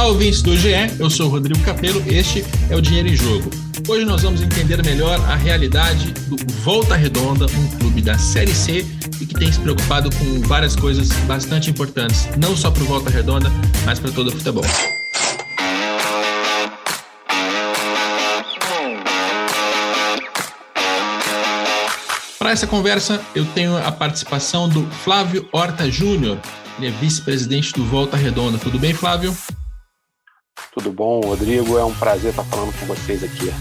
Olá, 0.00 0.08
ouvintes 0.08 0.40
do 0.40 0.56
GE, 0.56 0.70
eu 0.98 1.10
sou 1.10 1.28
Rodrigo 1.28 1.60
Capello, 1.60 2.02
este 2.06 2.42
é 2.70 2.74
o 2.74 2.80
Dinheiro 2.80 3.08
em 3.08 3.14
Jogo. 3.14 3.50
Hoje 3.86 4.06
nós 4.06 4.22
vamos 4.22 4.40
entender 4.40 4.82
melhor 4.82 5.20
a 5.28 5.36
realidade 5.36 6.10
do 6.26 6.38
Volta 6.62 6.96
Redonda, 6.96 7.44
um 7.44 7.78
clube 7.78 8.00
da 8.00 8.16
Série 8.16 8.54
C 8.54 8.86
e 9.20 9.26
que 9.26 9.34
tem 9.34 9.52
se 9.52 9.60
preocupado 9.60 10.08
com 10.16 10.40
várias 10.48 10.74
coisas 10.74 11.12
bastante 11.26 11.68
importantes, 11.68 12.26
não 12.38 12.56
só 12.56 12.70
para 12.70 12.82
o 12.82 12.86
Volta 12.86 13.10
Redonda, 13.10 13.52
mas 13.84 13.98
para 13.98 14.10
todo 14.10 14.28
o 14.28 14.32
futebol. 14.32 14.64
Para 22.38 22.52
essa 22.52 22.66
conversa, 22.66 23.20
eu 23.34 23.44
tenho 23.44 23.76
a 23.76 23.92
participação 23.92 24.66
do 24.66 24.82
Flávio 25.04 25.46
Horta 25.52 25.90
Júnior, 25.90 26.38
ele 26.78 26.86
é 26.86 26.90
vice-presidente 26.90 27.74
do 27.74 27.84
Volta 27.84 28.16
Redonda. 28.16 28.56
Tudo 28.56 28.78
bem, 28.78 28.94
Flávio? 28.94 29.36
Tudo 30.72 30.92
bom, 30.92 31.20
Rodrigo? 31.20 31.78
É 31.78 31.84
um 31.84 31.94
prazer 31.94 32.30
estar 32.30 32.44
falando 32.44 32.72
com 32.78 32.86
vocês 32.86 33.24
aqui. 33.24 33.52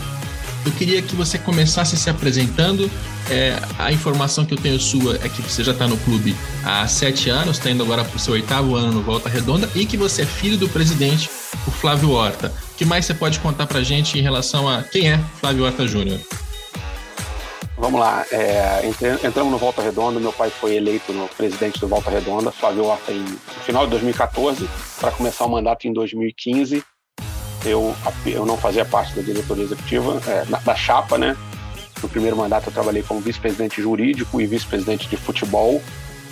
Eu 0.66 0.72
queria 0.74 1.02
que 1.02 1.16
você 1.16 1.40
começasse 1.40 1.98
se 1.98 2.10
apresentando. 2.10 2.90
É, 3.32 3.58
a 3.78 3.92
informação 3.92 4.46
que 4.46 4.54
eu 4.54 4.58
tenho 4.58 4.80
sua 4.80 5.16
é 5.16 5.30
que 5.30 5.42
você 5.42 5.64
já 5.64 5.72
está 5.72 5.88
no 5.88 5.98
clube 5.98 6.36
há 6.66 6.88
sete 6.88 7.30
anos, 7.30 7.58
está 7.58 7.70
indo 7.70 7.84
agora 7.84 8.04
para 8.04 8.16
o 8.16 8.20
seu 8.20 8.34
oitavo 8.34 8.76
ano 8.76 8.92
no 8.92 9.02
Volta 9.02 9.30
Redonda 9.30 9.70
e 9.76 9.86
que 9.86 9.96
você 9.96 10.24
é 10.24 10.26
filho 10.26 10.58
do 10.58 10.68
presidente, 10.68 11.30
o 11.68 11.72
Flávio 11.72 12.12
Horta. 12.12 12.54
O 12.72 12.76
que 12.76 12.86
mais 12.86 13.06
você 13.06 13.14
pode 13.14 13.40
contar 13.40 13.68
para 13.68 13.80
a 13.80 13.84
gente 13.84 14.18
em 14.18 14.22
relação 14.22 14.68
a 14.68 14.84
quem 14.84 15.12
é 15.12 15.18
Flávio 15.40 15.66
Horta 15.66 15.88
Júnior? 15.88 16.20
Vamos 17.78 18.00
lá, 18.00 18.26
é, 18.30 18.82
entramos 19.24 19.52
no 19.52 19.58
Volta 19.58 19.82
Redonda, 19.82 20.20
meu 20.20 20.34
pai 20.34 20.50
foi 20.50 20.76
eleito 20.76 21.14
no 21.14 21.30
presidente 21.30 21.80
do 21.80 21.88
Volta 21.88 22.12
Redonda, 22.12 22.52
Flávio 22.52 22.84
Horta, 22.84 23.12
em, 23.14 23.22
no 23.22 23.64
final 23.64 23.86
de 23.86 23.92
2014, 23.92 24.70
para 25.00 25.12
começar 25.12 25.46
o 25.46 25.50
mandato 25.50 25.88
em 25.88 25.94
2015 25.94 26.84
eu, 27.66 27.96
eu 28.26 28.46
não 28.46 28.58
fazia 28.58 28.86
parte 28.86 29.16
da 29.16 29.22
diretoria 29.22 29.64
executiva, 29.64 30.22
é, 30.28 30.46
da, 30.46 30.60
da 30.60 30.76
chapa, 30.76 31.18
né? 31.18 31.36
No 32.02 32.08
primeiro 32.08 32.38
mandato 32.38 32.68
eu 32.68 32.74
trabalhei 32.74 33.04
como 33.04 33.20
vice-presidente 33.20 33.82
jurídico 33.82 34.40
e 34.40 34.46
vice-presidente 34.46 35.08
de 35.08 35.18
futebol. 35.18 35.82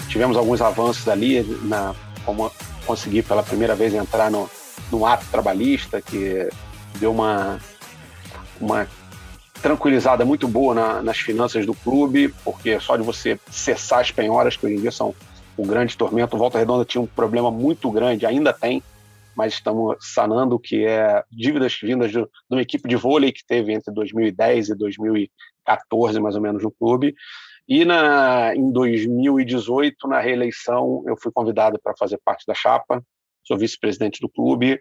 Tivemos 0.07 0.37
alguns 0.37 0.61
avanços 0.61 1.07
ali, 1.07 1.43
na, 1.63 1.93
como 2.25 2.51
conseguir 2.85 3.23
pela 3.23 3.43
primeira 3.43 3.75
vez 3.75 3.93
entrar 3.93 4.31
no, 4.31 4.49
no 4.91 5.05
ato 5.05 5.25
trabalhista, 5.29 6.01
que 6.01 6.47
deu 6.95 7.11
uma, 7.11 7.59
uma 8.59 8.87
tranquilizada 9.61 10.23
muito 10.23 10.47
boa 10.47 10.73
na, 10.73 11.01
nas 11.01 11.17
finanças 11.17 11.65
do 11.65 11.73
clube, 11.73 12.33
porque 12.43 12.79
só 12.79 12.95
de 12.95 13.03
você 13.03 13.39
cessar 13.51 13.99
as 13.99 14.11
penhoras, 14.11 14.55
que 14.55 14.65
hoje 14.65 14.75
em 14.75 14.81
dia 14.81 14.91
são 14.91 15.13
um 15.57 15.65
grande 15.65 15.97
tormento, 15.97 16.35
o 16.35 16.39
Volta 16.39 16.59
Redonda 16.59 16.85
tinha 16.85 17.01
um 17.01 17.07
problema 17.07 17.49
muito 17.49 17.89
grande, 17.91 18.25
ainda 18.25 18.53
tem, 18.53 18.81
mas 19.37 19.53
estamos 19.53 19.95
sanando 19.99 20.55
o 20.55 20.59
que 20.59 20.83
é 20.83 21.23
dívidas 21.31 21.77
vindas 21.79 22.11
de, 22.11 22.27
uma 22.49 22.61
equipe 22.61 22.89
de 22.89 22.95
vôlei 22.95 23.31
que 23.31 23.45
teve 23.45 23.71
entre 23.71 23.93
2010 23.93 24.69
e 24.69 24.75
2014, 24.75 26.19
mais 26.19 26.35
ou 26.35 26.41
menos, 26.41 26.63
no 26.63 26.71
clube. 26.71 27.13
E 27.67 27.85
na, 27.85 28.55
em 28.55 28.71
2018, 28.71 30.07
na 30.07 30.19
reeleição, 30.19 31.03
eu 31.05 31.15
fui 31.15 31.31
convidado 31.31 31.79
para 31.83 31.93
fazer 31.95 32.19
parte 32.25 32.47
da 32.47 32.55
chapa, 32.55 33.03
sou 33.43 33.57
vice-presidente 33.57 34.19
do 34.19 34.27
clube, 34.27 34.79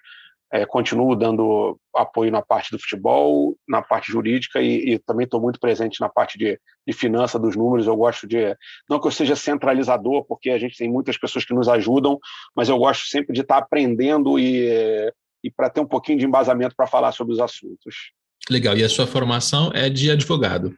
é, 0.52 0.64
continuo 0.64 1.16
dando 1.16 1.78
apoio 1.94 2.30
na 2.30 2.40
parte 2.40 2.70
do 2.70 2.78
futebol, 2.78 3.56
na 3.68 3.82
parte 3.82 4.12
jurídica 4.12 4.60
e, 4.60 4.94
e 4.94 4.98
também 4.98 5.24
estou 5.24 5.40
muito 5.40 5.58
presente 5.58 6.00
na 6.00 6.08
parte 6.08 6.38
de, 6.38 6.58
de 6.86 6.92
finança 6.92 7.38
dos 7.38 7.56
números. 7.56 7.86
Eu 7.86 7.96
gosto 7.96 8.26
de, 8.26 8.56
não 8.88 9.00
que 9.00 9.06
eu 9.06 9.12
seja 9.12 9.34
centralizador, 9.34 10.24
porque 10.24 10.50
a 10.50 10.58
gente 10.58 10.76
tem 10.76 10.88
muitas 10.88 11.18
pessoas 11.18 11.44
que 11.44 11.54
nos 11.54 11.68
ajudam, 11.68 12.18
mas 12.54 12.68
eu 12.68 12.78
gosto 12.78 13.06
sempre 13.06 13.34
de 13.34 13.40
estar 13.40 13.58
aprendendo 13.58 14.38
e, 14.38 15.12
e 15.42 15.50
para 15.50 15.68
ter 15.68 15.80
um 15.80 15.86
pouquinho 15.86 16.18
de 16.18 16.26
embasamento 16.26 16.76
para 16.76 16.86
falar 16.86 17.12
sobre 17.12 17.32
os 17.32 17.40
assuntos. 17.40 18.12
Legal. 18.48 18.76
E 18.76 18.84
a 18.84 18.88
sua 18.88 19.06
formação 19.06 19.72
é 19.74 19.90
de 19.90 20.10
advogado? 20.10 20.76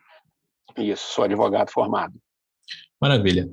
Isso, 0.77 1.13
sou 1.13 1.25
advogado 1.25 1.71
formado. 1.71 2.15
Maravilha. 3.01 3.49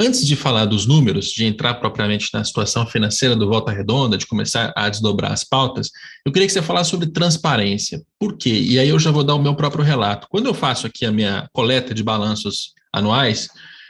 Antes 0.00 0.24
de 0.24 0.36
falar 0.36 0.64
dos 0.64 0.86
números, 0.86 1.32
de 1.32 1.44
entrar 1.44 1.74
propriamente 1.74 2.30
na 2.32 2.44
situação 2.44 2.86
financeira 2.86 3.34
do 3.34 3.48
Volta 3.48 3.72
Redonda, 3.72 4.16
de 4.16 4.28
começar 4.28 4.72
a 4.76 4.88
desdobrar 4.88 5.32
as 5.32 5.42
pautas, 5.42 5.90
eu 6.24 6.30
queria 6.30 6.46
que 6.46 6.52
você 6.52 6.62
falasse 6.62 6.90
sobre 6.90 7.08
transparência. 7.08 8.00
Por 8.16 8.36
quê? 8.36 8.50
E 8.50 8.78
aí 8.78 8.88
eu 8.88 8.98
já 9.00 9.10
vou 9.10 9.24
dar 9.24 9.34
o 9.34 9.42
meu 9.42 9.56
próprio 9.56 9.82
relato. 9.82 10.28
Quando 10.30 10.46
eu 10.46 10.54
faço 10.54 10.86
aqui 10.86 11.04
a 11.04 11.10
minha 11.10 11.48
coleta 11.52 11.92
de 11.92 12.04
balanços 12.04 12.74
anuais, 12.92 13.48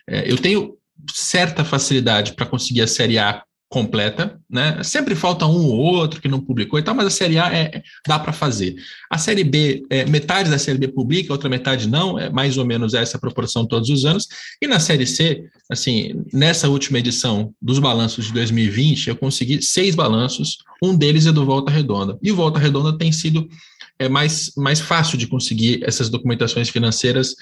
é, 0.09 0.31
eu 0.31 0.39
tenho 0.39 0.79
certa 1.13 1.63
facilidade 1.63 2.33
para 2.33 2.47
conseguir 2.47 2.81
a 2.81 2.87
série 2.87 3.19
A 3.19 3.43
completa, 3.69 4.41
né? 4.49 4.83
Sempre 4.83 5.15
falta 5.15 5.45
um 5.45 5.67
ou 5.67 5.79
outro 5.79 6.23
que 6.23 6.29
não 6.29 6.41
publicou 6.41 6.79
e 6.79 6.83
tal, 6.83 6.95
mas 6.95 7.07
a 7.07 7.11
série 7.11 7.39
A 7.39 7.53
é, 7.53 7.83
dá 8.07 8.19
para 8.19 8.33
fazer. 8.33 8.75
A 9.11 9.19
série 9.19 9.45
B, 9.45 9.83
é, 9.91 10.07
metade 10.07 10.49
da 10.49 10.59
série 10.59 10.79
B 10.79 10.89
publica, 10.89 11.33
outra 11.33 11.51
metade 11.51 11.87
não, 11.87 12.19
é 12.19 12.31
mais 12.31 12.57
ou 12.57 12.65
menos 12.65 12.95
essa 12.95 13.19
proporção 13.19 13.67
todos 13.67 13.91
os 13.91 14.07
anos. 14.07 14.27
E 14.61 14.67
na 14.67 14.81
série 14.81 15.07
C, 15.07 15.45
assim, 15.71 16.25
nessa 16.33 16.69
última 16.69 16.99
edição 16.99 17.53
dos 17.61 17.79
balanços 17.79 18.27
de 18.27 18.33
2020, 18.33 19.09
eu 19.09 19.17
consegui 19.17 19.61
seis 19.61 19.95
balanços, 19.95 20.59
um 20.83 20.97
deles 20.97 21.27
é 21.27 21.33
do 21.33 21.45
Volta 21.45 21.71
Redonda. 21.71 22.19
E 22.23 22.33
o 22.33 22.37
Volta 22.37 22.59
Redonda 22.59 22.97
tem 22.97 23.13
sido 23.13 23.47
é, 23.99 24.09
mais, 24.09 24.51
mais 24.57 24.81
fácil 24.81 25.19
de 25.19 25.27
conseguir 25.27 25.85
essas 25.85 26.09
documentações 26.09 26.71
financeiras. 26.71 27.35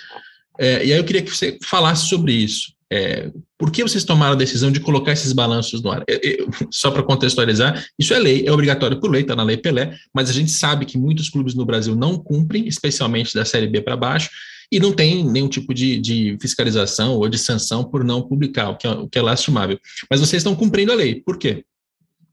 É, 0.59 0.85
e 0.85 0.93
aí 0.93 0.99
eu 0.99 1.05
queria 1.05 1.23
que 1.23 1.31
você 1.31 1.57
falasse 1.63 2.09
sobre 2.09 2.33
isso. 2.33 2.76
É, 2.93 3.31
por 3.59 3.73
que 3.73 3.83
vocês 3.83 4.05
tomaram 4.05 4.35
a 4.35 4.37
decisão 4.37 4.71
de 4.71 4.79
colocar 4.79 5.13
esses 5.13 5.33
balanços 5.33 5.83
no 5.83 5.91
ar? 5.91 6.05
É, 6.09 6.15
é, 6.15 6.37
só 6.71 6.91
para 6.91 7.03
contextualizar, 7.03 7.85
isso 7.99 8.15
é 8.15 8.19
lei, 8.19 8.47
é 8.47 8.53
obrigatório 8.53 9.01
por 9.01 9.11
lei, 9.11 9.23
está 9.23 9.35
na 9.35 9.43
Lei 9.43 9.57
Pelé, 9.57 9.97
mas 10.15 10.31
a 10.31 10.33
gente 10.33 10.51
sabe 10.53 10.87
que 10.87 10.99
muitos 10.99 11.29
clubes 11.29 11.55
no 11.55 11.67
Brasil 11.67 11.97
não 11.97 12.19
cumprem, 12.19 12.67
especialmente 12.67 13.35
da 13.35 13.45
Série 13.45 13.67
B 13.67 13.81
para 13.81 13.97
baixo, 13.97 14.31
e 14.71 14.81
não 14.81 14.93
tem 14.93 15.25
nenhum 15.25 15.49
tipo 15.49 15.73
de, 15.73 15.99
de, 15.99 16.37
fiscalização 16.41 17.15
ou 17.17 17.29
de 17.29 17.39
sanção 17.39 17.85
por 17.85 18.05
não 18.05 18.23
publicar, 18.23 18.71
o 18.71 18.77
que, 18.77 18.87
é, 18.87 18.91
o 18.91 19.09
que 19.09 19.19
é 19.19 19.23
lastimável. 19.23 19.79
Mas 20.11 20.21
vocês 20.21 20.41
estão 20.41 20.57
cumprindo 20.57 20.93
a 20.93 20.97
lei, 20.97 21.21
por 21.21 21.39
quê? 21.39 21.65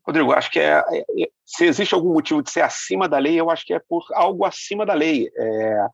Rodrigo, 0.06 0.34
acho 0.34 0.52
que 0.52 0.60
é, 0.60 0.80
é, 0.80 1.30
se 1.46 1.66
existe 1.66 1.94
algum 1.94 2.14
motivo 2.14 2.42
de 2.42 2.52
ser 2.52 2.62
acima 2.62 3.08
da 3.08 3.18
lei, 3.18 3.40
eu 3.40 3.50
acho 3.50 3.66
que 3.66 3.74
é 3.74 3.80
por 3.80 4.04
algo 4.14 4.46
acima 4.46 4.86
da 4.86 4.94
lei. 4.94 5.30
É, 5.36 5.88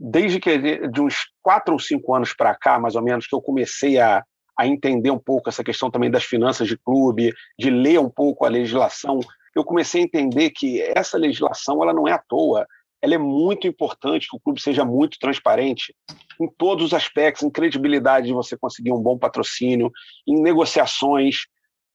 desde 0.00 0.40
que 0.40 0.88
de 0.88 1.00
uns 1.00 1.26
quatro 1.42 1.74
ou 1.74 1.78
cinco 1.78 2.14
anos 2.14 2.32
para 2.32 2.54
cá, 2.54 2.78
mais 2.78 2.96
ou 2.96 3.02
menos, 3.02 3.26
que 3.26 3.34
eu 3.34 3.42
comecei 3.42 3.98
a, 3.98 4.24
a 4.58 4.66
entender 4.66 5.10
um 5.10 5.18
pouco 5.18 5.50
essa 5.50 5.62
questão 5.62 5.90
também 5.90 6.10
das 6.10 6.24
finanças 6.24 6.66
de 6.66 6.78
clube, 6.78 7.34
de 7.58 7.68
ler 7.68 8.00
um 8.00 8.08
pouco 8.08 8.46
a 8.46 8.48
legislação, 8.48 9.20
eu 9.54 9.62
comecei 9.62 10.00
a 10.00 10.04
entender 10.04 10.50
que 10.50 10.80
essa 10.80 11.18
legislação 11.18 11.82
ela 11.82 11.92
não 11.92 12.08
é 12.08 12.12
à 12.12 12.18
toa, 12.18 12.66
ela 13.02 13.14
é 13.14 13.18
muito 13.18 13.66
importante 13.66 14.28
que 14.28 14.36
o 14.36 14.40
clube 14.40 14.60
seja 14.60 14.84
muito 14.84 15.18
transparente 15.18 15.94
em 16.40 16.48
todos 16.48 16.86
os 16.86 16.94
aspectos, 16.94 17.42
em 17.42 17.50
credibilidade 17.50 18.28
de 18.28 18.32
você 18.32 18.56
conseguir 18.56 18.92
um 18.92 19.00
bom 19.00 19.18
patrocínio, 19.18 19.90
em 20.26 20.40
negociações, 20.40 21.46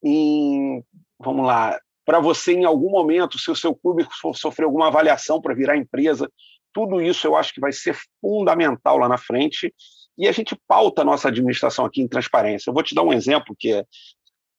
em 0.03 0.83
vamos 1.19 1.45
lá, 1.45 1.79
para 2.05 2.19
você 2.19 2.53
em 2.53 2.65
algum 2.65 2.91
momento, 2.91 3.39
se 3.39 3.49
o 3.49 3.55
seu 3.55 3.73
clube 3.73 4.07
sofrer 4.35 4.65
alguma 4.65 4.87
avaliação 4.87 5.41
para 5.41 5.55
virar 5.55 5.75
empresa, 5.75 6.29
tudo 6.75 7.01
isso 7.01 7.25
eu 7.25 7.37
acho 7.37 7.53
que 7.53 7.61
vai 7.61 7.71
ser 7.71 7.97
fundamental 8.19 8.97
lá 8.97 9.07
na 9.07 9.17
frente 9.17 9.73
e 10.17 10.27
a 10.27 10.31
gente 10.33 10.59
pauta 10.67 11.01
a 11.01 11.05
nossa 11.05 11.29
administração 11.29 11.85
aqui 11.85 12.01
em 12.01 12.07
transparência. 12.07 12.69
Eu 12.69 12.73
vou 12.73 12.83
te 12.83 12.93
dar 12.93 13.01
um 13.01 13.13
exemplo 13.13 13.55
que, 13.57 13.81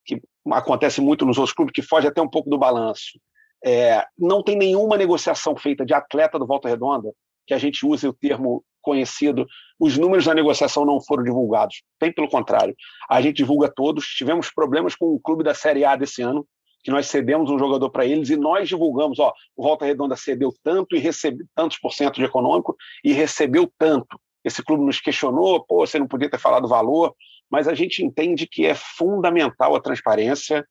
que 0.06 0.18
acontece 0.50 1.02
muito 1.02 1.26
nos 1.26 1.36
outros 1.36 1.54
clubes, 1.54 1.74
que 1.74 1.82
foge 1.82 2.08
até 2.08 2.22
um 2.22 2.28
pouco 2.28 2.48
do 2.48 2.58
balanço. 2.58 3.20
É, 3.62 4.02
não 4.18 4.42
tem 4.42 4.56
nenhuma 4.56 4.96
negociação 4.96 5.54
feita 5.54 5.84
de 5.84 5.92
atleta 5.92 6.38
do 6.38 6.46
Volta 6.46 6.68
Redonda 6.68 7.12
que 7.46 7.52
a 7.52 7.58
gente 7.58 7.86
use 7.86 8.08
o 8.08 8.14
termo 8.14 8.64
conhecido, 8.80 9.46
os 9.78 9.98
números 9.98 10.24
da 10.24 10.34
negociação 10.34 10.84
não 10.84 11.00
foram 11.00 11.22
divulgados. 11.22 11.82
Bem 12.00 12.12
pelo 12.12 12.28
contrário, 12.28 12.74
a 13.10 13.20
gente 13.20 13.36
divulga 13.36 13.70
todos. 13.72 14.06
Tivemos 14.06 14.50
problemas 14.50 14.94
com 14.94 15.06
o 15.06 15.20
clube 15.20 15.44
da 15.44 15.54
Série 15.54 15.84
A 15.84 15.96
desse 15.96 16.22
ano, 16.22 16.46
que 16.86 16.90
nós 16.92 17.08
cedemos 17.08 17.50
um 17.50 17.58
jogador 17.58 17.90
para 17.90 18.06
eles 18.06 18.30
e 18.30 18.36
nós 18.36 18.68
divulgamos, 18.68 19.18
ó, 19.18 19.34
o 19.56 19.64
Volta 19.64 19.84
Redonda 19.84 20.14
cedeu 20.14 20.54
tanto 20.62 20.94
e 20.94 21.00
recebeu 21.00 21.44
tantos 21.52 21.78
por 21.78 21.92
cento 21.92 22.14
de 22.14 22.24
econômico 22.24 22.76
e 23.02 23.12
recebeu 23.12 23.68
tanto. 23.76 24.20
Esse 24.44 24.62
clube 24.62 24.84
nos 24.84 25.00
questionou, 25.00 25.64
pô, 25.64 25.84
você 25.84 25.98
não 25.98 26.06
podia 26.06 26.30
ter 26.30 26.38
falado 26.38 26.68
valor, 26.68 27.12
mas 27.50 27.66
a 27.66 27.74
gente 27.74 28.04
entende 28.04 28.46
que 28.46 28.64
é 28.64 28.76
fundamental 28.76 29.74
a 29.74 29.80
transparência. 29.80 30.64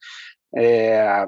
É, 0.56 1.26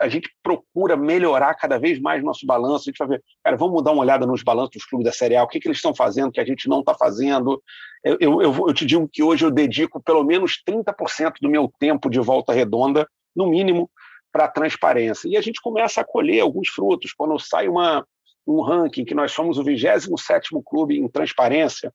a 0.00 0.08
gente 0.08 0.30
procura 0.40 0.96
melhorar 0.96 1.52
cada 1.56 1.76
vez 1.76 1.98
mais 1.98 2.22
nosso 2.22 2.46
balanço. 2.46 2.88
A 2.88 2.92
gente 2.92 2.98
vai 2.98 3.08
ver, 3.08 3.24
cara, 3.42 3.56
vamos 3.56 3.82
dar 3.82 3.90
uma 3.90 4.02
olhada 4.02 4.24
nos 4.24 4.44
balanços 4.44 4.70
dos 4.74 4.84
clubes 4.84 5.04
da 5.04 5.12
Série 5.12 5.34
A, 5.34 5.42
o 5.42 5.48
que, 5.48 5.58
que 5.58 5.66
eles 5.66 5.78
estão 5.78 5.92
fazendo 5.92 6.30
que 6.30 6.40
a 6.40 6.44
gente 6.44 6.68
não 6.68 6.78
está 6.78 6.94
fazendo. 6.94 7.60
Eu, 8.04 8.16
eu, 8.20 8.40
eu, 8.68 8.72
te 8.72 8.86
digo 8.86 9.08
que 9.12 9.20
hoje 9.20 9.44
eu 9.44 9.50
dedico 9.50 10.00
pelo 10.00 10.22
menos 10.22 10.62
30% 10.64 11.32
do 11.42 11.50
meu 11.50 11.68
tempo 11.80 12.08
de 12.08 12.20
volta 12.20 12.52
redonda, 12.52 13.04
no 13.34 13.48
mínimo, 13.48 13.90
para 14.32 14.46
a 14.46 14.48
transparência. 14.48 15.28
E 15.28 15.36
a 15.36 15.40
gente 15.40 15.60
começa 15.60 16.00
a 16.00 16.04
colher 16.04 16.40
alguns 16.40 16.68
frutos. 16.68 17.12
Quando 17.12 17.38
sai 17.38 17.68
uma, 17.68 18.06
um 18.46 18.62
ranking 18.62 19.04
que 19.04 19.14
nós 19.14 19.32
somos 19.32 19.58
o 19.58 19.64
27 19.64 20.50
clube 20.64 20.98
em 20.98 21.08
transparência, 21.08 21.92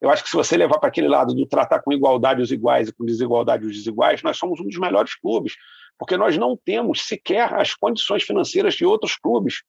eu 0.00 0.10
acho 0.10 0.22
que 0.22 0.28
se 0.28 0.36
você 0.36 0.56
levar 0.56 0.78
para 0.78 0.88
aquele 0.88 1.08
lado 1.08 1.32
do 1.32 1.46
tratar 1.46 1.80
com 1.80 1.92
igualdade 1.92 2.42
os 2.42 2.52
iguais 2.52 2.88
e 2.88 2.92
com 2.92 3.04
desigualdade 3.04 3.64
os 3.64 3.72
desiguais, 3.72 4.22
nós 4.22 4.36
somos 4.36 4.60
um 4.60 4.64
dos 4.64 4.78
melhores 4.78 5.14
clubes, 5.14 5.54
porque 5.98 6.16
nós 6.16 6.36
não 6.36 6.58
temos 6.62 7.06
sequer 7.06 7.54
as 7.54 7.74
condições 7.74 8.22
financeiras 8.22 8.74
de 8.74 8.84
outros 8.84 9.16
clubes 9.16 9.62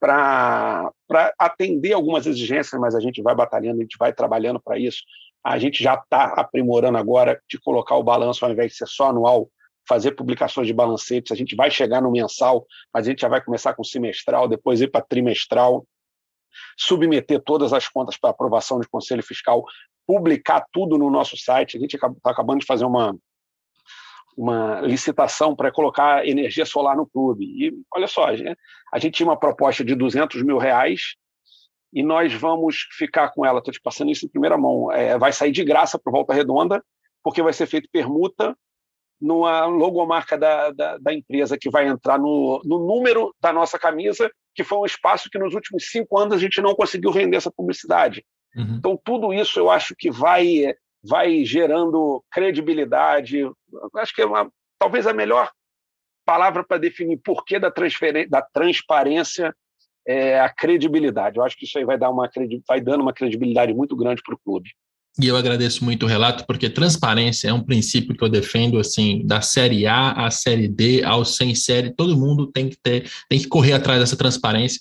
para 0.00 0.90
atender 1.38 1.92
algumas 1.92 2.26
exigências, 2.26 2.80
mas 2.80 2.94
a 2.94 3.00
gente 3.00 3.22
vai 3.22 3.34
batalhando, 3.34 3.78
a 3.78 3.82
gente 3.82 3.96
vai 3.98 4.12
trabalhando 4.12 4.60
para 4.60 4.78
isso. 4.78 5.02
A 5.44 5.58
gente 5.58 5.82
já 5.82 5.94
está 5.94 6.24
aprimorando 6.24 6.98
agora 6.98 7.40
de 7.48 7.58
colocar 7.60 7.96
o 7.96 8.02
balanço 8.02 8.44
ao 8.44 8.50
invés 8.50 8.72
de 8.72 8.78
ser 8.78 8.86
só 8.86 9.10
anual, 9.10 9.50
fazer 9.88 10.12
publicações 10.12 10.66
de 10.66 10.74
balancetes. 10.74 11.32
A 11.32 11.34
gente 11.34 11.56
vai 11.56 11.70
chegar 11.70 12.02
no 12.02 12.10
mensal, 12.10 12.66
mas 12.92 13.06
a 13.06 13.10
gente 13.10 13.20
já 13.20 13.28
vai 13.28 13.42
começar 13.42 13.74
com 13.74 13.82
semestral, 13.82 14.46
depois 14.46 14.80
ir 14.80 14.90
para 14.90 15.04
trimestral 15.04 15.86
submeter 16.76 17.42
todas 17.42 17.72
as 17.72 17.88
contas 17.88 18.16
para 18.16 18.30
aprovação 18.30 18.80
de 18.80 18.88
conselho 18.88 19.22
fiscal, 19.22 19.64
publicar 20.06 20.64
tudo 20.72 20.98
no 20.98 21.10
nosso 21.10 21.36
site. 21.36 21.76
A 21.76 21.80
gente 21.80 21.94
está 21.94 22.10
acabando 22.24 22.60
de 22.60 22.66
fazer 22.66 22.84
uma, 22.84 23.16
uma 24.36 24.80
licitação 24.80 25.54
para 25.54 25.72
colocar 25.72 26.26
energia 26.26 26.64
solar 26.64 26.96
no 26.96 27.06
clube. 27.06 27.44
E 27.44 27.72
olha 27.94 28.06
só, 28.06 28.26
a 28.26 28.36
gente, 28.36 28.56
a 28.92 28.98
gente 28.98 29.14
tinha 29.14 29.28
uma 29.28 29.38
proposta 29.38 29.84
de 29.84 29.94
200 29.94 30.42
mil 30.42 30.58
reais 30.58 31.14
e 31.92 32.02
nós 32.02 32.32
vamos 32.32 32.86
ficar 32.92 33.30
com 33.30 33.44
ela. 33.44 33.58
Estou 33.58 33.72
te 33.72 33.80
passando 33.80 34.10
isso 34.10 34.26
em 34.26 34.30
primeira 34.30 34.56
mão. 34.56 34.90
É, 34.92 35.18
vai 35.18 35.32
sair 35.32 35.52
de 35.52 35.64
graça 35.64 35.98
para 35.98 36.12
Volta 36.12 36.34
Redonda, 36.34 36.82
porque 37.22 37.42
vai 37.42 37.52
ser 37.52 37.66
feito 37.66 37.88
permuta 37.90 38.56
numa 39.20 39.66
logomarca 39.66 40.38
da, 40.38 40.70
da, 40.70 40.98
da, 40.98 41.12
empresa 41.12 41.58
que 41.58 41.70
vai 41.70 41.88
entrar 41.88 42.18
no, 42.18 42.60
no 42.64 42.78
número 42.78 43.34
da 43.40 43.52
nossa 43.52 43.78
camisa 43.78 44.30
que 44.54 44.64
foi 44.64 44.78
um 44.78 44.84
espaço 44.84 45.30
que 45.30 45.38
nos 45.38 45.54
últimos 45.54 45.88
cinco 45.90 46.18
anos 46.18 46.34
a 46.34 46.38
gente 46.38 46.60
não 46.60 46.74
conseguiu 46.74 47.12
vender 47.12 47.36
essa 47.36 47.50
publicidade. 47.50 48.24
Uhum. 48.56 48.76
Então, 48.78 49.00
tudo 49.04 49.32
isso 49.32 49.58
eu 49.58 49.70
acho 49.70 49.94
que 49.96 50.10
vai, 50.10 50.74
vai 51.02 51.44
gerando 51.44 52.24
credibilidade. 52.30 53.48
Acho 53.96 54.14
que 54.14 54.22
é 54.22 54.26
uma, 54.26 54.50
talvez 54.78 55.06
a 55.06 55.12
melhor 55.12 55.50
palavra 56.24 56.64
para 56.64 56.78
definir 56.78 57.18
porquê 57.18 57.58
da, 57.58 57.72
da 58.28 58.42
transparência 58.42 59.54
é 60.06 60.40
a 60.40 60.48
credibilidade. 60.48 61.38
Eu 61.38 61.44
acho 61.44 61.56
que 61.56 61.64
isso 61.64 61.78
aí 61.78 61.84
vai, 61.84 61.96
dar 61.96 62.10
uma, 62.10 62.28
vai 62.66 62.80
dando 62.80 63.02
uma 63.02 63.12
credibilidade 63.12 63.72
muito 63.72 63.94
grande 63.94 64.22
para 64.22 64.34
o 64.34 64.38
clube. 64.38 64.70
E 65.20 65.26
eu 65.26 65.36
agradeço 65.36 65.84
muito 65.84 66.04
o 66.04 66.08
relato, 66.08 66.44
porque 66.46 66.70
transparência 66.70 67.48
é 67.48 67.52
um 67.52 67.62
princípio 67.62 68.14
que 68.14 68.22
eu 68.22 68.28
defendo, 68.28 68.78
assim, 68.78 69.26
da 69.26 69.40
série 69.40 69.84
A 69.84 70.12
à 70.12 70.30
série 70.30 70.68
D, 70.68 71.02
ao 71.02 71.24
sem 71.24 71.56
série, 71.56 71.92
todo 71.92 72.16
mundo 72.16 72.46
tem 72.46 72.68
que 72.68 72.76
ter, 72.80 73.10
tem 73.28 73.38
que 73.38 73.48
correr 73.48 73.72
atrás 73.72 73.98
dessa 73.98 74.16
transparência. 74.16 74.80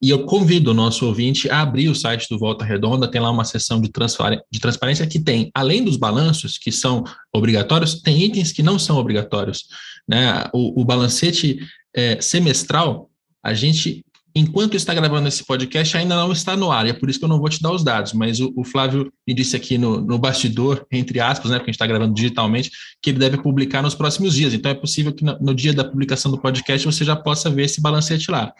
E 0.00 0.10
eu 0.10 0.26
convido 0.26 0.70
o 0.70 0.74
nosso 0.74 1.06
ouvinte 1.06 1.50
a 1.50 1.62
abrir 1.62 1.88
o 1.88 1.94
site 1.94 2.28
do 2.30 2.38
Volta 2.38 2.64
Redonda, 2.64 3.10
tem 3.10 3.20
lá 3.20 3.30
uma 3.30 3.44
seção 3.44 3.80
de, 3.80 3.90
de 3.90 4.60
transparência 4.60 5.06
que 5.06 5.18
tem, 5.18 5.50
além 5.54 5.82
dos 5.82 5.96
balanços, 5.96 6.58
que 6.58 6.70
são 6.70 7.02
obrigatórios, 7.32 8.00
tem 8.00 8.22
itens 8.22 8.52
que 8.52 8.62
não 8.62 8.78
são 8.78 8.98
obrigatórios. 8.98 9.64
Né? 10.06 10.44
O, 10.52 10.82
o 10.82 10.84
balancete 10.84 11.58
é, 11.94 12.20
semestral, 12.20 13.10
a 13.42 13.54
gente 13.54 14.04
enquanto 14.34 14.76
está 14.76 14.94
gravando 14.94 15.28
esse 15.28 15.44
podcast, 15.44 15.96
ainda 15.96 16.16
não 16.16 16.32
está 16.32 16.56
no 16.56 16.70
ar, 16.70 16.86
e 16.86 16.90
é 16.90 16.92
por 16.92 17.08
isso 17.08 17.18
que 17.18 17.24
eu 17.24 17.28
não 17.28 17.38
vou 17.38 17.48
te 17.48 17.60
dar 17.60 17.72
os 17.72 17.82
dados, 17.82 18.12
mas 18.12 18.40
o, 18.40 18.52
o 18.56 18.64
Flávio 18.64 19.12
me 19.26 19.34
disse 19.34 19.56
aqui 19.56 19.76
no, 19.78 20.00
no, 20.00 20.18
bastidor, 20.18 20.86
entre 20.90 21.20
aspas, 21.20 21.50
né, 21.50 21.58
porque 21.58 21.70
a 21.70 21.72
gente 21.72 21.76
está 21.76 21.86
gravando 21.86 22.14
digitalmente, 22.14 22.70
que 23.02 23.10
ele 23.10 23.18
deve 23.18 23.38
publicar 23.38 23.82
nos 23.82 23.94
próximos 23.94 24.34
dias. 24.34 24.54
Então 24.54 24.70
é 24.70 24.74
possível 24.74 25.12
que 25.12 25.24
no, 25.24 25.38
no 25.40 25.54
dia 25.54 25.72
da 25.72 25.84
publicação 25.84 26.30
do 26.30 26.38
podcast 26.38 26.86
você 26.86 27.04
já 27.04 27.16
possa 27.16 27.50
ver 27.50 27.64
esse 27.64 27.80
balancete 27.80 28.30
lá. 28.30 28.52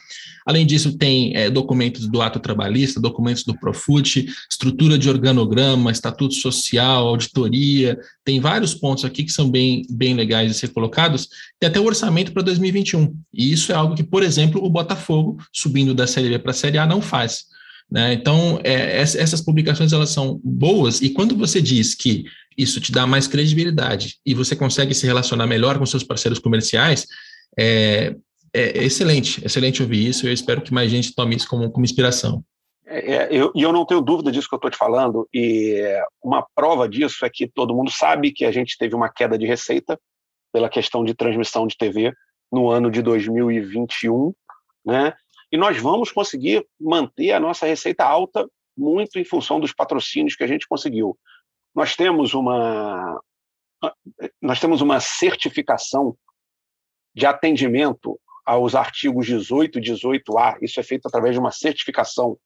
Além 0.47 0.65
disso, 0.65 0.97
tem 0.97 1.37
é, 1.37 1.51
documentos 1.51 2.09
do 2.09 2.23
ato 2.23 2.41
trabalhista, 2.41 3.01
documentos 3.01 3.45
do 3.45 3.59
Profut, 3.59 4.27
estrutura 4.51 4.99
de 4.99 5.09
organograma, 5.09 5.91
estatuto 5.91 6.35
social, 6.35 7.07
auditoria, 7.07 7.99
tem 8.25 8.41
vários 8.41 8.75
pontos 8.75 9.05
aqui 9.05 9.25
que 9.25 9.33
são 9.33 9.51
bem, 9.51 9.87
bem 9.91 10.15
legais 10.15 10.51
de 10.51 10.59
ser 10.59 10.69
colocados, 10.69 11.29
tem 11.61 11.69
até 11.69 11.79
o 11.79 11.85
orçamento 11.85 12.33
para 12.33 12.43
2021. 12.43 13.15
E 13.33 13.53
isso 13.53 13.73
é 13.73 13.75
algo 13.75 13.95
que, 13.95 14.03
por 14.03 14.23
exemplo, 14.23 14.65
o 14.65 14.71
Botafogo 14.71 15.37
subindo 15.61 15.95
da 15.95 16.07
Série 16.07 16.29
B 16.29 16.39
para 16.39 16.51
a 16.51 16.55
Série 16.55 16.79
A 16.79 16.87
não 16.87 17.01
faz. 17.01 17.47
Né? 17.91 18.13
Então, 18.13 18.61
é, 18.63 19.01
essas 19.01 19.41
publicações 19.41 19.93
elas 19.93 20.11
são 20.11 20.41
boas, 20.45 21.01
e 21.01 21.11
quando 21.11 21.37
você 21.37 21.61
diz 21.61 21.95
que 21.95 22.25
isso 22.57 22.81
te 22.81 22.93
dá 22.93 23.07
mais 23.07 23.27
credibilidade 23.27 24.17
e 24.27 24.35
você 24.35 24.55
consegue 24.55 24.93
se 24.95 25.07
relacionar 25.07 25.47
melhor 25.47 25.79
com 25.79 25.87
seus 25.87 26.03
parceiros 26.03 26.39
comerciais, 26.39 27.07
é, 27.59 28.15
é 28.53 28.85
excelente, 28.85 29.43
excelente 29.45 29.83
ouvir 29.83 30.09
isso, 30.09 30.27
e 30.27 30.29
eu 30.29 30.33
espero 30.33 30.61
que 30.61 30.75
mais 30.75 30.91
gente 30.91 31.15
tome 31.15 31.37
isso 31.37 31.49
como, 31.49 31.71
como 31.71 31.85
inspiração. 31.85 32.45
É, 32.87 33.15
é 33.15 33.29
eu, 33.31 33.53
e 33.55 33.63
eu 33.63 33.73
não 33.73 33.87
tenho 33.87 34.03
dúvida 34.03 34.31
disso 34.31 34.49
que 34.49 34.55
eu 34.55 34.59
estou 34.59 34.71
te 34.71 34.77
falando, 34.77 35.27
e 35.33 35.83
uma 36.23 36.45
prova 36.55 36.89
disso 36.89 37.25
é 37.25 37.31
que 37.31 37.49
todo 37.49 37.75
mundo 37.75 37.91
sabe 37.91 38.33
que 38.33 38.45
a 38.45 38.53
gente 38.53 38.77
teve 38.77 38.95
uma 38.95 39.09
queda 39.09 39.39
de 39.39 39.47
receita 39.47 39.99
pela 40.53 40.69
questão 40.69 41.05
de 41.05 41.15
transmissão 41.15 41.67
de 41.67 41.77
TV 41.77 42.13
no 42.53 42.71
ano 42.71 42.91
de 42.91 43.03
2021, 43.03 44.33
né? 44.85 45.15
E 45.51 45.57
nós 45.57 45.79
vamos 45.79 46.13
conseguir 46.13 46.67
manter 46.79 47.33
a 47.33 47.41
nossa 47.41 47.67
receita 47.67 48.05
alta 48.05 48.49
muito 48.77 49.19
em 49.19 49.25
função 49.25 49.59
dos 49.59 49.73
patrocínios 49.73 50.37
que 50.37 50.45
a 50.45 50.47
gente 50.47 50.69
conseguiu. 50.69 51.19
Nós 51.75 51.97
temos 51.97 52.35
uma 52.35 53.21
nós 54.43 54.59
temos 54.59 54.81
uma 54.81 54.99
certificação 54.99 56.17
de 57.15 57.27
atendimento 57.27 58.19
aos 58.45 58.75
artigos 58.75 59.27
18 59.27 59.79
e 59.79 59.83
18A. 59.83 60.59
Isso 60.61 60.81
é 60.81 60.83
feito 60.83 61.07
através 61.07 61.35
de 61.35 61.41
uma 61.41 61.53
certificação 61.53 62.37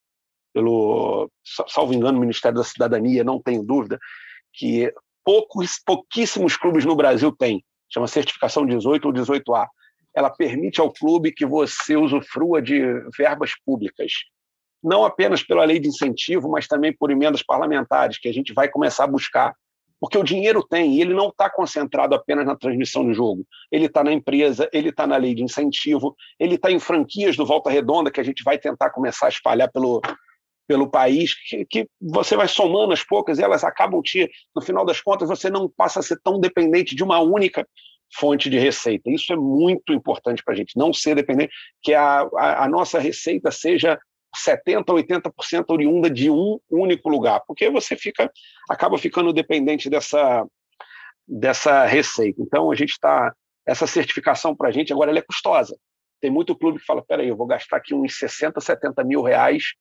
pelo, 0.53 1.31
salvo 1.69 1.95
engano, 1.95 2.21
Ministério 2.21 2.59
da 2.59 2.65
Cidadania, 2.65 3.25
não 3.25 3.41
tenho 3.41 3.63
dúvida, 3.63 3.99
que 4.53 4.93
poucos, 5.25 5.81
pouquíssimos 5.85 6.59
clubes 6.59 6.85
no 6.85 6.95
Brasil 6.95 7.33
têm. 7.33 7.65
Chama 7.89 8.07
certificação 8.07 8.67
18 8.67 9.07
ou 9.07 9.15
18A 9.15 9.67
ela 10.15 10.31
permite 10.31 10.81
ao 10.81 10.93
clube 10.93 11.33
que 11.33 11.47
você 11.47 11.97
usufrua 11.97 12.61
de 12.61 12.83
verbas 13.17 13.53
públicas, 13.65 14.13
não 14.83 15.05
apenas 15.05 15.43
pela 15.43 15.65
lei 15.65 15.79
de 15.79 15.89
incentivo, 15.89 16.51
mas 16.51 16.67
também 16.67 16.93
por 16.93 17.11
emendas 17.11 17.43
parlamentares, 17.43 18.19
que 18.19 18.29
a 18.29 18.33
gente 18.33 18.53
vai 18.53 18.69
começar 18.69 19.05
a 19.05 19.09
buscar. 19.09 19.55
Porque 20.01 20.19
o 20.19 20.25
dinheiro 20.25 20.67
tem, 20.69 20.97
e 20.97 21.01
ele 21.01 21.15
não 21.15 21.29
está 21.29 21.49
concentrado 21.49 22.15
apenas 22.17 22.45
na 22.45 22.57
transmissão 22.57 23.05
do 23.05 23.15
jogo. 23.15 23.47
Ele 23.71 23.87
está 23.87 24.03
na 24.03 24.13
empresa, 24.13 24.69
ele 24.73 24.89
está 24.89 25.07
na 25.07 25.17
lei 25.17 25.33
de 25.33 25.45
incentivo, 25.45 26.17
ele 26.41 26.57
está 26.57 26.73
em 26.73 26.81
franquias 26.81 27.37
do 27.37 27.47
Volta 27.47 27.71
Redonda, 27.71 28.11
que 28.11 28.21
a 28.21 28.25
gente 28.25 28.43
vai 28.43 28.59
tentar 28.59 28.91
começar 28.91 29.27
a 29.27 29.29
espalhar 29.29 29.71
pelo, 29.71 30.03
pelo 30.67 30.91
país, 30.91 31.35
que, 31.49 31.65
que, 31.65 31.89
você 32.01 32.37
vai 32.37 32.49
somando 32.49 32.93
as 32.93 33.05
poucas 33.05 33.39
e 33.39 33.43
elas 33.45 33.63
acabam 33.63 34.03
te, 34.03 34.29
no 34.57 34.61
final 34.61 34.85
das 34.85 35.01
contas, 35.01 35.29
você 35.29 35.49
não 35.49 35.69
passa 35.69 36.01
a 36.01 36.03
ser 36.03 36.19
tão 36.21 36.41
dependente 36.41 36.97
de 36.97 37.05
uma 37.05 37.21
única 37.21 37.65
fonte 38.15 38.51
de 38.51 38.59
receita. 38.59 39.11
Isso 39.11 39.33
é 39.33 39.37
muito 39.37 39.93
importante 39.93 40.43
para 40.43 40.55
a 40.55 40.57
gente, 40.57 40.77
não 40.77 40.93
ser 40.93 41.15
dependente, 41.15 41.53
que 41.83 41.95
a, 41.95 42.21
a, 42.37 42.65
a 42.65 42.69
nossa 42.69 42.99
receita 42.99 43.51
seja 43.51 43.99
70%, 44.37 44.85
80% 44.87 45.65
oriunda 45.69 46.09
de 46.09 46.31
um 46.31 46.59
único 46.71 47.09
lugar, 47.09 47.43
porque 47.47 47.69
você 47.69 47.97
fica 47.97 48.31
acaba 48.71 48.97
ficando 48.97 49.33
dependente 49.33 49.91
dessa, 49.91 50.47
dessa 51.27 51.85
receita. 51.85 52.41
Então, 52.41 52.71
a 52.71 52.75
gente 52.75 52.93
está. 52.93 53.35
Essa 53.65 53.87
certificação 53.87 54.57
para 54.57 54.71
a 54.71 54.73
gente 54.73 54.93
agora 54.93 55.11
ela 55.11 55.21
é 55.21 55.23
custosa. 55.23 55.77
Tem 56.21 56.31
muito 56.31 56.57
clube 56.57 56.81
que 56.81 56.85
fala: 56.85 57.05
peraí, 57.05 57.29
eu 57.29 57.37
vou 57.37 57.47
gastar 57.47 57.77
aqui 57.77 57.95
uns 57.95 58.19
60, 58.19 58.61
70 58.61 59.05
mil 59.05 59.23
reais. 59.23 59.75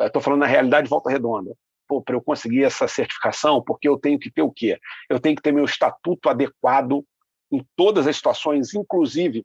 Estou 0.00 0.22
falando 0.22 0.40
na 0.40 0.46
realidade 0.46 0.88
volta 0.88 1.10
redonda. 1.10 1.54
Para 2.06 2.14
eu 2.14 2.22
conseguir 2.22 2.64
essa 2.64 2.88
certificação, 2.88 3.62
porque 3.62 3.86
eu 3.86 3.98
tenho 3.98 4.18
que 4.18 4.30
ter 4.30 4.40
o 4.40 4.50
quê? 4.50 4.78
Eu 5.10 5.20
tenho 5.20 5.36
que 5.36 5.42
ter 5.42 5.52
meu 5.52 5.64
estatuto 5.64 6.30
adequado 6.30 7.04
em 7.52 7.64
todas 7.76 8.06
as 8.06 8.16
situações, 8.16 8.74
inclusive 8.74 9.44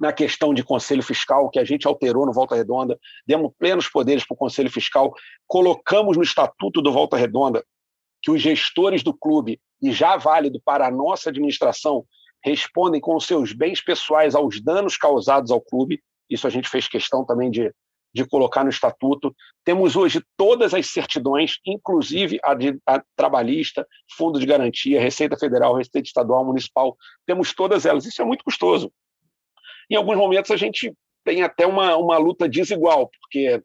na 0.00 0.12
questão 0.12 0.52
de 0.52 0.64
conselho 0.64 1.02
fiscal, 1.02 1.48
que 1.50 1.58
a 1.58 1.64
gente 1.64 1.86
alterou 1.86 2.26
no 2.26 2.32
Volta 2.32 2.56
Redonda, 2.56 2.98
demos 3.26 3.52
plenos 3.58 3.88
poderes 3.88 4.26
para 4.26 4.34
o 4.34 4.38
conselho 4.38 4.70
fiscal, 4.70 5.12
colocamos 5.46 6.16
no 6.16 6.22
estatuto 6.22 6.80
do 6.80 6.92
Volta 6.92 7.16
Redonda 7.16 7.64
que 8.22 8.30
os 8.30 8.40
gestores 8.40 9.02
do 9.02 9.12
clube, 9.12 9.60
e 9.82 9.92
já 9.92 10.16
válido 10.16 10.60
para 10.64 10.86
a 10.86 10.90
nossa 10.90 11.30
administração, 11.30 12.06
respondem 12.44 13.00
com 13.00 13.16
os 13.16 13.26
seus 13.26 13.52
bens 13.52 13.80
pessoais 13.80 14.34
aos 14.34 14.60
danos 14.60 14.96
causados 14.96 15.50
ao 15.50 15.60
clube. 15.60 16.00
Isso 16.30 16.46
a 16.46 16.50
gente 16.50 16.68
fez 16.68 16.88
questão 16.88 17.24
também 17.24 17.50
de 17.50 17.72
de 18.14 18.26
colocar 18.26 18.62
no 18.64 18.70
estatuto. 18.70 19.34
Temos 19.64 19.96
hoje 19.96 20.22
todas 20.36 20.74
as 20.74 20.86
certidões, 20.86 21.58
inclusive 21.64 22.38
a, 22.42 22.54
de, 22.54 22.78
a 22.86 23.02
trabalhista, 23.16 23.86
fundo 24.16 24.38
de 24.38 24.46
garantia, 24.46 25.00
Receita 25.00 25.36
Federal, 25.36 25.74
Receita 25.74 26.06
Estadual, 26.06 26.44
Municipal, 26.44 26.96
temos 27.26 27.54
todas 27.54 27.86
elas. 27.86 28.04
Isso 28.04 28.20
é 28.20 28.24
muito 28.24 28.44
custoso. 28.44 28.92
Em 29.90 29.96
alguns 29.96 30.16
momentos 30.16 30.50
a 30.50 30.56
gente 30.56 30.92
tem 31.24 31.42
até 31.42 31.66
uma, 31.66 31.96
uma 31.96 32.18
luta 32.18 32.48
desigual, 32.48 33.10
porque 33.20 33.62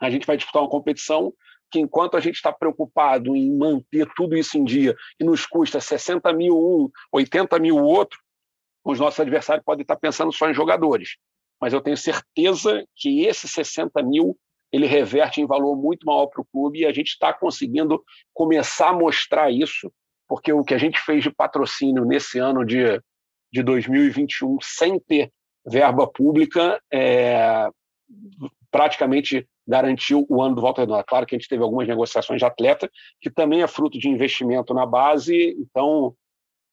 a 0.00 0.10
gente 0.10 0.26
vai 0.26 0.36
disputar 0.36 0.62
uma 0.62 0.70
competição 0.70 1.32
que 1.70 1.80
enquanto 1.80 2.16
a 2.16 2.20
gente 2.20 2.36
está 2.36 2.52
preocupado 2.52 3.34
em 3.34 3.56
manter 3.56 4.08
tudo 4.14 4.36
isso 4.36 4.56
em 4.56 4.64
dia 4.64 4.94
e 5.18 5.24
nos 5.24 5.46
custa 5.46 5.80
60 5.80 6.32
mil 6.32 6.56
um, 6.56 6.88
80 7.12 7.58
mil 7.58 7.76
outro, 7.76 8.18
os 8.84 9.00
nossos 9.00 9.18
adversários 9.18 9.64
podem 9.64 9.82
estar 9.82 9.96
pensando 9.96 10.32
só 10.32 10.48
em 10.48 10.54
jogadores. 10.54 11.16
Mas 11.60 11.72
eu 11.72 11.80
tenho 11.80 11.96
certeza 11.96 12.84
que 12.94 13.24
esse 13.24 13.48
60 13.48 14.02
mil 14.02 14.36
ele 14.72 14.86
reverte 14.86 15.40
em 15.40 15.46
valor 15.46 15.76
muito 15.76 16.04
maior 16.04 16.26
para 16.26 16.40
o 16.40 16.44
clube 16.44 16.80
e 16.80 16.86
a 16.86 16.92
gente 16.92 17.08
está 17.08 17.32
conseguindo 17.32 18.02
começar 18.34 18.90
a 18.90 18.92
mostrar 18.92 19.50
isso, 19.50 19.90
porque 20.28 20.52
o 20.52 20.64
que 20.64 20.74
a 20.74 20.78
gente 20.78 21.00
fez 21.00 21.22
de 21.22 21.30
patrocínio 21.30 22.04
nesse 22.04 22.38
ano 22.38 22.64
de, 22.64 23.00
de 23.52 23.62
2021, 23.62 24.58
sem 24.60 24.98
ter 24.98 25.30
verba 25.64 26.06
pública, 26.06 26.80
é, 26.92 27.68
praticamente 28.70 29.48
garantiu 29.66 30.26
o 30.28 30.42
ano 30.42 30.54
do 30.54 30.60
Volta 30.60 30.82
Redonda. 30.82 31.04
Claro 31.04 31.26
que 31.26 31.34
a 31.34 31.38
gente 31.38 31.48
teve 31.48 31.62
algumas 31.62 31.88
negociações 31.88 32.38
de 32.38 32.44
atleta, 32.44 32.90
que 33.20 33.30
também 33.30 33.62
é 33.62 33.66
fruto 33.66 33.98
de 33.98 34.08
investimento 34.08 34.72
na 34.72 34.86
base, 34.86 35.56
então 35.58 36.14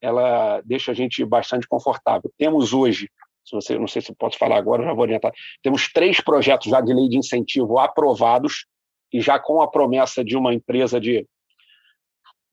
ela 0.01 0.61
deixa 0.61 0.91
a 0.91 0.93
gente 0.93 1.23
bastante 1.25 1.67
confortável. 1.67 2.31
Temos 2.37 2.73
hoje, 2.73 3.09
se 3.43 3.55
você, 3.55 3.77
não 3.77 3.87
sei 3.87 4.01
se 4.01 4.13
posso 4.15 4.37
falar 4.37 4.57
agora, 4.57 4.83
já 4.83 4.93
vou 4.93 5.01
orientar, 5.01 5.31
temos 5.61 5.91
três 5.91 6.21
projetos 6.21 6.69
já 6.69 6.79
de 6.81 6.93
lei 6.93 7.09
de 7.09 7.17
incentivo 7.17 7.77
aprovados 7.77 8.65
e 9.11 9.21
já 9.21 9.37
com 9.37 9.61
a 9.61 9.69
promessa 9.69 10.23
de 10.23 10.35
uma 10.35 10.53
empresa 10.53 10.99
de, 10.99 11.27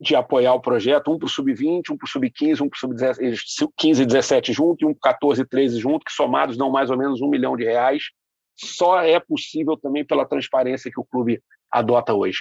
de 0.01 0.15
apoiar 0.15 0.55
o 0.55 0.61
projeto, 0.61 1.11
um 1.11 1.19
para 1.19 1.27
o 1.27 1.31
sub-20, 1.31 1.91
um 1.91 1.97
para 1.97 2.07
o 2.07 2.09
sub-15, 2.09 2.61
um 2.61 2.69
para 2.69 2.77
o 2.77 3.37
sub-15 3.37 4.01
e 4.01 4.07
17 4.07 4.53
junto 4.53 4.85
e 4.85 4.87
um 4.87 4.95
para 4.95 5.13
14 5.13 5.43
e 5.43 5.47
13 5.47 5.79
junto, 5.79 6.05
que 6.05 6.13
somados 6.13 6.57
dão 6.57 6.71
mais 6.71 6.91
ou 6.91 6.99
menos 6.99 7.21
um 7.21 7.29
milhão 7.29 7.57
de 7.57 7.65
reais. 7.65 8.05
Só 8.57 9.01
é 9.01 9.19
possível 9.19 9.77
também 9.77 10.05
pela 10.05 10.27
transparência 10.27 10.91
que 10.91 11.01
o 11.01 11.05
clube 11.05 11.41
adota 11.71 12.13
hoje. 12.13 12.41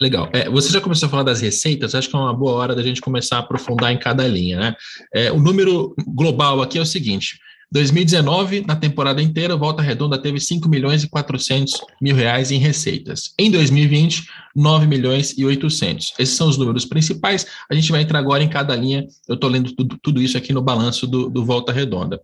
Legal. 0.00 0.28
É, 0.32 0.48
você 0.48 0.70
já 0.70 0.80
começou 0.80 1.08
a 1.08 1.10
falar 1.10 1.24
das 1.24 1.40
receitas, 1.40 1.94
acho 1.94 2.08
que 2.08 2.14
é 2.14 2.18
uma 2.18 2.34
boa 2.34 2.52
hora 2.52 2.74
da 2.74 2.82
gente 2.82 3.00
começar 3.00 3.36
a 3.36 3.40
aprofundar 3.40 3.92
em 3.92 3.98
cada 3.98 4.26
linha. 4.28 4.58
Né? 4.58 4.76
É, 5.12 5.32
o 5.32 5.40
número 5.40 5.94
global 6.06 6.62
aqui 6.62 6.78
é 6.78 6.80
o 6.80 6.86
seguinte: 6.86 7.36
2019, 7.70 8.64
na 8.66 8.74
temporada 8.74 9.20
inteira, 9.20 9.54
Volta 9.54 9.82
Redonda 9.82 10.16
teve 10.16 10.40
5 10.40 10.66
milhões 10.68 11.04
e 11.04 11.08
400 11.08 11.72
mil 12.00 12.16
reais 12.16 12.50
em 12.50 12.58
receitas. 12.58 13.34
Em 13.38 13.50
2020, 13.50 14.26
9 14.56 14.86
milhões 14.86 15.36
e 15.36 15.44
800. 15.44 16.14
Esses 16.18 16.34
são 16.34 16.48
os 16.48 16.56
números 16.56 16.86
principais. 16.86 17.46
A 17.70 17.74
gente 17.74 17.92
vai 17.92 18.00
entrar 18.00 18.18
agora 18.18 18.42
em 18.42 18.48
cada 18.48 18.74
linha. 18.74 19.06
Eu 19.28 19.34
estou 19.34 19.50
lendo 19.50 19.72
tudo, 19.74 19.98
tudo, 20.02 20.22
isso 20.22 20.38
aqui 20.38 20.52
no 20.52 20.62
balanço 20.62 21.06
do, 21.06 21.28
do 21.28 21.44
Volta 21.44 21.70
Redonda. 21.70 22.18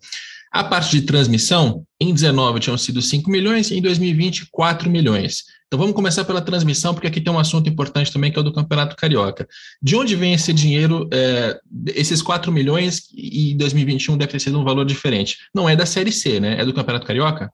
A 0.55 0.63
parte 0.63 0.93
de 0.93 1.03
transmissão, 1.05 1.85
em 2.01 2.15
19 2.15 2.61
tinham 2.61 2.79
sido 2.79 3.03
5 3.03 3.29
milhões, 3.29 3.73
em 3.73 3.83
2020, 3.83 4.51
4 4.53 4.89
milhões. 4.89 5.43
Então 5.67 5.77
vamos 5.77 5.97
começar 5.97 6.25
pela 6.25 6.41
transmissão, 6.41 6.95
porque 6.95 7.09
aqui 7.09 7.21
tem 7.21 7.33
um 7.33 7.41
assunto 7.41 7.69
importante 7.69 8.13
também, 8.13 8.31
que 8.31 8.39
é 8.39 8.41
o 8.41 8.45
do 8.45 8.53
Campeonato 8.53 8.95
Carioca. 8.95 9.49
De 9.83 9.97
onde 9.97 10.15
vem 10.15 10.33
esse 10.33 10.53
dinheiro, 10.53 11.09
é, 11.13 11.59
esses 11.89 12.23
4 12.23 12.53
milhões, 12.53 13.09
e 13.13 13.53
2021 13.57 14.17
deve 14.17 14.31
ter 14.31 14.39
sido 14.39 14.61
um 14.61 14.63
valor 14.63 14.85
diferente? 14.85 15.39
Não 15.53 15.69
é 15.69 15.75
da 15.75 15.85
Série 15.85 16.13
C, 16.13 16.39
né? 16.39 16.61
É 16.61 16.65
do 16.65 16.73
Campeonato 16.73 17.05
Carioca? 17.05 17.53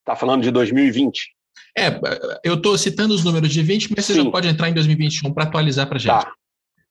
Está 0.00 0.14
falando 0.14 0.42
de 0.42 0.50
2020. 0.50 1.30
É, 1.78 1.98
eu 2.44 2.56
estou 2.56 2.76
citando 2.76 3.14
os 3.14 3.24
números 3.24 3.48
de 3.48 3.62
20, 3.62 3.88
mas 3.96 4.04
Sim. 4.04 4.12
você 4.12 4.22
já 4.22 4.30
pode 4.30 4.48
entrar 4.48 4.68
em 4.68 4.74
2021 4.74 5.32
para 5.32 5.44
atualizar 5.44 5.86
para 5.86 5.96
a 5.96 5.98
gente. 5.98 6.12
Tá. 6.12 6.32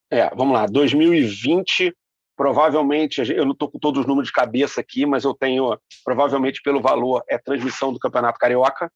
É, 0.09 0.35
vamos 0.35 0.55
lá. 0.55 0.65
2020 0.65 1.93
provavelmente, 2.41 3.21
eu 3.31 3.45
não 3.45 3.51
estou 3.51 3.69
com 3.69 3.77
todos 3.77 3.99
os 3.99 4.07
números 4.07 4.29
de 4.29 4.33
cabeça 4.33 4.81
aqui, 4.81 5.05
mas 5.05 5.23
eu 5.23 5.31
tenho, 5.31 5.79
provavelmente 6.03 6.59
pelo 6.63 6.81
valor, 6.81 7.23
é 7.29 7.37
transmissão 7.37 7.93
do 7.93 7.99
Campeonato 7.99 8.39
Carioca. 8.39 8.91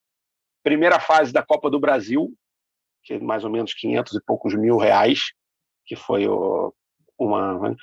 Primeira 0.63 0.99
fase 0.99 1.31
da 1.31 1.45
Copa 1.45 1.69
do 1.69 1.79
Brasil, 1.79 2.33
que 3.03 3.13
é 3.13 3.19
mais 3.19 3.43
ou 3.43 3.51
menos 3.51 3.71
500 3.75 4.13
e 4.15 4.23
poucos 4.25 4.55
mil 4.55 4.77
reais, 4.77 5.19
que 5.85 5.95
foi 5.95 6.27
o, 6.27 6.73
uma... 7.19 7.75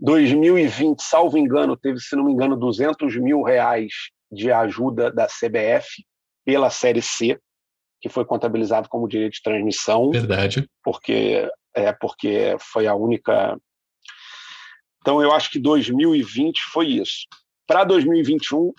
2020, 0.00 1.00
salvo 1.00 1.38
engano, 1.38 1.76
teve, 1.76 2.00
se 2.00 2.16
não 2.16 2.24
me 2.24 2.32
engano, 2.32 2.56
200 2.56 3.16
mil 3.18 3.42
reais 3.42 3.92
de 4.28 4.50
ajuda 4.50 5.12
da 5.12 5.28
CBF 5.28 6.04
pela 6.44 6.68
Série 6.68 7.00
C, 7.00 7.38
que 8.00 8.08
foi 8.08 8.24
contabilizado 8.24 8.88
como 8.88 9.06
direito 9.06 9.34
de 9.34 9.42
transmissão.Eve. 9.42 10.68
Porque, 10.82 11.48
é, 11.76 11.92
porque 11.92 12.56
foi 12.58 12.88
a 12.88 12.96
única 12.96 13.56
então, 15.06 15.22
eu 15.22 15.30
acho 15.30 15.52
que 15.52 15.60
2020 15.60 16.64
foi 16.64 16.88
isso. 16.88 17.28
Para 17.64 17.84
2021, 17.84 18.72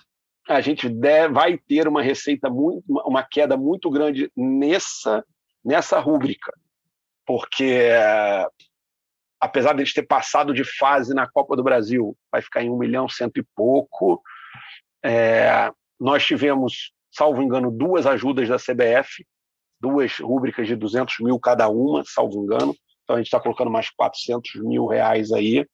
a 0.46 0.60
gente 0.60 0.86
deve, 0.86 1.32
vai 1.32 1.56
ter 1.56 1.88
uma 1.88 2.02
receita 2.02 2.50
muito, 2.50 2.84
uma 2.86 3.22
queda 3.22 3.56
muito 3.56 3.88
grande 3.90 4.30
nessa 4.36 5.24
nessa 5.64 5.98
rúbrica, 5.98 6.52
porque 7.26 7.88
apesar 9.40 9.72
de 9.72 9.80
a 9.80 9.84
gente 9.86 9.94
ter 9.94 10.02
passado 10.02 10.52
de 10.52 10.64
fase 10.64 11.14
na 11.14 11.26
Copa 11.26 11.56
do 11.56 11.62
Brasil, 11.62 12.14
vai 12.30 12.42
ficar 12.42 12.62
em 12.62 12.68
um 12.68 12.76
milhão 12.76 13.08
cento 13.08 13.38
e 13.38 13.46
pouco. 13.56 14.20
É, 15.02 15.72
nós 15.98 16.26
tivemos, 16.26 16.92
salvo 17.10 17.40
engano, 17.40 17.70
duas 17.70 18.06
ajudas 18.06 18.46
da 18.50 18.56
CBF, 18.56 19.26
duas 19.80 20.18
rúbricas 20.18 20.66
de 20.66 20.76
200 20.76 21.20
mil 21.20 21.40
cada 21.40 21.70
uma, 21.70 22.04
salvo 22.04 22.44
engano. 22.44 22.76
Então 23.04 23.16
a 23.16 23.18
gente 23.18 23.28
está 23.28 23.40
colocando 23.40 23.70
mais 23.70 23.88
400 23.88 24.56
mil 24.56 24.84
reais 24.86 25.32
aí 25.32 25.66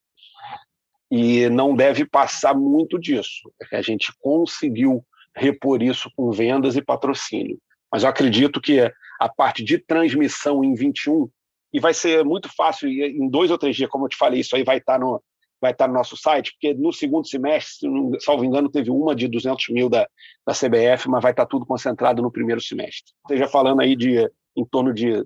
e 1.11 1.49
não 1.49 1.75
deve 1.75 2.05
passar 2.05 2.55
muito 2.55 2.99
disso. 2.99 3.51
A 3.73 3.83
gente 3.83 4.13
conseguiu 4.21 5.05
repor 5.35 5.83
isso 5.83 6.11
com 6.17 6.31
vendas 6.31 6.77
e 6.77 6.83
patrocínio. 6.83 7.59
Mas 7.91 8.03
eu 8.03 8.09
acredito 8.09 8.61
que 8.61 8.81
a 9.21 9.29
parte 9.29 9.63
de 9.63 9.79
transmissão 9.79 10.65
em 10.65 10.75
21, 10.75 11.29
e 11.73 11.81
vai 11.81 11.95
ser 11.95 12.25
muito 12.25 12.49
fácil, 12.55 12.89
em 12.89 13.29
dois 13.29 13.51
ou 13.51 13.59
três 13.59 13.77
dias, 13.77 13.91
como 13.91 14.07
eu 14.07 14.09
te 14.09 14.17
falei, 14.17 14.41
isso 14.41 14.57
aí 14.57 14.65
vai 14.65 14.79
estar 14.79 14.99
no, 14.99 15.23
vai 15.61 15.73
estar 15.73 15.89
no 15.89 15.95
nosso 15.95 16.17
site, 16.17 16.53
porque 16.53 16.75
no 16.75 16.93
segundo 16.93 17.27
semestre, 17.27 17.89
salvo 18.21 18.45
engano, 18.45 18.71
teve 18.71 18.91
uma 18.91 19.15
de 19.15 19.29
200 19.29 19.69
mil 19.71 19.89
da, 19.89 20.07
da 20.47 20.53
CBF, 20.53 21.09
mas 21.09 21.23
vai 21.23 21.31
estar 21.31 21.47
tudo 21.47 21.65
concentrado 21.65 22.21
no 22.21 22.31
primeiro 22.31 22.61
semestre. 22.61 23.13
Esteja 23.23 23.49
falando 23.49 23.81
aí 23.81 23.97
de 23.97 24.29
em 24.57 24.65
torno 24.65 24.93
de 24.93 25.25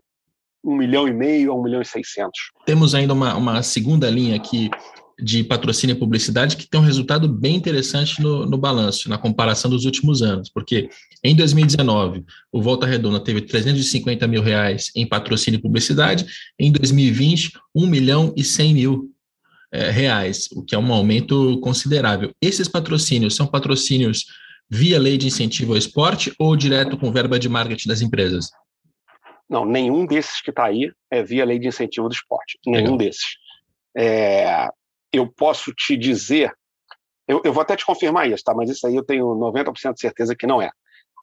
um 0.65 0.77
milhão 0.77 1.09
e 1.09 1.13
meio 1.13 1.53
a 1.53 1.55
um 1.55 1.63
milhão 1.63 1.81
e 1.81 1.85
seiscentos. 1.85 2.51
Temos 2.65 2.95
ainda 2.95 3.13
uma, 3.13 3.35
uma 3.37 3.63
segunda 3.63 4.11
linha 4.11 4.37
aqui 4.37 4.71
de 5.21 5.43
patrocínio 5.43 5.95
e 5.95 5.99
publicidade 5.99 6.57
que 6.57 6.69
tem 6.69 6.81
um 6.81 6.85
resultado 6.85 7.29
bem 7.29 7.57
interessante 7.57 8.23
no, 8.23 8.47
no 8.47 8.57
balanço, 8.57 9.09
na 9.09 9.19
comparação 9.19 9.71
dos 9.71 9.85
últimos 9.85 10.23
anos, 10.23 10.49
porque 10.49 10.89
em 11.25 11.35
2019 11.35 12.25
o 12.53 12.63
Volta 12.63 12.87
Redonda 12.87 13.19
teve 13.19 13.41
350 13.41 14.27
mil 14.29 14.43
reais 14.43 14.93
em 14.95 15.07
patrocínio 15.07 15.59
e 15.59 15.63
publicidade, 15.63 16.27
em 16.59 16.71
2020 16.71 17.53
1 17.75 17.87
milhão 17.87 18.33
e 18.37 18.45
100 18.45 18.75
mil 18.75 19.11
é, 19.73 19.91
reais, 19.91 20.49
o 20.53 20.63
que 20.63 20.75
é 20.75 20.79
um 20.79 20.93
aumento 20.93 21.59
considerável. 21.61 22.33
Esses 22.41 22.69
patrocínios 22.69 23.35
são 23.35 23.47
patrocínios 23.47 24.27
via 24.71 24.99
lei 24.99 25.17
de 25.17 25.27
incentivo 25.27 25.73
ao 25.73 25.79
esporte 25.79 26.33
ou 26.39 26.55
direto 26.55 26.97
com 26.97 27.11
verba 27.11 27.39
de 27.39 27.49
marketing 27.49 27.89
das 27.89 28.03
empresas? 28.03 28.51
Não, 29.49 29.65
nenhum 29.65 30.07
desses 30.07 30.43
que 30.43 30.51
está 30.51 30.67
aí 30.67 30.93
é 31.11 31.23
via 31.23 31.45
lei 31.45 31.59
de 31.59 31.69
incentivo 31.69 32.09
do 32.09 32.15
esporte, 32.15 32.59
nenhum 32.67 32.83
Legal. 32.83 32.99
desses. 32.99 33.25
É, 33.97 34.69
eu 35.13 35.31
posso 35.31 35.73
te 35.73 35.97
dizer, 35.97 36.53
eu, 37.27 37.41
eu, 37.45 37.53
vou 37.53 37.63
até 37.63 37.77
te 37.77 37.85
confirmar 37.85 38.29
isso, 38.29 38.45
tá? 38.45 38.55
mas 38.55 38.71
isso 38.71 38.87
aí 38.87 38.97
eu 38.97 39.05
tenho 39.05 39.27
90% 39.27 39.95
de 39.95 40.01
certeza 40.01 40.37
que 40.37 40.47
não 40.47 40.61
é. 40.61 40.71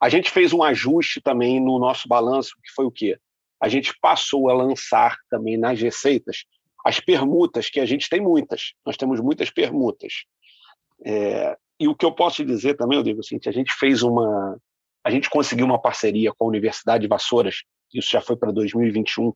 A 0.01 0.09
gente 0.09 0.29
fez 0.29 0.53
um 0.53 0.61
ajuste 0.61 1.21
também 1.21 1.59
no 1.59 1.79
nosso 1.79 2.07
balanço, 2.07 2.55
que 2.63 2.71
foi 2.73 2.85
o 2.85 2.91
quê? 2.91 3.17
A 3.61 3.69
gente 3.69 3.93
passou 4.01 4.49
a 4.49 4.53
lançar 4.53 5.15
também 5.29 5.57
nas 5.57 5.79
receitas 5.79 6.43
as 6.85 6.99
permutas, 6.99 7.67
que 7.67 7.79
a 7.79 7.85
gente 7.85 8.07
tem 8.07 8.21
muitas, 8.21 8.73
nós 8.85 8.95
temos 8.95 9.19
muitas 9.19 9.49
permutas. 9.49 10.25
É, 11.03 11.57
e 11.79 11.87
o 11.87 11.95
que 11.95 12.05
eu 12.05 12.11
posso 12.11 12.37
te 12.37 12.45
dizer 12.45 12.75
também, 12.75 12.97
eu 12.97 13.03
digo 13.03 13.21
assim, 13.21 13.39
que 13.39 13.49
a 13.49 13.51
gente 13.51 13.73
fez 13.73 14.03
uma. 14.03 14.57
A 15.03 15.09
gente 15.09 15.29
conseguiu 15.29 15.65
uma 15.65 15.81
parceria 15.81 16.31
com 16.31 16.45
a 16.45 16.47
Universidade 16.47 17.01
de 17.01 17.07
Vassouras, 17.07 17.63
isso 17.93 18.09
já 18.11 18.21
foi 18.21 18.35
para 18.37 18.51
2021, 18.51 19.33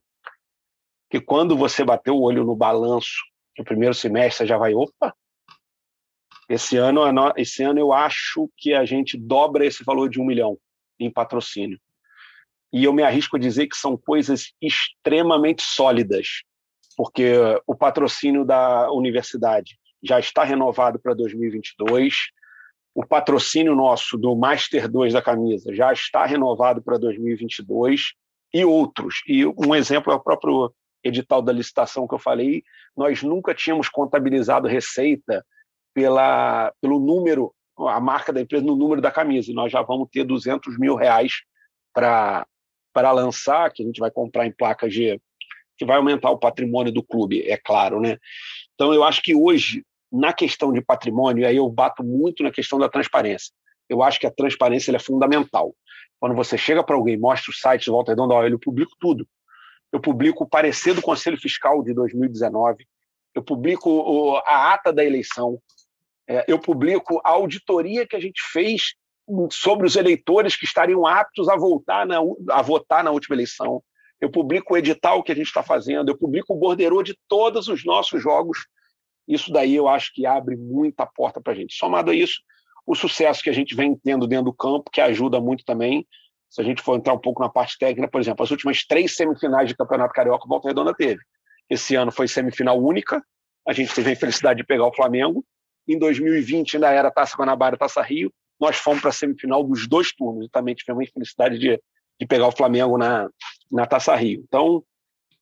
que 1.10 1.20
quando 1.20 1.56
você 1.56 1.84
bateu 1.84 2.14
o 2.14 2.22
olho 2.22 2.44
no 2.44 2.54
balanço 2.54 3.18
no 3.58 3.64
primeiro 3.64 3.94
semestre 3.94 4.46
já 4.46 4.56
vai, 4.56 4.74
opa, 4.74 5.14
esse 6.48 6.76
ano, 6.76 7.02
esse 7.36 7.62
ano 7.62 7.78
eu 7.78 7.92
acho 7.92 8.50
que 8.56 8.74
a 8.74 8.84
gente 8.84 9.16
dobra 9.16 9.64
esse 9.64 9.84
valor 9.84 10.08
de 10.08 10.20
um 10.20 10.24
milhão 10.24 10.58
em 10.98 11.10
patrocínio. 11.10 11.78
E 12.72 12.84
eu 12.84 12.92
me 12.92 13.02
arrisco 13.02 13.36
a 13.36 13.38
dizer 13.38 13.68
que 13.68 13.76
são 13.76 13.96
coisas 13.96 14.52
extremamente 14.60 15.62
sólidas, 15.62 16.42
porque 16.96 17.34
o 17.66 17.74
patrocínio 17.74 18.44
da 18.44 18.90
universidade 18.90 19.78
já 20.02 20.18
está 20.18 20.42
renovado 20.42 20.98
para 20.98 21.14
2022, 21.14 22.14
o 22.94 23.06
patrocínio 23.06 23.74
nosso 23.76 24.18
do 24.18 24.34
Master 24.34 24.88
2 24.90 25.12
da 25.12 25.22
camisa 25.22 25.74
já 25.74 25.92
está 25.92 26.26
renovado 26.26 26.82
para 26.82 26.98
2022 26.98 28.12
e 28.52 28.64
outros. 28.64 29.22
E 29.26 29.46
um 29.46 29.74
exemplo 29.74 30.12
é 30.12 30.16
o 30.16 30.20
próprio 30.20 30.72
edital 31.02 31.42
da 31.42 31.52
licitação 31.52 32.06
que 32.06 32.14
eu 32.14 32.18
falei, 32.18 32.62
nós 32.96 33.22
nunca 33.22 33.54
tínhamos 33.54 33.88
contabilizado 33.88 34.68
receita 34.68 35.44
pela, 35.94 36.72
pelo 36.80 36.98
número 36.98 37.54
a 37.88 38.00
marca 38.00 38.32
da 38.32 38.40
empresa 38.40 38.64
no 38.64 38.76
número 38.76 39.00
da 39.00 39.10
camisa. 39.10 39.50
E 39.50 39.54
nós 39.54 39.72
já 39.72 39.82
vamos 39.82 40.08
ter 40.10 40.24
200 40.24 40.78
mil 40.78 40.94
reais 40.94 41.42
para 41.94 42.46
lançar, 43.12 43.72
que 43.72 43.82
a 43.82 43.86
gente 43.86 44.00
vai 44.00 44.10
comprar 44.10 44.46
em 44.46 44.52
placas 44.52 44.92
de. 44.92 45.20
que 45.76 45.84
vai 45.84 45.96
aumentar 45.96 46.30
o 46.30 46.38
patrimônio 46.38 46.92
do 46.92 47.02
clube, 47.02 47.42
é 47.42 47.56
claro. 47.56 48.00
Né? 48.00 48.18
Então, 48.74 48.92
eu 48.92 49.04
acho 49.04 49.22
que 49.22 49.34
hoje, 49.34 49.84
na 50.12 50.32
questão 50.32 50.72
de 50.72 50.82
patrimônio, 50.82 51.46
aí 51.46 51.56
eu 51.56 51.68
bato 51.68 52.02
muito 52.02 52.42
na 52.42 52.50
questão 52.50 52.78
da 52.78 52.88
transparência. 52.88 53.52
Eu 53.88 54.02
acho 54.02 54.20
que 54.20 54.26
a 54.26 54.30
transparência 54.30 54.94
é 54.94 54.98
fundamental. 54.98 55.74
Quando 56.20 56.34
você 56.34 56.58
chega 56.58 56.84
para 56.84 56.94
alguém, 56.94 57.16
mostra 57.16 57.50
o 57.50 57.54
site 57.54 57.90
Volta 57.90 58.12
Redonda, 58.12 58.34
olha, 58.34 58.52
eu 58.52 58.58
publico 58.58 58.92
tudo. 59.00 59.26
Eu 59.92 60.00
publico 60.00 60.44
o 60.44 60.48
parecer 60.48 60.94
do 60.94 61.02
Conselho 61.02 61.40
Fiscal 61.40 61.82
de 61.82 61.92
2019, 61.92 62.86
eu 63.34 63.42
publico 63.42 64.36
a 64.46 64.72
ata 64.72 64.92
da 64.92 65.04
eleição, 65.04 65.60
é, 66.28 66.44
eu 66.46 66.58
publico 66.58 67.20
a 67.24 67.30
auditoria 67.30 68.06
que 68.06 68.16
a 68.16 68.20
gente 68.20 68.40
fez 68.52 68.94
sobre 69.50 69.86
os 69.86 69.96
eleitores 69.96 70.56
que 70.56 70.64
estariam 70.64 71.06
aptos 71.06 71.48
a, 71.48 71.56
voltar 71.56 72.06
na, 72.06 72.18
a 72.50 72.62
votar 72.62 73.04
na 73.04 73.10
última 73.10 73.36
eleição. 73.36 73.82
Eu 74.20 74.30
publico 74.30 74.74
o 74.74 74.76
edital 74.76 75.22
que 75.22 75.32
a 75.32 75.34
gente 75.34 75.46
está 75.46 75.62
fazendo, 75.62 76.10
eu 76.10 76.18
publico 76.18 76.52
o 76.52 76.56
borderô 76.56 77.02
de 77.02 77.16
todos 77.28 77.68
os 77.68 77.84
nossos 77.84 78.22
jogos. 78.22 78.66
Isso 79.26 79.52
daí 79.52 79.74
eu 79.74 79.88
acho 79.88 80.12
que 80.12 80.26
abre 80.26 80.56
muita 80.56 81.06
porta 81.06 81.40
para 81.40 81.52
a 81.52 81.56
gente. 81.56 81.74
Somado 81.74 82.10
a 82.10 82.14
isso, 82.14 82.40
o 82.86 82.94
sucesso 82.94 83.42
que 83.42 83.50
a 83.50 83.52
gente 83.52 83.74
vem 83.74 83.94
tendo 83.94 84.26
dentro 84.26 84.46
do 84.46 84.52
campo, 84.52 84.90
que 84.90 85.00
ajuda 85.00 85.40
muito 85.40 85.64
também. 85.64 86.06
Se 86.50 86.60
a 86.60 86.64
gente 86.64 86.82
for 86.82 86.96
entrar 86.96 87.14
um 87.14 87.18
pouco 87.18 87.40
na 87.40 87.48
parte 87.48 87.78
técnica, 87.78 88.10
por 88.10 88.20
exemplo, 88.20 88.42
as 88.42 88.50
últimas 88.50 88.84
três 88.84 89.14
semifinais 89.14 89.68
de 89.68 89.76
Campeonato 89.76 90.12
Carioca, 90.12 90.44
o 90.44 90.48
Volta 90.48 90.68
Redonda 90.68 90.92
teve. 90.92 91.20
Esse 91.68 91.94
ano 91.94 92.10
foi 92.10 92.26
semifinal 92.26 92.78
única, 92.78 93.24
a 93.66 93.72
gente 93.72 93.94
teve 93.94 94.10
a 94.10 94.12
infelicidade 94.12 94.58
de 94.58 94.66
pegar 94.66 94.86
o 94.86 94.94
Flamengo, 94.94 95.44
em 95.88 95.98
2020 95.98 96.76
ainda 96.76 96.90
era 96.90 97.10
Taça 97.10 97.36
Guanabara, 97.36 97.76
Taça 97.76 98.02
Rio. 98.02 98.32
Nós 98.60 98.76
fomos 98.76 99.00
para 99.00 99.10
a 99.10 99.12
semifinal 99.12 99.64
dos 99.64 99.88
dois 99.88 100.12
turnos 100.12 100.46
e 100.46 100.50
também 100.50 100.74
tivemos 100.74 101.00
a 101.00 101.04
infelicidade 101.04 101.58
de, 101.58 101.80
de 102.20 102.26
pegar 102.26 102.46
o 102.46 102.52
Flamengo 102.52 102.98
na, 102.98 103.28
na 103.70 103.86
Taça 103.86 104.14
Rio. 104.14 104.44
Então, 104.46 104.84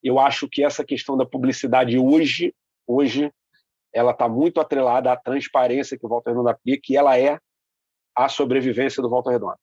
eu 0.02 0.18
acho 0.18 0.48
que 0.48 0.64
essa 0.64 0.84
questão 0.84 1.16
da 1.16 1.26
publicidade 1.26 1.98
hoje, 1.98 2.54
hoje 2.86 3.32
ela 3.92 4.12
está 4.12 4.28
muito 4.28 4.60
atrelada 4.60 5.12
à 5.12 5.16
transparência 5.16 5.98
que 5.98 6.06
o 6.06 6.08
Volta 6.08 6.30
Redonda 6.30 6.52
aplica, 6.52 6.80
que 6.82 6.96
ela 6.96 7.18
é 7.18 7.38
a 8.14 8.28
sobrevivência 8.28 9.02
do 9.02 9.10
Volta 9.10 9.30
Redonda. 9.30 9.58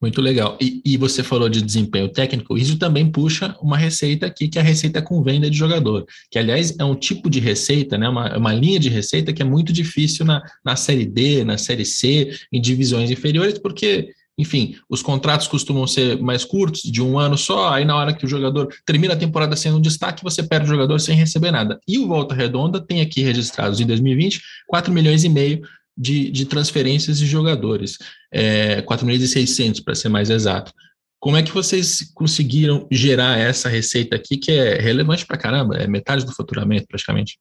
Muito 0.00 0.22
legal. 0.22 0.56
E, 0.58 0.80
e, 0.82 0.96
você 0.96 1.22
falou 1.22 1.46
de 1.48 1.60
desempenho 1.60 2.08
técnico, 2.08 2.56
isso 2.56 2.78
também 2.78 3.10
puxa 3.10 3.54
uma 3.60 3.76
receita 3.76 4.24
aqui, 4.24 4.48
que 4.48 4.58
é 4.58 4.62
a 4.62 4.64
receita 4.64 5.02
com 5.02 5.22
venda 5.22 5.50
de 5.50 5.56
jogador, 5.56 6.06
que, 6.30 6.38
aliás, 6.38 6.74
é 6.78 6.84
um 6.84 6.94
tipo 6.94 7.28
de 7.28 7.38
receita, 7.38 7.98
né, 7.98 8.08
uma, 8.08 8.34
uma 8.38 8.52
linha 8.54 8.80
de 8.80 8.88
receita 8.88 9.30
que 9.30 9.42
é 9.42 9.44
muito 9.44 9.74
difícil 9.74 10.24
na, 10.24 10.42
na 10.64 10.74
Série 10.74 11.04
D, 11.04 11.44
na 11.44 11.58
Série 11.58 11.84
C, 11.84 12.34
em 12.50 12.58
divisões 12.62 13.10
inferiores, 13.10 13.58
porque, 13.58 14.08
enfim, 14.38 14.74
os 14.88 15.02
contratos 15.02 15.46
costumam 15.46 15.86
ser 15.86 16.18
mais 16.18 16.46
curtos, 16.46 16.80
de 16.80 17.02
um 17.02 17.18
ano 17.18 17.36
só, 17.36 17.74
aí 17.74 17.84
na 17.84 17.94
hora 17.94 18.14
que 18.14 18.24
o 18.24 18.28
jogador 18.28 18.68
termina 18.86 19.12
a 19.12 19.18
temporada 19.18 19.54
sendo 19.54 19.76
um 19.76 19.82
destaque, 19.82 20.24
você 20.24 20.42
perde 20.42 20.64
o 20.64 20.68
jogador 20.70 20.98
sem 20.98 21.14
receber 21.14 21.50
nada. 21.50 21.78
E 21.86 21.98
o 21.98 22.08
Volta 22.08 22.34
Redonda 22.34 22.80
tem 22.80 23.02
aqui 23.02 23.20
registrados 23.20 23.80
em 23.80 23.86
2020 23.86 24.40
4 24.66 24.90
milhões 24.90 25.24
e 25.24 25.28
meio 25.28 25.60
de, 26.00 26.30
de 26.30 26.46
transferências 26.46 27.18
de 27.18 27.26
jogadores, 27.26 27.98
é, 28.32 28.80
4.600 28.80 29.84
para 29.84 29.94
ser 29.94 30.08
mais 30.08 30.30
exato. 30.30 30.72
Como 31.18 31.36
é 31.36 31.42
que 31.42 31.52
vocês 31.52 32.10
conseguiram 32.14 32.88
gerar 32.90 33.38
essa 33.38 33.68
receita 33.68 34.16
aqui, 34.16 34.38
que 34.38 34.50
é 34.50 34.80
relevante 34.80 35.26
para 35.26 35.36
caramba, 35.36 35.76
é 35.76 35.86
metade 35.86 36.24
do 36.24 36.34
faturamento 36.34 36.86
praticamente? 36.88 37.38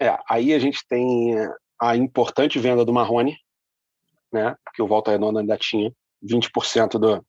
É, 0.00 0.16
aí 0.26 0.54
a 0.54 0.58
gente 0.58 0.78
tem 0.88 1.34
a 1.78 1.94
importante 1.94 2.58
venda 2.58 2.82
do 2.82 2.94
Marrone, 2.94 3.36
né, 4.32 4.56
porque 4.64 4.80
o 4.80 4.86
Volta 4.86 5.10
Redonda 5.10 5.40
ainda 5.40 5.58
tinha 5.58 5.92
20% 6.24 6.98
do, 6.98 7.22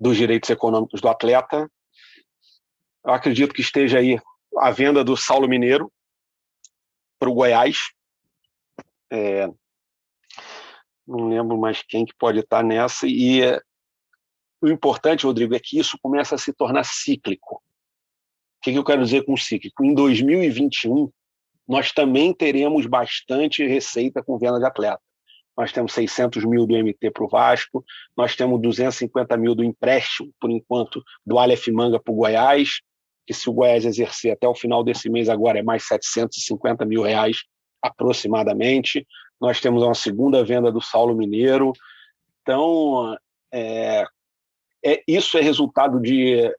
dos 0.00 0.16
direitos 0.16 0.48
econômicos 0.48 1.02
do 1.02 1.08
atleta. 1.08 1.70
Eu 3.04 3.12
acredito 3.12 3.52
que 3.52 3.60
esteja 3.60 3.98
aí 3.98 4.18
a 4.56 4.70
venda 4.70 5.04
do 5.04 5.18
Saulo 5.18 5.46
Mineiro 5.46 5.92
para 7.18 7.28
o 7.28 7.34
Goiás, 7.34 7.90
é, 9.12 9.46
não 11.06 11.28
lembro 11.28 11.58
mais 11.58 11.82
quem 11.82 12.06
que 12.06 12.14
pode 12.18 12.38
estar 12.40 12.64
nessa. 12.64 13.06
E 13.06 13.42
é, 13.42 13.60
o 14.62 14.68
importante, 14.68 15.26
Rodrigo, 15.26 15.54
é 15.54 15.60
que 15.60 15.78
isso 15.78 15.98
começa 16.02 16.34
a 16.34 16.38
se 16.38 16.52
tornar 16.52 16.84
cíclico. 16.84 17.56
O 17.56 17.60
que, 18.62 18.72
que 18.72 18.78
eu 18.78 18.84
quero 18.84 19.04
dizer 19.04 19.24
com 19.24 19.36
cíclico? 19.36 19.84
Em 19.84 19.92
2021, 19.92 21.10
nós 21.68 21.92
também 21.92 22.32
teremos 22.32 22.86
bastante 22.86 23.66
receita 23.66 24.22
com 24.22 24.38
venda 24.38 24.58
de 24.58 24.64
atleta. 24.64 25.02
Nós 25.54 25.70
temos 25.70 25.92
600 25.92 26.44
mil 26.46 26.66
do 26.66 26.74
MT 26.74 27.10
para 27.10 27.24
o 27.24 27.28
Vasco, 27.28 27.84
nós 28.16 28.34
temos 28.34 28.62
250 28.62 29.36
mil 29.36 29.54
do 29.54 29.62
empréstimo, 29.62 30.32
por 30.40 30.50
enquanto, 30.50 31.02
do 31.26 31.38
Aleph 31.38 31.68
Manga 31.68 32.00
para 32.00 32.10
o 32.10 32.16
Goiás, 32.16 32.80
que 33.26 33.34
se 33.34 33.50
o 33.50 33.52
Goiás 33.52 33.84
exercer 33.84 34.32
até 34.32 34.48
o 34.48 34.54
final 34.54 34.82
desse 34.82 35.10
mês 35.10 35.28
agora 35.28 35.58
é 35.58 35.62
mais 35.62 35.86
750 35.86 36.86
mil 36.86 37.02
reais 37.02 37.44
aproximadamente. 37.82 39.06
Nós 39.40 39.60
temos 39.60 39.82
uma 39.82 39.94
segunda 39.94 40.44
venda 40.44 40.70
do 40.70 40.80
Saulo 40.80 41.16
Mineiro. 41.16 41.72
Então, 42.42 43.16
é, 43.52 44.04
é, 44.84 45.02
isso 45.06 45.36
é 45.36 45.40
resultado 45.40 46.00
de, 46.00 46.52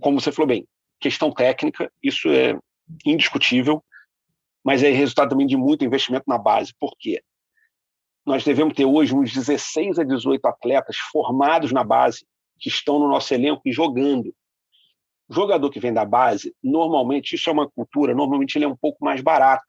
como 0.00 0.20
você 0.20 0.30
falou 0.30 0.48
bem, 0.48 0.66
questão 1.00 1.32
técnica, 1.32 1.90
isso 2.02 2.28
é 2.28 2.58
indiscutível, 3.04 3.82
mas 4.64 4.82
é 4.82 4.90
resultado 4.90 5.30
também 5.30 5.46
de 5.46 5.56
muito 5.56 5.84
investimento 5.84 6.24
na 6.28 6.38
base. 6.38 6.74
Por 6.78 6.94
quê? 6.98 7.22
Nós 8.24 8.44
devemos 8.44 8.74
ter 8.74 8.84
hoje 8.84 9.14
uns 9.14 9.32
16 9.32 9.98
a 9.98 10.04
18 10.04 10.44
atletas 10.46 10.96
formados 11.10 11.72
na 11.72 11.82
base 11.82 12.26
que 12.58 12.68
estão 12.68 12.98
no 12.98 13.08
nosso 13.08 13.32
elenco 13.32 13.62
e 13.64 13.72
jogando. 13.72 14.34
O 15.28 15.34
jogador 15.34 15.70
que 15.70 15.80
vem 15.80 15.92
da 15.92 16.04
base, 16.04 16.54
normalmente, 16.62 17.34
isso 17.34 17.48
é 17.48 17.52
uma 17.52 17.70
cultura, 17.70 18.14
normalmente 18.14 18.56
ele 18.56 18.66
é 18.66 18.68
um 18.68 18.76
pouco 18.76 19.02
mais 19.02 19.22
barato. 19.22 19.64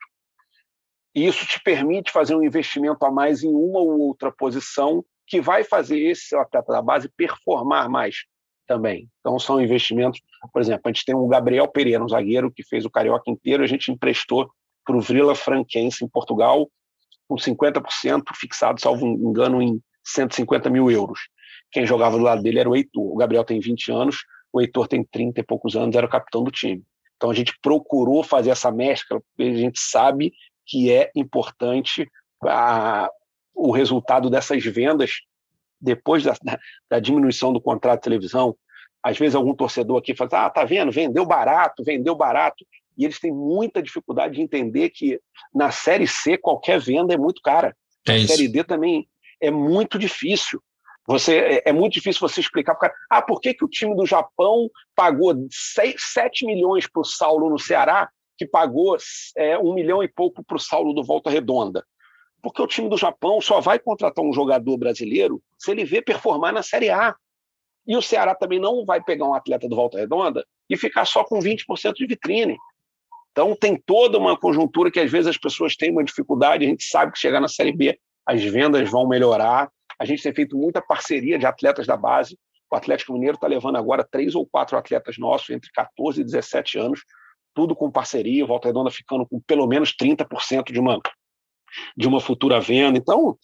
E 1.14 1.28
isso 1.28 1.46
te 1.46 1.62
permite 1.62 2.12
fazer 2.12 2.36
um 2.36 2.44
investimento 2.44 3.06
a 3.06 3.12
mais 3.12 3.44
em 3.44 3.50
uma 3.50 3.80
ou 3.80 4.00
outra 4.00 4.32
posição 4.32 5.04
que 5.28 5.42
vai 5.42 5.64
fazer 5.64 6.00
esse 6.00 6.36
atleta 6.36 6.72
da 6.72 6.82
base 6.82 7.10
performar 7.16 7.90
mais 7.90 8.16
também. 8.68 9.10
Então, 9.20 9.38
são 9.38 9.62
investimentos. 9.62 10.22
Por 10.54 10.62
exemplo, 10.62 10.82
a 10.86 10.90
gente 10.90 11.06
tem 11.06 11.16
o 11.16 11.28
Gabriel 11.28 11.68
Pereira, 11.68 12.04
um 12.04 12.08
zagueiro 12.08 12.52
que 12.52 12.64
fez 12.64 12.86
o 12.86 12.90
Carioca 12.90 13.30
inteiro, 13.30 13.64
a 13.64 13.68
gente 13.68 13.92
emprestou 13.92 14.50
para 14.86 14.96
o 14.96 15.02
Vila 15.02 15.36
Franquense, 15.36 16.04
em 16.04 16.08
Portugal, 16.08 16.70
com 17.28 17.36
50% 17.36 18.24
fixado, 18.36 18.82
salvo 18.82 19.06
engano, 19.06 19.62
em 19.62 19.82
150 20.04 20.70
mil 20.70 20.90
euros. 20.90 21.20
Quem 21.72 21.86
jogava 21.86 22.18
do 22.18 22.24
lado 22.24 22.42
dele 22.42 22.60
era 22.60 22.70
o 22.70 22.76
Heitor. 22.76 23.14
O 23.14 23.16
Gabriel 23.16 23.44
tem 23.44 23.60
20 23.60 23.92
anos, 23.92 24.18
o 24.52 24.60
Heitor 24.60 24.88
tem 24.88 25.04
30 25.04 25.40
e 25.40 25.44
poucos 25.44 25.76
anos, 25.76 25.96
era 25.96 26.06
o 26.06 26.10
capitão 26.10 26.44
do 26.44 26.52
time. 26.52 26.84
Então 27.16 27.30
a 27.30 27.34
gente 27.34 27.54
procurou 27.62 28.24
fazer 28.24 28.50
essa 28.50 28.72
mescla, 28.72 29.22
porque 29.22 29.50
a 29.50 29.56
gente 29.56 29.80
sabe 29.80 30.34
que 30.66 30.92
é 30.92 31.12
importante 31.16 32.10
a, 32.44 33.10
o 33.54 33.72
resultado 33.72 34.30
dessas 34.30 34.64
vendas 34.64 35.22
depois 35.80 36.24
da, 36.24 36.36
da, 36.90 37.00
diminuição 37.00 37.52
do 37.52 37.62
contrato 37.62 38.00
de 38.00 38.04
televisão. 38.04 38.56
Às 39.04 39.18
vezes 39.18 39.36
algum 39.36 39.56
torcedor 39.56 39.98
aqui 39.98 40.16
fala, 40.16 40.46
ah, 40.46 40.50
tá 40.50 40.64
vendo, 40.64 40.92
vendeu 40.92 41.26
barato, 41.26 41.84
vendeu 41.84 42.16
barato. 42.16 42.66
E 42.98 43.04
eles 43.04 43.20
têm 43.20 43.32
muita 43.32 43.82
dificuldade 43.82 44.36
de 44.36 44.42
entender 44.42 44.90
que 44.90 45.20
na 45.54 45.72
Série 45.72 46.08
C 46.08 46.38
qualquer 46.38 46.80
venda 46.80 47.14
é 47.14 47.18
muito 47.18 47.42
cara. 47.42 47.76
É 48.08 48.20
na 48.20 48.28
Série 48.28 48.48
D 48.48 48.64
também 48.64 49.08
é 49.42 49.50
muito 49.50 49.98
difícil. 49.98 50.62
Você, 51.08 51.38
é, 51.38 51.70
é 51.70 51.74
muito 51.74 51.94
difícil 51.94 52.22
você 52.22 52.40
explicar 52.40 52.76
para 52.76 52.88
o 52.88 52.90
cara, 52.90 52.94
ah, 53.10 53.22
por 53.22 53.42
que, 53.42 53.56
que 53.56 53.66
o 53.66 53.70
time 53.70 53.96
do 53.96 54.06
Japão 54.06 54.70
pagou 54.96 55.34
6, 55.50 55.96
7 55.98 56.46
milhões 56.46 56.88
para 56.88 57.02
o 57.02 57.06
Saulo 57.06 57.50
no 57.50 57.58
Ceará 57.58 58.08
que 58.42 58.48
pagou 58.48 58.98
é, 59.38 59.56
um 59.60 59.72
milhão 59.72 60.02
e 60.02 60.08
pouco 60.08 60.44
para 60.44 60.58
o 60.58 60.60
Saulo 60.60 60.96
do 60.96 61.04
Volta 61.04 61.30
Redonda. 61.30 61.86
Porque 62.42 62.60
o 62.60 62.66
time 62.66 62.90
do 62.90 62.98
Japão 62.98 63.40
só 63.40 63.62
vai 63.62 63.78
contratar 63.78 64.26
um 64.26 64.34
jogador 64.34 64.76
brasileiro 64.78 65.40
se 65.60 65.70
ele 65.70 65.86
vê 65.86 66.02
performar 66.02 66.52
na 66.52 66.64
Série 66.64 66.90
A. 66.90 67.16
E 67.86 67.96
o 67.96 68.02
Ceará 68.02 68.34
também 68.34 68.60
não 68.60 68.84
vai 68.84 69.00
pegar 69.00 69.28
um 69.28 69.36
atleta 69.36 69.70
do 69.70 69.76
Volta 69.76 70.00
Redonda 70.00 70.44
e 70.68 70.76
ficar 70.76 71.06
só 71.06 71.24
com 71.24 71.38
20% 71.38 71.94
de 71.94 72.08
vitrine. 72.08 72.58
Então 73.32 73.56
tem 73.56 73.80
toda 73.80 74.18
uma 74.18 74.36
conjuntura 74.36 74.90
que 74.90 75.00
às 75.00 75.12
vezes 75.12 75.28
as 75.28 75.38
pessoas 75.38 75.76
têm 75.76 75.92
uma 75.92 76.04
dificuldade, 76.04 76.66
a 76.66 76.68
gente 76.68 76.84
sabe 76.84 77.12
que 77.12 77.20
chegar 77.20 77.40
na 77.40 77.48
Série 77.48 77.72
B 77.72 78.00
as 78.26 78.44
vendas 78.44 78.90
vão 78.90 79.08
melhorar. 79.08 79.70
A 80.00 80.06
gente 80.06 80.24
tem 80.24 80.34
feito 80.34 80.58
muita 80.58 80.82
parceria 80.82 81.38
de 81.38 81.46
atletas 81.46 81.86
da 81.86 81.96
base. 81.96 82.40
O 82.72 82.76
Atlético 82.76 83.14
Mineiro 83.14 83.36
está 83.36 83.46
levando 83.46 83.76
agora 83.76 84.04
três 84.04 84.34
ou 84.34 84.48
quatro 84.48 84.76
atletas 84.80 85.20
nossos 85.20 85.52
entre 85.52 85.70
14 85.72 86.22
e 86.22 86.24
17 86.24 86.80
anos 86.80 87.02
tudo 87.54 87.76
com 87.76 87.92
parceria, 87.92 88.46
Volta 88.46 88.68
Redonda 88.68 88.90
ficando 88.90 89.26
com 89.26 89.40
pelo 89.42 89.68
menos 89.68 89.94
30% 89.96 90.72
de 90.72 90.80
uma, 90.80 91.00
de 91.96 92.08
uma 92.08 92.20
futura 92.20 92.60
venda. 92.60 92.98
Então, 92.98 93.38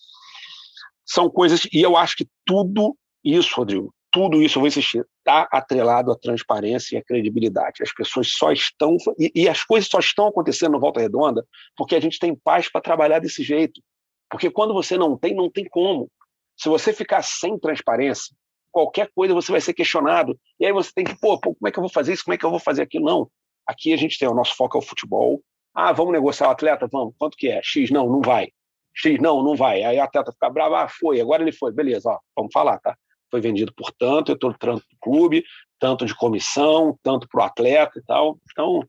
são 1.05 1.29
coisas, 1.29 1.67
e 1.71 1.81
eu 1.81 1.95
acho 1.95 2.17
que 2.17 2.27
tudo 2.45 2.97
isso, 3.23 3.55
Rodrigo, 3.55 3.93
tudo 4.11 4.41
isso, 4.41 4.57
eu 4.57 4.61
vou 4.61 4.67
insistir, 4.67 5.05
está 5.19 5.47
atrelado 5.51 6.11
à 6.11 6.17
transparência 6.17 6.95
e 6.95 6.99
à 6.99 7.03
credibilidade. 7.03 7.83
As 7.83 7.93
pessoas 7.93 8.31
só 8.31 8.51
estão, 8.51 8.95
e, 9.19 9.31
e 9.35 9.49
as 9.49 9.63
coisas 9.63 9.89
só 9.89 9.99
estão 9.99 10.27
acontecendo 10.27 10.71
no 10.71 10.79
Volta 10.79 10.99
Redonda 10.99 11.45
porque 11.75 11.95
a 11.95 11.99
gente 11.99 12.19
tem 12.19 12.35
paz 12.35 12.69
para 12.69 12.81
trabalhar 12.81 13.19
desse 13.19 13.43
jeito. 13.43 13.81
Porque 14.29 14.49
quando 14.49 14.73
você 14.73 14.97
não 14.97 15.17
tem, 15.17 15.33
não 15.33 15.49
tem 15.49 15.65
como. 15.65 16.09
Se 16.57 16.69
você 16.69 16.91
ficar 16.91 17.21
sem 17.21 17.57
transparência, 17.59 18.35
qualquer 18.71 19.09
coisa 19.13 19.33
você 19.33 19.51
vai 19.51 19.61
ser 19.61 19.73
questionado. 19.73 20.37
E 20.59 20.65
aí 20.65 20.73
você 20.73 20.91
tem 20.93 21.05
que, 21.05 21.17
pô, 21.19 21.39
pô, 21.39 21.55
como 21.55 21.67
é 21.67 21.71
que 21.71 21.79
eu 21.79 21.83
vou 21.83 21.91
fazer 21.91 22.13
isso? 22.13 22.23
Como 22.23 22.33
é 22.33 22.37
que 22.37 22.45
eu 22.45 22.49
vou 22.49 22.59
fazer 22.59 22.81
aquilo? 22.81 23.05
Não. 23.05 23.29
Aqui 23.67 23.93
a 23.93 23.97
gente 23.97 24.17
tem 24.17 24.27
o 24.27 24.33
nosso 24.33 24.55
foco 24.55 24.77
é 24.77 24.79
o 24.79 24.83
futebol. 24.83 25.41
Ah, 25.73 25.91
vamos 25.91 26.13
negociar 26.13 26.47
o 26.47 26.51
atleta? 26.51 26.87
Vamos. 26.91 27.13
Quanto 27.19 27.37
que 27.37 27.49
é? 27.49 27.61
X, 27.63 27.91
não, 27.91 28.07
não 28.07 28.21
vai. 28.21 28.49
X, 28.95 29.19
não, 29.19 29.43
não 29.43 29.55
vai. 29.55 29.83
Aí 29.83 29.97
o 29.97 30.03
atleta 30.03 30.31
fica 30.31 30.49
bravo, 30.49 30.75
ah, 30.75 30.87
foi, 30.87 31.21
agora 31.21 31.43
ele 31.43 31.51
foi. 31.51 31.71
Beleza, 31.71 32.09
ó, 32.09 32.19
vamos 32.35 32.51
falar, 32.51 32.79
tá? 32.79 32.97
Foi 33.29 33.41
vendido 33.41 33.73
por 33.75 33.91
tanto, 33.91 34.31
eu 34.31 34.35
estou 34.35 34.53
tanto 34.53 34.59
para 34.59 34.97
clube, 35.01 35.43
tanto 35.77 36.05
de 36.05 36.15
comissão, 36.15 36.97
tanto 37.03 37.27
para 37.29 37.41
o 37.41 37.45
atleta 37.45 37.99
e 37.99 38.03
tal. 38.03 38.39
Então, 38.51 38.81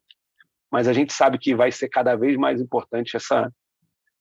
mas 0.71 0.87
a 0.87 0.93
gente 0.93 1.13
sabe 1.13 1.39
que 1.39 1.55
vai 1.55 1.73
ser 1.73 1.89
cada 1.89 2.15
vez 2.17 2.37
mais 2.37 2.61
importante 2.61 3.17
essa, 3.17 3.53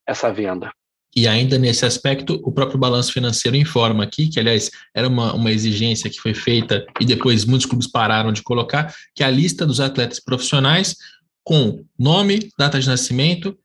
essa 0.06 0.32
venda. 0.32 0.72
E 1.18 1.28
ainda 1.28 1.58
nesse 1.58 1.84
aspecto, 1.84 2.40
o 2.44 2.52
próprio 2.52 2.78
balanço 2.78 3.12
financeiro 3.12 3.58
informa 3.58 4.04
aqui, 4.04 4.28
que 4.28 4.40
aliás 4.40 4.70
era 4.94 5.08
uma, 5.08 5.34
uma 5.34 5.52
exigência 5.52 6.12
que 6.12 6.20
foi 6.20 6.36
feita 6.36 6.86
e 7.02 7.06
depois 7.06 7.44
muitos 7.44 7.66
clubes 7.66 7.88
pararam 7.88 8.32
de 8.32 8.44
colocar, 8.44 8.94
que 9.16 9.24
a 9.24 9.32
lista 9.32 9.66
dos 9.66 9.80
atletas 9.80 10.20
profissionais 10.20 10.96
com 11.44 11.84
nome, 11.98 12.52
data 12.56 12.80
de 12.80 12.88
nascimento 12.88 13.58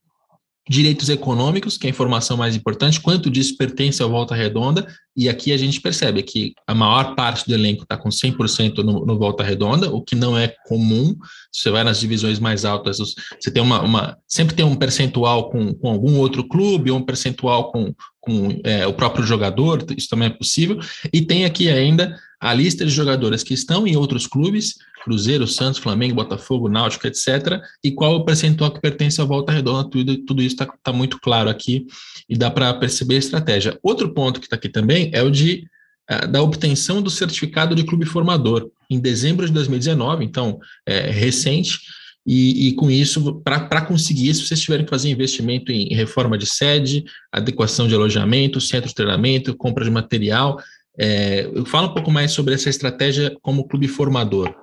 direitos 0.66 1.10
econômicos, 1.10 1.76
que 1.76 1.86
é 1.86 1.88
a 1.88 1.90
informação 1.90 2.38
mais 2.38 2.56
importante, 2.56 3.00
quanto 3.00 3.28
disso 3.28 3.56
pertence 3.58 4.02
ao 4.02 4.08
Volta 4.08 4.34
Redonda, 4.34 4.86
e 5.16 5.28
aqui 5.28 5.52
a 5.52 5.56
gente 5.56 5.80
percebe 5.80 6.22
que 6.22 6.54
a 6.66 6.74
maior 6.74 7.14
parte 7.14 7.46
do 7.46 7.54
elenco 7.54 7.82
está 7.82 7.96
com 7.96 8.08
100% 8.08 8.78
no, 8.78 9.04
no 9.04 9.18
Volta 9.18 9.42
Redonda, 9.42 9.90
o 9.90 10.02
que 10.02 10.14
não 10.14 10.36
é 10.36 10.54
comum, 10.66 11.14
você 11.52 11.70
vai 11.70 11.84
nas 11.84 12.00
divisões 12.00 12.38
mais 12.38 12.64
altas, 12.64 12.98
você 12.98 13.50
tem 13.50 13.62
uma, 13.62 13.82
uma 13.82 14.18
sempre 14.26 14.54
tem 14.54 14.64
um 14.64 14.74
percentual 14.74 15.50
com, 15.50 15.74
com 15.74 15.90
algum 15.90 16.18
outro 16.18 16.46
clube, 16.48 16.90
ou 16.90 16.98
um 16.98 17.04
percentual 17.04 17.70
com, 17.70 17.94
com 18.20 18.60
é, 18.64 18.86
o 18.86 18.94
próprio 18.94 19.24
jogador, 19.24 19.84
isso 19.96 20.08
também 20.08 20.28
é 20.28 20.32
possível, 20.32 20.78
e 21.12 21.20
tem 21.20 21.44
aqui 21.44 21.68
ainda 21.68 22.16
a 22.40 22.52
lista 22.52 22.84
de 22.84 22.90
jogadores 22.90 23.42
que 23.44 23.54
estão 23.54 23.86
em 23.86 23.96
outros 23.96 24.26
clubes, 24.26 24.74
Cruzeiro, 25.04 25.46
Santos, 25.46 25.80
Flamengo, 25.80 26.14
Botafogo, 26.14 26.68
Náutico, 26.68 27.06
etc., 27.06 27.60
e 27.82 27.90
qual 27.92 28.14
o 28.16 28.24
percentual 28.24 28.70
que 28.70 28.80
pertence 28.80 29.20
à 29.20 29.24
volta 29.24 29.52
redonda, 29.52 29.88
tudo, 29.88 30.16
tudo 30.18 30.42
isso 30.42 30.54
está 30.54 30.66
tá 30.82 30.92
muito 30.92 31.20
claro 31.20 31.50
aqui 31.50 31.86
e 32.28 32.36
dá 32.36 32.50
para 32.50 32.72
perceber 32.74 33.16
a 33.16 33.18
estratégia. 33.18 33.78
Outro 33.82 34.12
ponto 34.14 34.40
que 34.40 34.46
está 34.46 34.56
aqui 34.56 34.68
também 34.68 35.01
é 35.12 35.22
o 35.22 35.30
de 35.30 35.66
uh, 36.10 36.26
da 36.28 36.42
obtenção 36.42 37.00
do 37.00 37.10
certificado 37.10 37.74
de 37.74 37.84
clube 37.84 38.06
formador, 38.06 38.70
em 38.90 39.00
dezembro 39.00 39.46
de 39.46 39.52
2019, 39.52 40.24
então 40.24 40.58
é 40.86 41.10
recente, 41.10 41.78
e, 42.24 42.68
e, 42.68 42.74
com 42.74 42.88
isso, 42.88 43.40
para 43.42 43.84
conseguir 43.84 44.28
isso, 44.28 44.46
vocês 44.46 44.60
tiveram 44.60 44.84
que 44.84 44.90
fazer 44.90 45.10
investimento 45.10 45.72
em 45.72 45.92
reforma 45.92 46.38
de 46.38 46.46
sede, 46.46 47.04
adequação 47.32 47.88
de 47.88 47.94
alojamento, 47.94 48.60
centro 48.60 48.88
de 48.88 48.94
treinamento, 48.94 49.56
compra 49.56 49.84
de 49.84 49.90
material. 49.90 50.56
É, 50.96 51.48
fala 51.66 51.88
um 51.88 51.94
pouco 51.94 52.12
mais 52.12 52.30
sobre 52.30 52.54
essa 52.54 52.70
estratégia 52.70 53.36
como 53.42 53.66
clube 53.66 53.88
formador. 53.88 54.54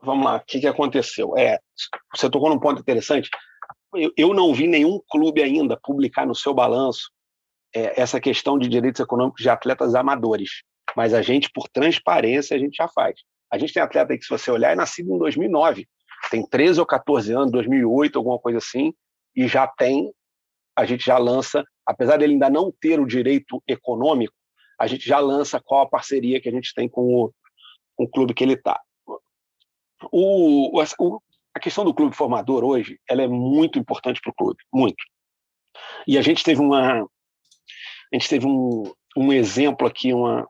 Vamos 0.00 0.24
lá, 0.24 0.36
o 0.36 0.42
que, 0.46 0.60
que 0.60 0.66
aconteceu? 0.66 1.36
É, 1.36 1.58
você 2.14 2.30
tocou 2.30 2.48
num 2.48 2.58
ponto 2.58 2.80
interessante. 2.80 3.28
Eu, 3.94 4.12
eu 4.16 4.34
não 4.34 4.54
vi 4.54 4.68
nenhum 4.68 5.00
clube 5.10 5.42
ainda 5.42 5.76
publicar 5.82 6.24
no 6.24 6.34
seu 6.34 6.54
balanço 6.54 7.10
é, 7.74 8.00
essa 8.00 8.20
questão 8.20 8.58
de 8.58 8.68
direitos 8.68 9.00
econômicos 9.00 9.42
de 9.42 9.48
atletas 9.48 9.94
amadores. 9.94 10.62
Mas 10.96 11.14
a 11.14 11.22
gente, 11.22 11.50
por 11.52 11.68
transparência, 11.68 12.56
a 12.56 12.60
gente 12.60 12.76
já 12.76 12.88
faz. 12.88 13.20
A 13.50 13.58
gente 13.58 13.72
tem 13.72 13.82
atleta 13.82 14.16
que, 14.16 14.24
se 14.24 14.30
você 14.30 14.50
olhar, 14.50 14.72
é 14.72 14.74
nascido 14.74 15.14
em 15.14 15.18
2009. 15.18 15.86
Tem 16.30 16.46
13 16.46 16.80
ou 16.80 16.86
14 16.86 17.32
anos, 17.32 17.52
2008, 17.52 18.16
alguma 18.16 18.38
coisa 18.38 18.58
assim, 18.58 18.94
e 19.34 19.48
já 19.48 19.66
tem, 19.66 20.12
a 20.76 20.84
gente 20.84 21.04
já 21.04 21.18
lança, 21.18 21.64
apesar 21.86 22.16
dele 22.16 22.34
ainda 22.34 22.48
não 22.48 22.72
ter 22.80 23.00
o 23.00 23.06
direito 23.06 23.62
econômico, 23.66 24.34
a 24.78 24.86
gente 24.86 25.06
já 25.06 25.18
lança 25.18 25.60
qual 25.60 25.82
a 25.82 25.88
parceria 25.88 26.40
que 26.40 26.48
a 26.48 26.52
gente 26.52 26.72
tem 26.74 26.88
com 26.88 27.02
o, 27.02 27.34
com 27.96 28.04
o 28.04 28.08
clube 28.08 28.34
que 28.34 28.44
ele 28.44 28.54
está. 28.54 28.80
O, 30.10 30.80
o, 30.80 31.20
a 31.54 31.60
questão 31.60 31.84
do 31.84 31.94
clube 31.94 32.16
formador 32.16 32.64
hoje 32.64 32.98
ela 33.08 33.22
é 33.22 33.28
muito 33.28 33.78
importante 33.78 34.20
para 34.20 34.30
o 34.30 34.34
clube, 34.34 34.58
muito. 34.72 35.02
E 36.06 36.18
a 36.18 36.22
gente 36.22 36.42
teve 36.42 36.60
uma, 36.60 37.06
a 38.12 38.16
gente 38.16 38.28
teve 38.28 38.46
um, 38.46 38.92
um 39.16 39.32
exemplo 39.32 39.86
aqui, 39.86 40.12
uma 40.12 40.46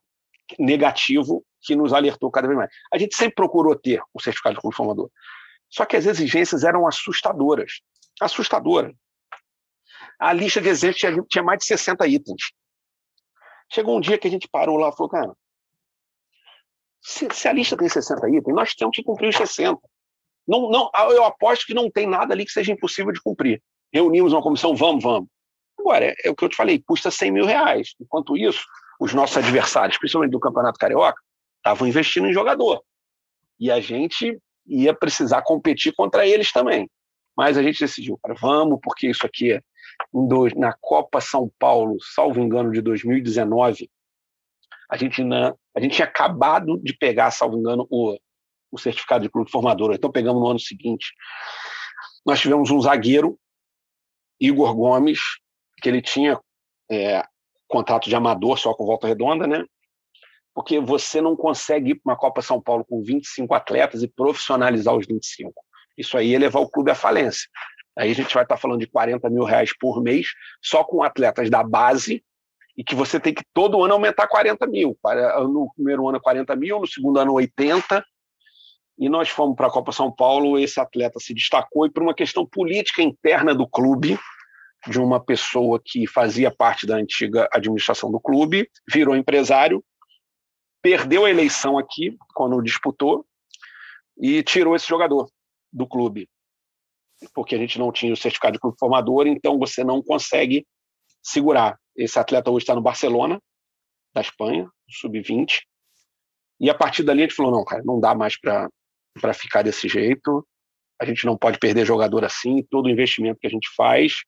negativo 0.59 1.45
que 1.61 1.77
nos 1.77 1.93
alertou 1.93 2.31
cada 2.31 2.49
vez 2.49 2.59
mais. 2.59 2.71
A 2.93 2.99
gente 2.99 3.15
sempre 3.15 3.37
procurou 3.37 3.77
ter 3.77 4.03
o 4.13 4.21
certificado 4.21 4.57
de 4.57 4.61
clube 4.61 4.77
formador, 4.77 5.11
só 5.71 5.87
que 5.87 5.97
as 5.97 6.07
exigências 6.07 6.65
eram 6.65 6.87
assustadoras, 6.87 7.81
assustadoras. 8.21 8.93
A 10.19 10.33
lista 10.33 10.61
de 10.61 10.69
exigências 10.69 11.13
tinha, 11.13 11.25
tinha 11.29 11.45
mais 11.45 11.61
de 11.61 11.67
60 11.67 12.07
itens. 12.09 12.53
Chegou 13.73 13.97
um 13.97 14.01
dia 14.01 14.19
que 14.19 14.29
a 14.29 14.31
gente 14.31 14.49
parou 14.49 14.77
lá 14.77 14.89
e 14.89 14.93
falou, 14.93 15.09
cara, 15.09 15.33
se, 17.01 17.27
se, 17.33 17.49
a 17.49 17.53
lista 17.53 17.77
tem 17.77 17.89
60 17.89 18.29
itens, 18.29 18.55
nós 18.55 18.75
temos 18.75 18.95
que 18.95 19.03
cumprir 19.03 19.29
os 19.29 19.37
60. 19.37 19.81
Não, 20.47 20.69
não, 20.69 20.91
eu 21.11 21.25
aposto 21.25 21.67
que 21.67 21.75
não 21.75 21.91
tem 21.91 22.07
nada 22.07 22.35
ali 22.35 22.45
que 22.45 22.53
seja 22.53 22.73
impossível 22.73 23.13
de 23.13 23.23
cumprir. 23.23 23.63
Reunimos 23.93 24.33
uma 24.33 24.43
comissão, 24.43 24.75
vamos, 24.75 25.03
vamos. 25.03 25.29
Agora, 25.83 26.05
é, 26.07 26.15
é 26.25 26.31
o 26.31 26.37
que 26.37 26.45
eu 26.45 26.49
te 26.49 26.57
falei, 26.57 26.83
custa 26.85 27.11
100 27.11 27.33
mil 27.33 27.45
reais. 27.45 27.95
Enquanto 28.01 28.37
isso, 28.37 28.65
os 29.01 29.13
nossos 29.13 29.37
adversários, 29.37 29.99
principalmente 29.99 30.31
do 30.31 30.41
Campeonato 30.41 30.79
Carioca, 30.79 31.21
estavam 31.57 31.89
investindo 31.89 32.29
em 32.29 32.33
jogador. 32.33 32.83
E 33.59 33.71
a 33.71 33.81
gente 33.81 34.41
ia 34.67 34.95
precisar 34.95 35.43
competir 35.43 35.93
contra 35.93 36.27
eles 36.27 36.53
também. 36.53 36.89
Mas 37.37 37.59
a 37.59 37.63
gente 37.63 37.81
decidiu, 37.81 38.19
cara, 38.23 38.39
vamos, 38.41 38.79
porque 38.81 39.09
isso 39.09 39.27
aqui 39.27 39.53
é 39.53 39.61
dois, 40.13 40.55
na 40.55 40.73
Copa 40.81 41.21
São 41.21 41.51
Paulo, 41.59 41.97
salvo 42.01 42.41
engano, 42.41 42.71
de 42.71 42.81
2019, 42.81 43.91
a 44.89 44.97
gente, 44.97 45.25
na, 45.25 45.55
a 45.75 45.81
gente 45.81 45.97
tinha 45.97 46.07
acabado 46.07 46.79
de 46.83 46.97
pegar, 46.97 47.31
salvo 47.31 47.59
engano, 47.59 47.87
o, 47.91 48.17
o 48.71 48.79
certificado 48.79 49.25
de 49.25 49.31
clube 49.31 49.51
formador. 49.51 49.95
Então 49.95 50.13
pegamos 50.13 50.41
no 50.41 50.49
ano 50.49 50.61
seguinte. 50.61 51.13
Nós 52.25 52.41
tivemos 52.41 52.71
um 52.71 52.81
zagueiro, 52.81 53.39
Igor 54.39 54.75
Gomes, 54.75 55.19
que 55.83 55.89
ele 55.89 56.01
tinha 56.01 56.39
é, 56.91 57.23
contrato 57.69 58.09
de 58.09 58.15
amador 58.15 58.59
só 58.59 58.75
com 58.75 58.87
volta 58.87 59.07
redonda, 59.07 59.47
né? 59.47 59.65
Porque 60.55 60.79
você 60.79 61.21
não 61.21 61.35
consegue 61.35 61.93
ir 61.93 61.95
para 61.97 62.13
uma 62.13 62.19
Copa 62.19 62.43
São 62.43 62.61
Paulo 62.61 62.85
com 62.85 63.03
25 63.03 63.55
atletas 63.55 64.03
e 64.03 64.09
profissionalizar 64.09 64.95
os 64.95 65.07
25. 65.07 65.53
Isso 65.97 66.17
aí 66.17 66.35
é 66.35 66.39
levar 66.39 66.61
o 66.61 66.69
clube 66.69 66.91
à 66.91 66.95
falência. 66.95 67.49
Aí 67.97 68.11
a 68.11 68.15
gente 68.15 68.33
vai 68.33 68.43
estar 68.43 68.57
falando 68.57 68.81
de 68.81 68.87
40 68.87 69.29
mil 69.31 69.45
reais 69.45 69.77
por 69.79 70.03
mês, 70.03 70.29
só 70.63 70.85
com 70.85 71.03
atletas 71.03 71.51
da 71.51 71.63
base, 71.63 72.23
e 72.77 72.85
que 72.85 72.95
você 72.95 73.21
tem 73.21 73.35
que 73.35 73.45
todo 73.53 73.83
ano 73.83 73.95
aumentar 73.95 74.27
40 74.27 74.67
mil. 74.67 74.97
No 75.49 75.73
primeiro 75.75 76.09
ano 76.09 76.21
40 76.21 76.55
mil, 76.57 76.81
no 76.81 76.87
segundo 76.87 77.19
ano 77.19 77.33
80. 77.35 78.05
E 78.99 79.09
nós 79.09 79.29
fomos 79.29 79.57
para 79.57 79.67
a 79.67 79.71
Copa 79.71 79.93
São 79.93 80.13
Paulo, 80.13 80.59
esse 80.59 80.79
atleta 80.79 81.19
se 81.19 81.35
destacou, 81.35 81.87
e 81.87 81.91
por 81.91 82.03
uma 82.03 82.15
questão 82.15 82.47
política 82.47 83.03
interna 83.03 83.55
do 83.55 83.67
clube, 83.67 84.19
de 84.89 84.99
uma 84.99 85.25
pessoa 85.25 85.81
que 85.85 86.07
fazia 86.07 86.51
parte 86.51 86.87
da 86.87 86.97
antiga 86.97 87.49
administração 87.53 88.11
do 88.11 88.21
clube, 88.21 88.69
virou 88.91 89.17
empresário, 89.17 89.85
perdeu 90.83 91.25
a 91.25 91.31
eleição 91.31 91.79
aqui, 91.79 92.17
quando 92.35 92.61
disputou, 92.63 93.25
e 94.21 94.43
tirou 94.43 94.75
esse 94.75 94.89
jogador 94.89 95.29
do 95.73 95.87
clube 95.87 96.29
porque 97.35 97.55
a 97.55 97.59
gente 97.59 97.79
não 97.79 97.93
tinha 97.93 98.13
o 98.13 98.17
certificado 98.17 98.55
de 98.55 98.59
clube 98.59 98.77
formador, 98.79 99.27
então 99.27 99.59
você 99.59 99.85
não 99.85 100.03
consegue 100.03 100.67
segurar. 101.23 101.79
Esse 101.97 102.19
atleta 102.19 102.51
hoje 102.51 102.65
está 102.65 102.75
no 102.75 102.83
Barcelona, 102.83 103.41
da 104.15 104.21
Espanha, 104.21 104.69
sub-20, 104.89 105.61
e 106.61 106.71
a 106.71 106.75
partir 106.75 107.03
dali 107.03 107.23
a 107.23 107.27
gente 107.27 107.35
falou: 107.35 107.53
não, 107.53 107.65
cara, 107.65 107.83
não 107.85 108.01
dá 108.01 108.15
mais 108.15 108.39
para 108.39 108.69
ficar 109.35 109.63
desse 109.63 109.89
jeito, 109.89 110.47
a 111.01 111.05
gente 111.05 111.25
não 111.27 111.37
pode 111.37 111.59
perder 111.59 111.87
jogador 111.87 112.25
assim, 112.25 112.63
todo 112.71 112.87
o 112.87 112.91
investimento 112.91 113.39
que 113.41 113.47
a 113.47 113.51
gente 113.51 113.69
faz. 113.75 114.23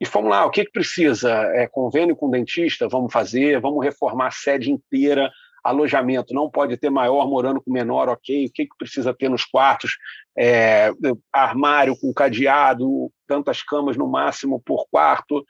E 0.00 0.06
fomos 0.06 0.30
lá, 0.30 0.44
o 0.44 0.50
que, 0.50 0.64
que 0.64 0.72
precisa? 0.72 1.30
É 1.54 1.66
convênio 1.66 2.16
com 2.16 2.30
dentista? 2.30 2.88
Vamos 2.88 3.12
fazer, 3.12 3.60
vamos 3.60 3.84
reformar 3.84 4.28
a 4.28 4.32
sede 4.32 4.70
inteira, 4.70 5.30
alojamento 5.64 6.34
não 6.34 6.50
pode 6.50 6.76
ter 6.76 6.90
maior 6.90 7.26
morando 7.26 7.60
com 7.62 7.72
menor, 7.72 8.10
ok? 8.10 8.46
O 8.46 8.52
que, 8.52 8.66
que 8.66 8.76
precisa 8.76 9.14
ter 9.14 9.30
nos 9.30 9.46
quartos? 9.46 9.96
É, 10.36 10.90
armário 11.32 11.96
com 11.98 12.12
cadeado, 12.12 13.10
tantas 13.26 13.62
camas 13.62 13.96
no 13.96 14.06
máximo 14.06 14.60
por 14.60 14.86
quarto. 14.90 15.42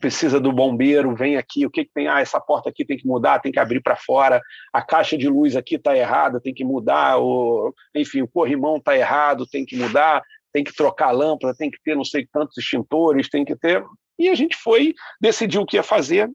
Precisa 0.00 0.40
do 0.40 0.50
bombeiro, 0.50 1.14
vem 1.14 1.36
aqui. 1.36 1.64
O 1.66 1.70
que, 1.70 1.84
que 1.84 1.90
tem? 1.94 2.08
Ah, 2.08 2.20
essa 2.20 2.40
porta 2.40 2.70
aqui 2.70 2.84
tem 2.84 2.96
que 2.96 3.06
mudar, 3.06 3.38
tem 3.38 3.52
que 3.52 3.60
abrir 3.60 3.80
para 3.80 3.94
fora. 3.94 4.40
A 4.72 4.82
caixa 4.82 5.16
de 5.16 5.28
luz 5.28 5.54
aqui 5.54 5.76
está 5.76 5.96
errada, 5.96 6.40
tem 6.40 6.54
que 6.54 6.64
mudar. 6.64 7.18
O, 7.18 7.72
enfim, 7.94 8.22
o 8.22 8.28
corrimão 8.28 8.78
está 8.78 8.96
errado, 8.96 9.46
tem 9.46 9.64
que 9.64 9.76
mudar. 9.76 10.22
Tem 10.52 10.64
que 10.64 10.74
trocar 10.74 11.08
a 11.08 11.12
lâmpada, 11.12 11.54
tem 11.56 11.70
que 11.70 11.78
ter 11.82 11.94
não 11.94 12.04
sei 12.04 12.26
quantos 12.32 12.56
extintores, 12.56 13.28
tem 13.28 13.44
que 13.44 13.56
ter. 13.56 13.84
E 14.18 14.28
a 14.28 14.34
gente 14.34 14.56
foi, 14.56 14.94
decidiu 15.20 15.62
o 15.62 15.66
que 15.66 15.76
ia 15.76 15.82
fazer, 15.82 16.30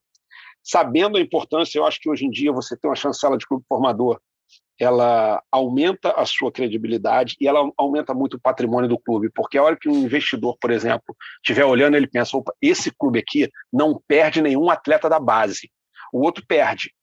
sabendo 0.63 1.17
a 1.17 1.21
importância, 1.21 1.77
eu 1.77 1.85
acho 1.85 1.99
que 1.99 2.09
hoje 2.09 2.25
em 2.25 2.29
dia 2.29 2.51
você 2.51 2.75
ter 2.75 2.87
uma 2.87 2.95
chancela 2.95 3.37
de 3.37 3.45
clube 3.45 3.63
formador 3.67 4.19
ela 4.79 5.41
aumenta 5.51 6.11
a 6.11 6.25
sua 6.25 6.51
credibilidade 6.51 7.35
e 7.39 7.47
ela 7.47 7.69
aumenta 7.77 8.13
muito 8.13 8.35
o 8.35 8.39
patrimônio 8.39 8.89
do 8.89 8.99
clube, 8.99 9.29
porque 9.33 9.57
a 9.57 9.63
hora 9.63 9.77
que 9.79 9.89
um 9.89 10.03
investidor, 10.03 10.57
por 10.59 10.71
exemplo, 10.71 11.15
estiver 11.37 11.65
olhando, 11.65 11.95
ele 11.95 12.07
pensa, 12.07 12.35
opa, 12.35 12.53
esse 12.61 12.91
clube 12.91 13.19
aqui 13.19 13.49
não 13.71 14.01
perde 14.07 14.41
nenhum 14.41 14.69
atleta 14.69 15.09
da 15.09 15.19
base, 15.19 15.71
o 16.11 16.21
outro 16.21 16.43
perde, 16.45 16.93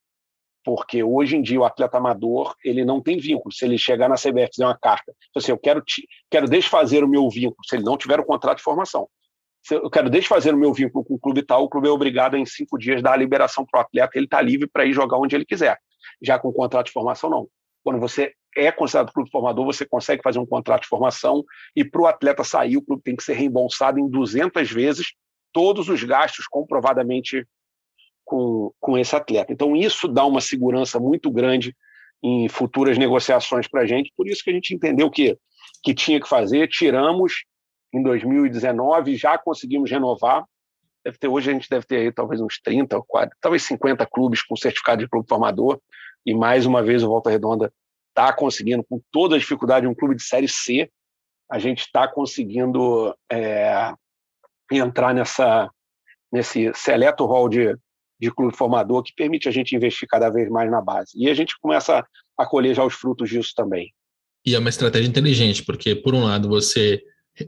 porque 0.65 1.03
hoje 1.03 1.37
em 1.37 1.43
dia 1.43 1.61
o 1.61 1.65
atleta 1.65 1.99
amador 1.99 2.55
ele 2.65 2.85
não 2.85 3.01
tem 3.01 3.19
vínculo. 3.19 3.53
Se 3.53 3.65
ele 3.65 3.79
chegar 3.79 4.09
na 4.09 4.17
CBF 4.17 4.45
e 4.45 4.55
fizer 4.55 4.67
uma 4.67 4.79
carta, 4.79 5.13
assim, 5.37 5.53
eu 5.53 5.59
quero, 5.59 5.81
te, 5.81 6.07
quero 6.31 6.49
desfazer 6.49 7.05
o 7.05 7.09
meu 7.09 7.29
vínculo, 7.29 7.65
se 7.67 7.77
ele 7.77 7.85
não 7.85 7.97
tiver 7.97 8.21
o 8.21 8.25
contrato 8.25 8.59
de 8.59 8.65
formação, 8.65 9.09
se 9.63 9.75
eu 9.75 9.91
quero 9.91 10.11
desfazer 10.11 10.53
o 10.53 10.59
meu 10.59 10.73
vínculo 10.73 11.05
com 11.05 11.15
o 11.15 11.19
clube 11.19 11.43
tal, 11.43 11.65
o 11.65 11.69
clube 11.69 11.87
é 11.89 11.91
obrigado 11.91 12.37
em 12.37 12.45
cinco 12.45 12.77
dias 12.77 13.01
dar 13.01 13.13
a 13.13 13.17
liberação 13.17 13.65
para 13.65 13.79
o 13.79 13.83
atleta, 13.83 14.13
ele 14.17 14.27
está 14.27 14.41
livre 14.41 14.67
para 14.67 14.85
ir 14.85 14.93
jogar 14.93 15.19
onde 15.19 15.37
ele 15.37 15.45
quiser. 15.45 15.79
Já 16.21 16.39
com 16.39 16.49
o 16.49 16.53
contrato 16.53 16.87
de 16.87 16.93
formação, 16.93 17.31
não. 17.31 17.49
Quando 17.85 18.01
você 18.01 18.33
é 18.57 18.71
considerado 18.71 19.13
clube 19.13 19.31
formador, 19.31 19.65
você 19.65 19.87
consegue 19.87 20.23
fazer 20.23 20.39
um 20.39 20.47
contrato 20.47 20.83
de 20.83 20.89
formação 20.89 21.45
e 21.75 21.85
para 21.85 22.03
o 22.03 22.07
atleta 22.07 22.45
sair, 22.45 22.77
o 22.77 22.83
clube 22.83 23.03
tem 23.03 23.17
que 23.17 23.23
ser 23.23 23.35
reembolsado 23.35 23.99
em 23.99 24.09
200 24.09 24.71
vezes 24.71 25.15
todos 25.53 25.89
os 25.89 26.03
gastos 26.03 26.47
comprovadamente 26.47 27.47
com, 28.33 28.73
com 28.81 28.97
esse 28.97 29.15
atleta. 29.15 29.53
Então, 29.53 29.77
isso 29.77 30.09
dá 30.09 30.25
uma 30.25 30.41
segurança 30.41 30.99
muito 30.99 31.31
grande 31.31 31.77
em 32.23 32.49
futuras 32.49 32.97
negociações 32.97 33.69
para 33.69 33.83
a 33.83 33.87
gente, 33.87 34.11
por 34.17 34.27
isso 34.27 34.43
que 34.43 34.49
a 34.49 34.55
gente 34.55 34.75
entendeu 34.75 35.11
que, 35.11 35.37
que 35.83 35.93
tinha 35.93 36.19
que 36.19 36.27
fazer, 36.27 36.67
tiramos 36.69 37.45
em 37.93 38.03
2019, 38.03 39.17
já 39.17 39.37
conseguimos 39.37 39.91
renovar, 39.91 40.47
deve 41.05 41.19
ter, 41.19 41.29
hoje 41.29 41.51
a 41.51 41.53
gente 41.53 41.69
deve 41.69 41.85
ter 41.85 41.97
aí 41.97 42.13
talvez 42.13 42.41
uns 42.41 42.59
30, 42.63 43.03
40, 43.07 43.37
talvez 43.39 43.65
50 43.65 44.07
clubes 44.07 44.41
com 44.41 44.57
certificado 44.57 45.03
de 45.03 45.11
clube 45.11 45.29
formador, 45.29 45.79
e 46.25 46.33
mais 46.33 46.65
uma 46.65 46.83
vez 46.83 47.03
o 47.03 47.09
Volta 47.09 47.29
Redonda 47.29 47.71
está 48.09 48.33
conseguindo, 48.33 48.83
com 48.83 48.99
toda 49.11 49.37
a 49.37 49.39
dificuldade, 49.39 49.87
um 49.87 49.95
clube 49.95 50.15
de 50.15 50.23
Série 50.23 50.49
C, 50.49 50.91
a 51.51 51.59
gente 51.59 51.81
está 51.81 52.09
conseguindo 52.09 53.15
é, 53.31 53.93
entrar 54.71 55.13
nessa, 55.13 55.69
nesse 56.33 56.73
seleto 56.75 57.27
hall 57.27 57.47
de, 57.49 57.77
de 58.23 58.31
clube 58.31 58.57
formador 58.57 59.03
que 59.03 59.13
permite 59.13 59.49
a 59.49 59.51
gente 59.51 59.75
investir 59.75 60.09
cada 60.09 60.31
vez 60.31 60.49
mais 60.49 60.71
na 60.71 60.81
base. 60.81 61.11
E 61.17 61.29
a 61.29 61.35
gente 61.35 61.59
começa 61.61 62.07
a 62.39 62.47
colher 62.47 62.73
já 62.73 62.85
os 62.85 62.95
frutos 62.95 63.29
disso 63.29 63.53
também. 63.57 63.93
E 64.47 64.55
é 64.55 64.59
uma 64.61 64.69
estratégia 64.69 65.09
inteligente, 65.09 65.65
porque, 65.65 65.97
por 65.97 66.15
um 66.15 66.23
lado, 66.23 66.49
você 66.49 67.03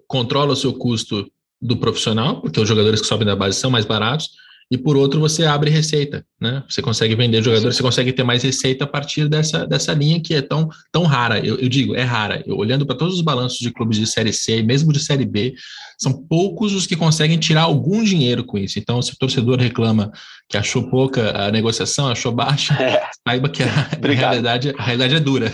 controla 0.08 0.52
o 0.52 0.56
seu 0.56 0.72
custo 0.72 1.30
do 1.62 1.76
profissional, 1.76 2.40
porque 2.40 2.60
os 2.60 2.68
jogadores 2.68 3.00
que 3.00 3.06
sobem 3.06 3.24
da 3.24 3.36
base 3.36 3.58
são 3.58 3.70
mais 3.70 3.84
baratos, 3.84 4.30
e 4.74 4.78
por 4.78 4.96
outro 4.96 5.20
você 5.20 5.44
abre 5.44 5.70
receita, 5.70 6.26
né? 6.40 6.64
Você 6.68 6.82
consegue 6.82 7.14
vender 7.14 7.40
jogadores, 7.40 7.76
você 7.76 7.82
consegue 7.82 8.12
ter 8.12 8.24
mais 8.24 8.42
receita 8.42 8.82
a 8.82 8.88
partir 8.88 9.28
dessa, 9.28 9.64
dessa 9.64 9.92
linha 9.92 10.20
que 10.20 10.34
é 10.34 10.42
tão, 10.42 10.68
tão 10.90 11.04
rara. 11.04 11.38
Eu, 11.38 11.56
eu 11.60 11.68
digo, 11.68 11.94
é 11.94 12.02
rara. 12.02 12.42
Eu, 12.44 12.56
olhando 12.56 12.84
para 12.84 12.96
todos 12.96 13.14
os 13.14 13.20
balanços 13.20 13.60
de 13.60 13.70
clubes 13.70 13.98
de 13.98 14.06
Série 14.08 14.32
C, 14.32 14.62
mesmo 14.62 14.92
de 14.92 14.98
Série 14.98 15.24
B, 15.24 15.54
são 15.96 16.12
poucos 16.12 16.74
os 16.74 16.88
que 16.88 16.96
conseguem 16.96 17.38
tirar 17.38 17.62
algum 17.62 18.02
dinheiro 18.02 18.42
com 18.42 18.58
isso. 18.58 18.80
Então, 18.80 19.00
se 19.00 19.12
o 19.12 19.16
torcedor 19.16 19.60
reclama 19.60 20.10
que 20.48 20.56
achou 20.56 20.90
pouca 20.90 21.30
a 21.40 21.52
negociação, 21.52 22.08
achou 22.08 22.32
baixa, 22.32 22.74
é. 22.74 23.00
saiba 23.26 23.48
que 23.48 23.62
a, 23.62 23.66
a, 23.66 23.88
realidade, 24.12 24.74
a 24.76 24.82
realidade 24.82 25.14
é 25.14 25.20
dura. 25.20 25.52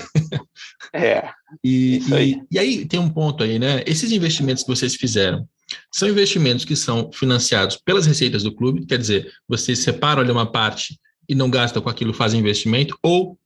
É. 0.95 1.29
E, 1.65 2.01
aí. 2.13 2.31
E, 2.31 2.55
e 2.55 2.59
aí 2.61 2.87
tem 2.87 3.01
um 3.01 3.11
ponto 3.11 3.43
aí, 3.43 3.59
né? 3.59 3.83
Esses 3.85 4.13
investimentos 4.13 4.63
que 4.63 4.69
vocês 4.69 4.95
fizeram, 4.95 5.45
são 5.93 6.09
investimentos 6.09 6.65
que 6.65 6.77
são 6.77 7.11
financiados 7.13 7.77
pelas 7.77 8.07
receitas 8.07 8.43
do 8.43 8.55
clube, 8.55 8.87
quer 8.87 8.99
dizer, 8.99 9.33
você 9.49 9.75
separa 9.75 10.21
ali 10.21 10.31
uma 10.31 10.51
parte 10.51 10.99
e 11.29 11.35
não 11.35 11.51
gasta 11.51 11.81
com 11.81 11.89
aquilo, 11.89 12.13
faz 12.13 12.35
investimento, 12.35 12.99
ou 13.03 13.39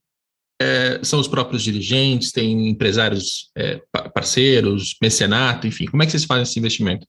é, 0.61 1.03
são 1.03 1.19
os 1.19 1.27
próprios 1.27 1.63
dirigentes, 1.63 2.31
tem 2.31 2.69
empresários 2.69 3.51
é, 3.55 3.81
parceiros, 4.13 4.95
mecenato, 5.01 5.67
enfim, 5.67 5.85
como 5.85 6.01
é 6.01 6.05
que 6.05 6.11
vocês 6.11 6.25
fazem 6.25 6.43
esse 6.43 6.59
investimento? 6.59 7.05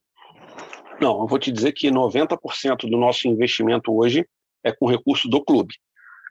Não, 1.01 1.21
eu 1.21 1.27
vou 1.27 1.39
te 1.39 1.53
dizer 1.53 1.73
que 1.73 1.91
90% 1.91 2.89
do 2.89 2.97
nosso 2.97 3.29
investimento 3.29 3.95
hoje 3.95 4.27
é 4.65 4.73
com 4.73 4.87
recurso 4.87 5.29
do 5.29 5.45
clube. 5.45 5.75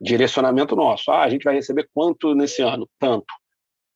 Direcionamento 0.02 0.76
nosso. 0.76 1.12
Ah, 1.12 1.24
a 1.24 1.30
gente 1.30 1.44
vai 1.44 1.54
receber 1.54 1.88
quanto 1.94 2.34
nesse 2.34 2.62
ano? 2.62 2.90
Tanto. 3.00 3.26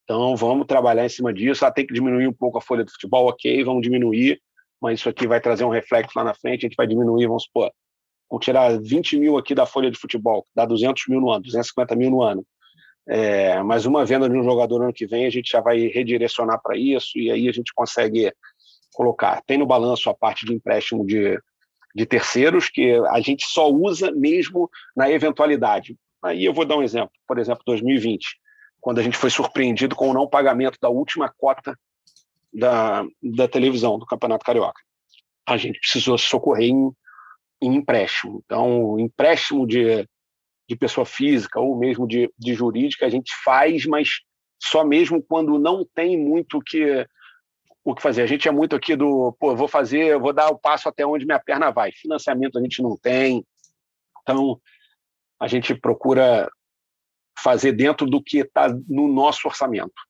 Então 0.03 0.35
vamos 0.35 0.65
trabalhar 0.65 1.05
em 1.05 1.09
cima 1.09 1.33
disso. 1.33 1.65
Ah, 1.65 1.71
tem 1.71 1.85
que 1.85 1.93
diminuir 1.93 2.27
um 2.27 2.33
pouco 2.33 2.57
a 2.57 2.61
folha 2.61 2.83
do 2.83 2.91
futebol, 2.91 3.27
ok, 3.27 3.63
vamos 3.63 3.81
diminuir 3.81 4.39
mas 4.81 4.99
isso 4.99 5.09
aqui 5.09 5.27
vai 5.27 5.39
trazer 5.39 5.63
um 5.65 5.69
reflexo 5.69 6.17
lá 6.17 6.23
na 6.23 6.33
frente, 6.33 6.65
a 6.65 6.69
gente 6.69 6.75
vai 6.75 6.87
diminuir, 6.87 7.27
vamos 7.27 7.43
supor, 7.43 7.71
vamos 8.29 8.45
tirar 8.45 8.79
20 8.79 9.17
mil 9.17 9.37
aqui 9.37 9.53
da 9.53 9.65
folha 9.65 9.91
de 9.91 9.99
futebol, 9.99 10.45
dá 10.55 10.65
200 10.65 11.03
mil 11.07 11.19
no 11.19 11.31
ano, 11.31 11.43
250 11.43 11.95
mil 11.95 12.09
no 12.09 12.21
ano. 12.21 12.45
É, 13.07 13.61
mas 13.63 13.87
uma 13.87 14.05
venda 14.05 14.29
de 14.29 14.37
um 14.37 14.43
jogador 14.43 14.83
ano 14.83 14.93
que 14.93 15.07
vem, 15.07 15.25
a 15.25 15.29
gente 15.31 15.49
já 15.49 15.59
vai 15.61 15.87
redirecionar 15.87 16.61
para 16.61 16.77
isso 16.77 17.17
e 17.17 17.31
aí 17.31 17.49
a 17.49 17.51
gente 17.51 17.73
consegue 17.73 18.31
colocar. 18.93 19.41
Tem 19.47 19.57
no 19.57 19.65
balanço 19.65 20.09
a 20.09 20.13
parte 20.13 20.45
de 20.45 20.53
empréstimo 20.53 21.03
de, 21.05 21.39
de 21.95 22.05
terceiros, 22.05 22.69
que 22.69 22.93
a 23.09 23.19
gente 23.19 23.45
só 23.47 23.67
usa 23.67 24.11
mesmo 24.11 24.69
na 24.95 25.09
eventualidade. 25.09 25.97
Aí 26.23 26.45
eu 26.45 26.53
vou 26.53 26.65
dar 26.65 26.77
um 26.77 26.83
exemplo. 26.83 27.11
Por 27.27 27.39
exemplo, 27.39 27.63
2020, 27.65 28.27
quando 28.79 28.99
a 28.99 29.03
gente 29.03 29.17
foi 29.17 29.29
surpreendido 29.29 29.95
com 29.95 30.09
o 30.09 30.13
não 30.13 30.27
pagamento 30.27 30.77
da 30.81 30.89
última 30.89 31.33
cota 31.35 31.75
da, 32.53 33.05
da 33.21 33.47
televisão 33.47 33.97
do 33.97 34.05
Campeonato 34.05 34.45
Carioca. 34.45 34.81
A 35.47 35.57
gente 35.57 35.79
precisou 35.79 36.17
socorrer 36.17 36.69
em, 36.69 36.91
em 37.61 37.75
empréstimo. 37.75 38.41
Então, 38.45 38.99
empréstimo 38.99 39.65
de, 39.65 40.07
de 40.67 40.75
pessoa 40.75 41.05
física 41.05 41.59
ou 41.59 41.77
mesmo 41.77 42.07
de, 42.07 42.31
de 42.37 42.53
jurídica 42.53 43.05
a 43.05 43.09
gente 43.09 43.31
faz, 43.43 43.85
mas 43.85 44.21
só 44.61 44.83
mesmo 44.83 45.23
quando 45.23 45.57
não 45.57 45.85
tem 45.95 46.17
muito 46.17 46.57
o 46.57 46.61
que, 46.61 47.07
o 47.83 47.95
que 47.95 48.01
fazer. 48.01 48.21
A 48.21 48.27
gente 48.27 48.47
é 48.47 48.51
muito 48.51 48.75
aqui 48.75 48.95
do, 48.95 49.35
pô, 49.39 49.55
vou 49.55 49.67
fazer, 49.67 50.19
vou 50.19 50.33
dar 50.33 50.49
o 50.49 50.59
passo 50.59 50.89
até 50.89 51.05
onde 51.05 51.25
minha 51.25 51.39
perna 51.39 51.71
vai. 51.71 51.91
Financiamento 51.91 52.57
a 52.59 52.61
gente 52.61 52.81
não 52.81 52.97
tem. 52.97 53.45
Então, 54.21 54.59
a 55.39 55.47
gente 55.47 55.73
procura 55.73 56.49
fazer 57.41 57.71
dentro 57.71 58.05
do 58.05 58.21
que 58.21 58.39
está 58.39 58.67
no 58.87 59.07
nosso 59.07 59.47
orçamento. 59.47 60.08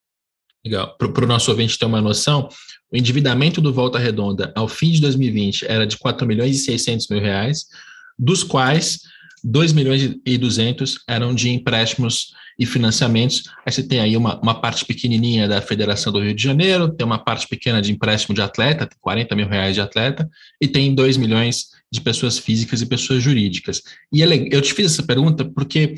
Legal. 0.65 0.97
Para 0.97 1.23
o 1.23 1.27
nosso 1.27 1.49
ouvinte 1.51 1.77
ter 1.77 1.85
uma 1.85 2.01
noção, 2.01 2.49
o 2.91 2.97
endividamento 2.97 3.61
do 3.61 3.73
Volta 3.73 3.97
Redonda 3.97 4.51
ao 4.55 4.67
fim 4.67 4.91
de 4.91 5.01
2020 5.01 5.65
era 5.65 5.85
de 5.85 5.97
4 5.97 6.27
milhões 6.27 6.55
e 6.55 6.59
600 6.59 7.07
mil 7.07 7.21
reais, 7.21 7.65
dos 8.17 8.43
quais 8.43 8.99
2 9.43 9.71
milhões 9.73 10.15
e 10.25 10.37
200 10.37 11.03
eram 11.07 11.33
de 11.33 11.49
empréstimos 11.49 12.33
e 12.57 12.65
financiamentos. 12.65 13.43
Aí 13.65 13.71
você 13.71 13.83
tem 13.83 14.01
aí 14.01 14.17
uma, 14.17 14.39
uma 14.41 14.59
parte 14.59 14.83
pequenininha 14.83 15.47
da 15.47 15.61
Federação 15.61 16.11
do 16.11 16.19
Rio 16.19 16.33
de 16.33 16.43
Janeiro, 16.43 16.89
tem 16.89 17.05
uma 17.05 17.19
parte 17.19 17.47
pequena 17.47 17.81
de 17.81 17.91
empréstimo 17.91 18.35
de 18.35 18.41
atleta, 18.41 18.89
40 18.99 19.35
mil 19.35 19.47
reais 19.47 19.75
de 19.75 19.81
atleta, 19.81 20.29
e 20.61 20.67
tem 20.67 20.93
2 20.93 21.15
milhões 21.15 21.69
de 21.91 22.01
pessoas 22.01 22.37
físicas 22.37 22.81
e 22.81 22.85
pessoas 22.85 23.23
jurídicas. 23.23 23.81
E 24.13 24.21
eu 24.21 24.61
te 24.61 24.73
fiz 24.73 24.93
essa 24.93 25.03
pergunta 25.03 25.43
porque 25.43 25.95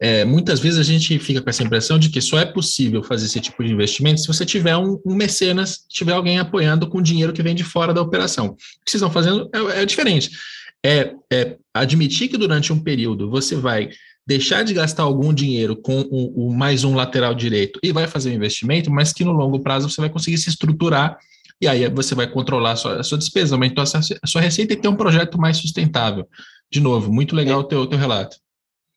é, 0.00 0.24
muitas 0.24 0.60
vezes 0.60 0.78
a 0.78 0.82
gente 0.82 1.18
fica 1.18 1.40
com 1.40 1.50
essa 1.50 1.62
impressão 1.62 1.98
de 1.98 2.08
que 2.08 2.20
só 2.20 2.38
é 2.38 2.44
possível 2.44 3.02
fazer 3.02 3.26
esse 3.26 3.40
tipo 3.40 3.62
de 3.62 3.72
investimento 3.72 4.20
se 4.20 4.26
você 4.26 4.44
tiver 4.44 4.76
um, 4.76 4.98
um 5.04 5.14
mecenas, 5.14 5.84
tiver 5.88 6.12
alguém 6.12 6.38
apoiando 6.38 6.88
com 6.88 7.02
dinheiro 7.02 7.32
que 7.32 7.42
vem 7.42 7.54
de 7.54 7.64
fora 7.64 7.92
da 7.92 8.00
operação. 8.00 8.46
O 8.46 8.54
que 8.54 8.90
vocês 8.90 9.02
estão 9.02 9.10
fazendo 9.10 9.50
é, 9.54 9.82
é 9.82 9.86
diferente. 9.86 10.30
É, 10.84 11.14
é, 11.32 11.56
admitir 11.72 12.28
que 12.28 12.36
durante 12.36 12.72
um 12.72 12.82
período 12.82 13.30
você 13.30 13.54
vai 13.56 13.90
deixar 14.26 14.62
de 14.62 14.72
gastar 14.72 15.02
algum 15.02 15.32
dinheiro 15.32 15.76
com 15.76 16.00
o, 16.10 16.48
o 16.48 16.54
mais 16.54 16.84
um 16.84 16.94
lateral 16.94 17.34
direito 17.34 17.78
e 17.82 17.92
vai 17.92 18.06
fazer 18.06 18.30
um 18.30 18.34
investimento, 18.34 18.90
mas 18.90 19.12
que 19.12 19.24
no 19.24 19.32
longo 19.32 19.60
prazo 19.60 19.88
você 19.88 20.00
vai 20.00 20.10
conseguir 20.10 20.38
se 20.38 20.48
estruturar 20.48 21.18
e 21.64 21.68
aí 21.68 21.88
você 21.88 22.14
vai 22.14 22.30
controlar 22.30 22.72
a 22.72 22.76
sua, 22.76 23.00
a 23.00 23.02
sua 23.02 23.18
despesa, 23.18 23.54
aumentar 23.54 23.82
a 23.82 23.86
sua, 23.86 24.00
a 24.22 24.26
sua 24.26 24.40
receita 24.40 24.74
e 24.74 24.76
ter 24.76 24.88
um 24.88 24.96
projeto 24.96 25.38
mais 25.38 25.56
sustentável. 25.56 26.28
De 26.70 26.80
novo, 26.80 27.12
muito 27.12 27.34
legal 27.34 27.60
o 27.60 27.64
teu, 27.64 27.86
teu 27.86 27.98
relato. 27.98 28.36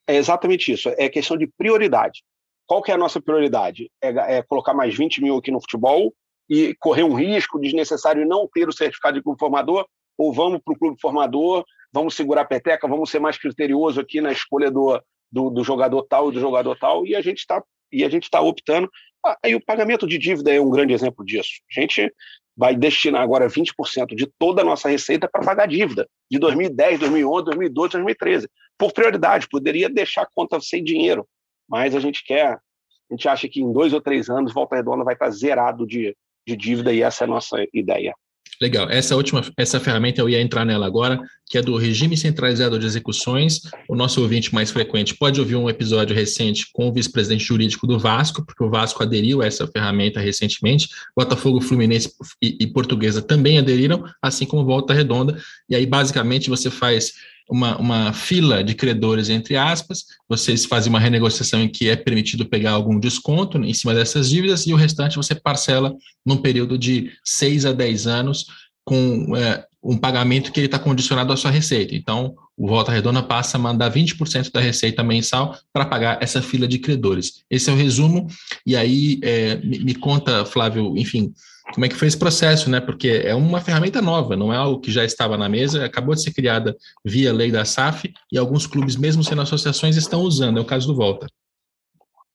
É 0.06 0.16
exatamente 0.16 0.72
isso, 0.72 0.90
é 0.96 1.08
questão 1.08 1.36
de 1.36 1.46
prioridade. 1.46 2.22
Qual 2.66 2.82
que 2.82 2.90
é 2.90 2.94
a 2.94 2.98
nossa 2.98 3.20
prioridade? 3.20 3.90
É, 4.02 4.36
é 4.38 4.42
colocar 4.42 4.74
mais 4.74 4.94
20 4.94 5.22
mil 5.22 5.36
aqui 5.36 5.50
no 5.50 5.60
futebol 5.60 6.12
e 6.48 6.74
correr 6.78 7.02
um 7.02 7.14
risco 7.14 7.58
desnecessário 7.58 8.22
e 8.22 8.26
não 8.26 8.46
ter 8.52 8.68
o 8.68 8.72
certificado 8.72 9.16
de 9.16 9.22
clube 9.22 9.38
formador? 9.38 9.86
Ou 10.18 10.32
vamos 10.32 10.60
para 10.62 10.74
o 10.74 10.78
clube 10.78 11.00
formador, 11.00 11.64
vamos 11.92 12.14
segurar 12.14 12.42
a 12.42 12.46
peteca, 12.46 12.86
vamos 12.86 13.10
ser 13.10 13.18
mais 13.18 13.38
criterioso 13.38 14.00
aqui 14.00 14.20
na 14.20 14.32
escolha 14.32 14.70
do, 14.70 15.00
do, 15.32 15.48
do 15.48 15.64
jogador 15.64 16.02
tal 16.02 16.30
e 16.30 16.34
do 16.34 16.40
jogador 16.40 16.76
tal, 16.76 17.06
e 17.06 17.14
a 17.16 17.22
gente 17.22 17.38
está 17.38 17.62
e 17.90 18.04
a 18.04 18.10
gente 18.10 18.24
está 18.24 18.42
optando. 18.42 18.90
Ah, 19.24 19.38
aí 19.42 19.54
o 19.54 19.64
pagamento 19.64 20.06
de 20.06 20.18
dívida 20.18 20.52
é 20.52 20.60
um 20.60 20.70
grande 20.70 20.92
exemplo 20.92 21.24
disso. 21.24 21.50
A 21.70 21.80
gente 21.80 22.12
vai 22.58 22.74
destinar 22.74 23.22
agora 23.22 23.46
20% 23.46 24.16
de 24.16 24.26
toda 24.36 24.62
a 24.62 24.64
nossa 24.64 24.88
receita 24.88 25.28
para 25.30 25.44
pagar 25.44 25.68
dívida 25.68 26.08
de 26.28 26.40
2010, 26.40 26.98
2011, 26.98 27.44
2012, 27.44 27.92
2013. 27.92 28.50
Por 28.76 28.92
prioridade, 28.92 29.48
poderia 29.48 29.88
deixar 29.88 30.22
a 30.22 30.28
conta 30.34 30.60
sem 30.60 30.82
dinheiro, 30.82 31.24
mas 31.68 31.94
a 31.94 32.00
gente 32.00 32.24
quer, 32.24 32.54
a 32.54 33.14
gente 33.14 33.28
acha 33.28 33.48
que 33.48 33.62
em 33.62 33.72
dois 33.72 33.92
ou 33.92 34.00
três 34.00 34.28
anos 34.28 34.52
Volta 34.52 34.74
Redonda 34.74 35.04
vai 35.04 35.14
estar 35.14 35.30
zerado 35.30 35.86
de, 35.86 36.16
de 36.44 36.56
dívida 36.56 36.92
e 36.92 37.00
essa 37.00 37.22
é 37.22 37.26
a 37.26 37.30
nossa 37.30 37.64
ideia. 37.72 38.12
Legal. 38.60 38.88
Essa 38.90 39.14
última, 39.16 39.44
essa 39.56 39.78
ferramenta 39.78 40.20
eu 40.20 40.28
ia 40.28 40.40
entrar 40.40 40.64
nela 40.64 40.86
agora, 40.86 41.20
que 41.48 41.56
é 41.56 41.62
do 41.62 41.76
regime 41.76 42.16
centralizado 42.16 42.78
de 42.78 42.86
execuções. 42.86 43.60
O 43.88 43.94
nosso 43.94 44.20
ouvinte 44.20 44.52
mais 44.54 44.70
frequente 44.70 45.14
pode 45.14 45.40
ouvir 45.40 45.56
um 45.56 45.68
episódio 45.68 46.14
recente 46.14 46.66
com 46.72 46.88
o 46.88 46.92
vice-presidente 46.92 47.44
jurídico 47.44 47.86
do 47.86 47.98
Vasco, 47.98 48.44
porque 48.44 48.62
o 48.62 48.70
Vasco 48.70 49.02
aderiu 49.02 49.42
a 49.42 49.46
essa 49.46 49.66
ferramenta 49.66 50.20
recentemente. 50.20 50.88
Botafogo, 51.16 51.60
Fluminense 51.60 52.12
e, 52.42 52.56
e 52.60 52.66
Portuguesa 52.66 53.22
também 53.22 53.58
aderiram, 53.58 54.04
assim 54.20 54.44
como 54.44 54.64
Volta 54.64 54.92
Redonda. 54.92 55.40
E 55.68 55.76
aí, 55.76 55.86
basicamente, 55.86 56.50
você 56.50 56.70
faz 56.70 57.14
uma, 57.48 57.76
uma 57.78 58.12
fila 58.12 58.62
de 58.62 58.74
credores, 58.74 59.28
entre 59.28 59.56
aspas, 59.56 60.04
vocês 60.28 60.64
fazem 60.64 60.90
uma 60.90 61.00
renegociação 61.00 61.62
em 61.62 61.68
que 61.68 61.88
é 61.88 61.96
permitido 61.96 62.46
pegar 62.46 62.72
algum 62.72 62.98
desconto 62.98 63.58
em 63.58 63.72
cima 63.72 63.94
dessas 63.94 64.28
dívidas 64.28 64.66
e 64.66 64.72
o 64.72 64.76
restante 64.76 65.16
você 65.16 65.34
parcela 65.34 65.94
num 66.24 66.36
período 66.36 66.76
de 66.76 67.10
6 67.24 67.66
a 67.66 67.72
10 67.72 68.06
anos 68.06 68.46
com 68.84 69.36
é, 69.36 69.64
um 69.82 69.96
pagamento 69.96 70.50
que 70.52 70.60
está 70.60 70.78
condicionado 70.78 71.32
à 71.32 71.36
sua 71.36 71.50
receita. 71.50 71.94
Então, 71.94 72.34
o 72.56 72.66
Volta 72.66 72.90
Redonda 72.90 73.22
passa 73.22 73.56
a 73.56 73.60
mandar 73.60 73.92
20% 73.92 74.50
da 74.50 74.60
receita 74.60 75.02
mensal 75.04 75.56
para 75.72 75.86
pagar 75.86 76.18
essa 76.20 76.42
fila 76.42 76.66
de 76.66 76.78
credores. 76.78 77.44
Esse 77.48 77.70
é 77.70 77.72
o 77.72 77.76
resumo. 77.76 78.26
E 78.66 78.76
aí, 78.76 79.20
é, 79.22 79.56
me, 79.56 79.78
me, 79.78 79.94
conta, 79.94 80.44
Flávio, 80.44 80.96
enfim, 80.96 81.32
como 81.72 81.84
é 81.84 81.88
que 81.88 81.94
foi 81.94 82.08
esse 82.08 82.18
processo, 82.18 82.70
né? 82.70 82.80
Porque 82.80 83.22
é 83.24 83.34
uma 83.34 83.60
ferramenta 83.60 84.00
nova, 84.00 84.36
não 84.36 84.52
é 84.52 84.56
algo 84.56 84.80
que 84.80 84.90
já 84.90 85.04
estava 85.04 85.36
na 85.36 85.48
mesa, 85.48 85.84
acabou 85.84 86.14
de 86.14 86.22
ser 86.22 86.32
criada 86.32 86.76
via 87.04 87.32
lei 87.32 87.50
da 87.50 87.64
SAF 87.64 88.12
e 88.32 88.38
alguns 88.38 88.66
clubes, 88.66 88.96
mesmo 88.96 89.22
sendo 89.22 89.42
associações, 89.42 89.96
estão 89.96 90.22
usando. 90.22 90.58
É 90.58 90.60
o 90.60 90.66
caso 90.66 90.86
do 90.86 90.96
Volta. 90.96 91.26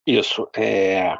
Isso. 0.06 0.48
É... 0.56 1.16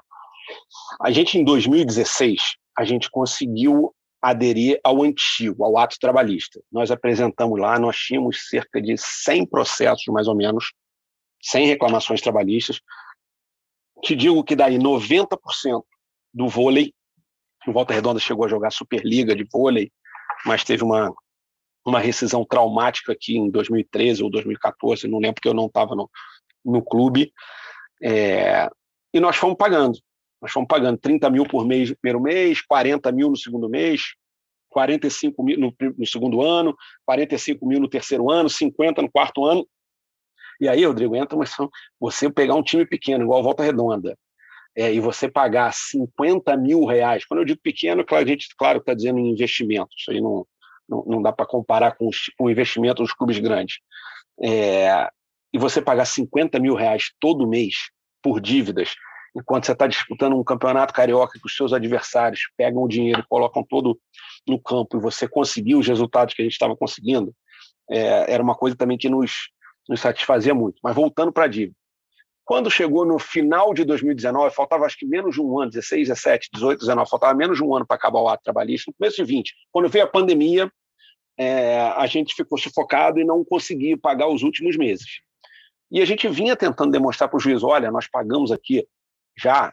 A 1.02 1.12
gente, 1.12 1.38
em 1.38 1.44
2016, 1.44 2.56
a 2.78 2.84
gente 2.84 3.10
conseguiu 3.10 3.94
aderir 4.22 4.80
ao 4.84 5.04
antigo, 5.04 5.66
ao 5.66 5.78
ato 5.78 5.98
trabalhista. 6.00 6.62
Nós 6.72 6.92
apresentamos 6.92 7.60
lá, 7.60 7.78
nós 7.78 7.98
tínhamos 7.98 8.48
cerca 8.48 8.82
de 8.82 8.96
100 8.98 9.48
processos, 9.48 10.06
mais 10.08 10.28
ou 10.28 10.36
menos, 10.36 10.72
100 11.42 11.68
reclamações 11.68 12.22
trabalhistas. 12.22 12.80
Te 14.02 14.16
digo 14.16 14.44
que 14.44 14.56
daí 14.56 14.78
90% 14.78 15.84
do 16.34 16.48
vôlei 16.48 16.94
o 17.68 17.74
Volta 17.74 17.94
Redonda 17.94 18.20
chegou 18.20 18.46
a 18.46 18.50
jogar 18.50 18.72
Superliga 18.72 19.36
de 19.36 19.46
vôlei, 19.52 19.92
mas 20.46 20.64
teve 20.64 20.84
uma, 20.84 21.14
uma 21.86 22.00
rescisão 22.00 22.46
traumática 22.46 23.14
aqui 23.14 23.38
em 23.38 23.50
2013 23.50 24.24
ou 24.24 24.30
2014, 24.30 25.08
não 25.08 25.20
lembro 25.20 25.36
porque 25.36 25.48
eu 25.48 25.54
não 25.54 25.68
estava 25.68 25.96
no, 25.96 26.10
no 26.64 26.84
clube. 26.84 27.32
É, 28.02 28.70
e 29.14 29.20
nós 29.20 29.36
fomos 29.36 29.58
pagando. 29.58 29.98
Nós 30.42 30.52
fomos 30.52 30.68
pagando 30.68 30.98
30 30.98 31.30
mil 31.30 31.46
por 31.46 31.66
mês 31.66 31.90
no 31.90 31.96
primeiro 31.96 32.22
mês, 32.22 32.62
40 32.62 33.12
mil 33.12 33.30
no 33.30 33.38
segundo 33.38 33.70
mês, 33.70 34.14
45 34.70 35.42
mil 35.44 35.58
no, 35.58 35.74
no 35.98 36.06
segundo 36.06 36.42
ano, 36.42 36.76
45 37.06 37.66
mil 37.66 37.80
no 37.80 37.88
terceiro 37.88 38.30
ano, 38.30 38.50
50 38.50 39.02
no 39.02 39.12
quarto 39.12 39.46
ano. 39.46 39.66
E 40.60 40.68
aí, 40.68 40.86
Rodrigo, 40.86 41.16
entra 41.16 41.36
uma 41.36 41.46
você 42.00 42.30
pegar 42.30 42.56
um 42.56 42.64
time 42.64 42.86
pequeno, 42.86 43.24
igual 43.24 43.44
Volta 43.44 43.64
Redonda, 43.64 44.18
é, 44.76 44.94
e 44.94 45.00
você 45.00 45.30
pagar 45.30 45.74
50 45.74 46.56
mil 46.58 46.86
reais, 46.86 47.26
quando 47.26 47.42
eu 47.42 47.46
digo 47.46 47.60
pequeno, 47.62 48.04
claro, 48.06 48.26
a 48.26 48.28
gente, 48.28 48.48
claro, 48.58 48.80
está 48.80 48.94
dizendo 48.94 49.20
em 49.20 49.30
investimentos, 49.30 49.96
isso 49.98 50.12
aí 50.12 50.20
não, 50.20 50.46
não, 50.90 51.04
não 51.06 51.22
dá 51.22 51.32
para 51.32 51.46
comparar 51.46 51.96
com, 51.96 52.08
os, 52.08 52.32
com 52.38 52.46
o 52.46 52.50
investimento 52.50 53.02
dos 53.04 53.14
clubes 53.14 53.38
grandes. 53.40 53.78
É, 54.42 55.08
e 55.54 55.58
você 55.60 55.82
pagar 55.82 56.06
50 56.06 56.60
mil 56.60 56.74
reais 56.74 57.12
todo 57.20 57.48
mês 57.48 57.76
por 58.22 58.42
dívidas, 58.42 58.96
enquanto 59.36 59.66
você 59.66 59.74
está 59.74 59.86
disputando 59.86 60.36
um 60.36 60.44
campeonato 60.44 60.94
carioca 60.94 61.40
que 61.40 61.46
os 61.46 61.56
seus 61.56 61.74
adversários 61.74 62.42
pegam 62.58 62.82
o 62.82 62.88
dinheiro, 62.88 63.24
colocam 63.30 63.64
todo 63.64 64.00
no 64.48 64.60
campo 64.60 64.98
e 64.98 65.02
você 65.02 65.28
conseguiu 65.28 65.80
os 65.80 65.88
resultados 65.88 66.34
que 66.34 66.42
a 66.42 66.46
gente 66.46 66.54
estava 66.54 66.76
conseguindo, 66.76 67.34
é, 67.90 68.34
era 68.34 68.42
uma 68.42 68.56
coisa 68.56 68.76
também 68.76 68.98
que 68.98 69.10
nos, 69.10 69.50
nos 69.88 70.00
satisfazia 70.00 70.54
muito. 70.54 70.80
Mas 70.84 70.96
voltando 70.96 71.32
para 71.32 71.46
a 71.46 71.48
dívida. 71.48 71.76
Quando 72.46 72.70
chegou 72.70 73.06
no 73.06 73.18
final 73.18 73.74
de 73.74 73.86
2019, 73.86 74.54
faltava 74.54 74.86
acho 74.86 74.98
que 74.98 75.06
menos 75.06 75.36
de 75.36 75.42
um 75.42 75.60
ano, 75.60 75.72
16, 75.72 76.10
17, 76.10 76.50
18, 76.54 76.80
19, 76.80 77.10
faltava 77.10 77.34
menos 77.34 77.58
de 77.58 77.64
um 77.64 77.74
ano 77.74 77.86
para 77.88 77.96
acabar 77.96 78.20
o 78.20 78.28
ato 78.28 78.44
trabalhista, 78.44 78.92
no 78.92 78.96
começo 78.96 79.18
de 79.18 79.24
20. 79.24 79.54
Quando 79.72 79.88
veio 79.90 80.04
a 80.06 80.10
pandemia, 80.10 80.70
é, 81.38 81.80
a 81.80 82.06
gente 82.06 82.36
ficou 82.36 82.58
sufocado 82.58 83.20
e 83.20 83.24
não 83.24 83.44
conseguia 83.46 83.98
pagar 83.98 84.28
os 84.28 84.44
últimos 84.44 84.78
meses. 84.78 85.22
E 85.90 86.02
a 86.02 86.06
gente 86.06 86.28
vinha 86.28 86.56
tentando 86.56 86.92
demonstrar 86.92 87.30
para 87.30 87.38
o 87.38 87.40
juiz: 87.40 87.64
olha, 87.64 87.90
nós 87.92 88.08
pagamos 88.08 88.52
aqui 88.52 88.86
já 89.38 89.72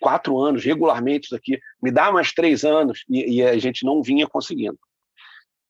quatro 0.00 0.38
anos 0.38 0.64
regularmente 0.64 1.26
isso 1.26 1.34
aqui, 1.34 1.58
me 1.82 1.90
dá 1.90 2.12
mais 2.12 2.32
três 2.32 2.64
anos, 2.64 3.04
e, 3.08 3.38
e 3.38 3.42
a 3.42 3.58
gente 3.58 3.84
não 3.84 4.02
vinha 4.02 4.26
conseguindo. 4.26 4.78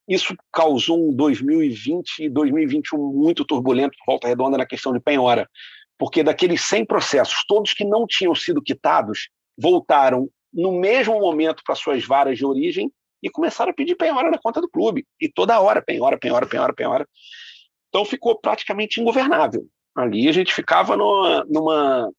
Isso 0.07 0.35
causou 0.51 1.09
um 1.09 1.15
2020 1.15 2.25
e 2.25 2.29
2021 2.29 2.99
muito 2.99 3.45
turbulento, 3.45 3.97
volta 4.05 4.27
redonda 4.27 4.57
na 4.57 4.65
questão 4.65 4.93
de 4.93 4.99
penhora, 4.99 5.49
porque 5.97 6.23
daqueles 6.23 6.61
100 6.61 6.85
processos, 6.85 7.43
todos 7.47 7.73
que 7.73 7.85
não 7.85 8.05
tinham 8.07 8.33
sido 8.35 8.61
quitados, 8.61 9.29
voltaram 9.57 10.29
no 10.53 10.71
mesmo 10.71 11.19
momento 11.19 11.63
para 11.65 11.75
suas 11.75 12.05
varas 12.05 12.37
de 12.37 12.45
origem 12.45 12.91
e 13.21 13.29
começaram 13.29 13.71
a 13.71 13.73
pedir 13.73 13.95
penhora 13.95 14.29
na 14.29 14.37
conta 14.37 14.59
do 14.59 14.69
clube. 14.69 15.05
E 15.19 15.29
toda 15.29 15.59
hora, 15.59 15.81
penhora, 15.81 16.17
penhora, 16.17 16.45
penhora, 16.45 16.73
penhora. 16.73 17.07
Então 17.87 18.03
ficou 18.03 18.37
praticamente 18.37 18.99
ingovernável. 18.99 19.65
Ali 19.95 20.27
a 20.27 20.31
gente 20.31 20.53
ficava 20.53 20.97
numa, 20.97 22.11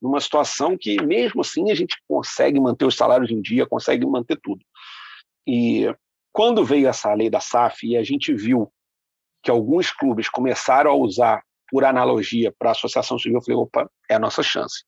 numa, 0.00 0.20
situação 0.20 0.76
que, 0.76 1.00
mesmo 1.02 1.42
assim, 1.42 1.70
a 1.70 1.74
gente 1.74 1.96
consegue 2.08 2.58
manter 2.58 2.86
os 2.86 2.96
salários 2.96 3.30
em 3.30 3.40
dia, 3.40 3.66
consegue 3.66 4.06
manter 4.06 4.38
tudo. 4.42 4.64
E 5.46 5.94
quando 6.32 6.64
veio 6.64 6.88
essa 6.88 7.12
lei 7.12 7.28
da 7.28 7.40
SAF 7.40 7.86
e 7.86 7.96
a 7.96 8.02
gente 8.02 8.32
viu 8.32 8.72
que 9.42 9.50
alguns 9.50 9.90
clubes 9.90 10.28
começaram 10.28 10.90
a 10.90 10.94
usar 10.94 11.42
por 11.70 11.84
analogia 11.84 12.52
para 12.58 12.70
a 12.70 12.72
associação 12.72 13.18
civil, 13.18 13.38
eu 13.38 13.42
falei, 13.42 13.60
opa, 13.60 13.90
é 14.08 14.14
a 14.14 14.18
nossa 14.18 14.42
chance. 14.42 14.84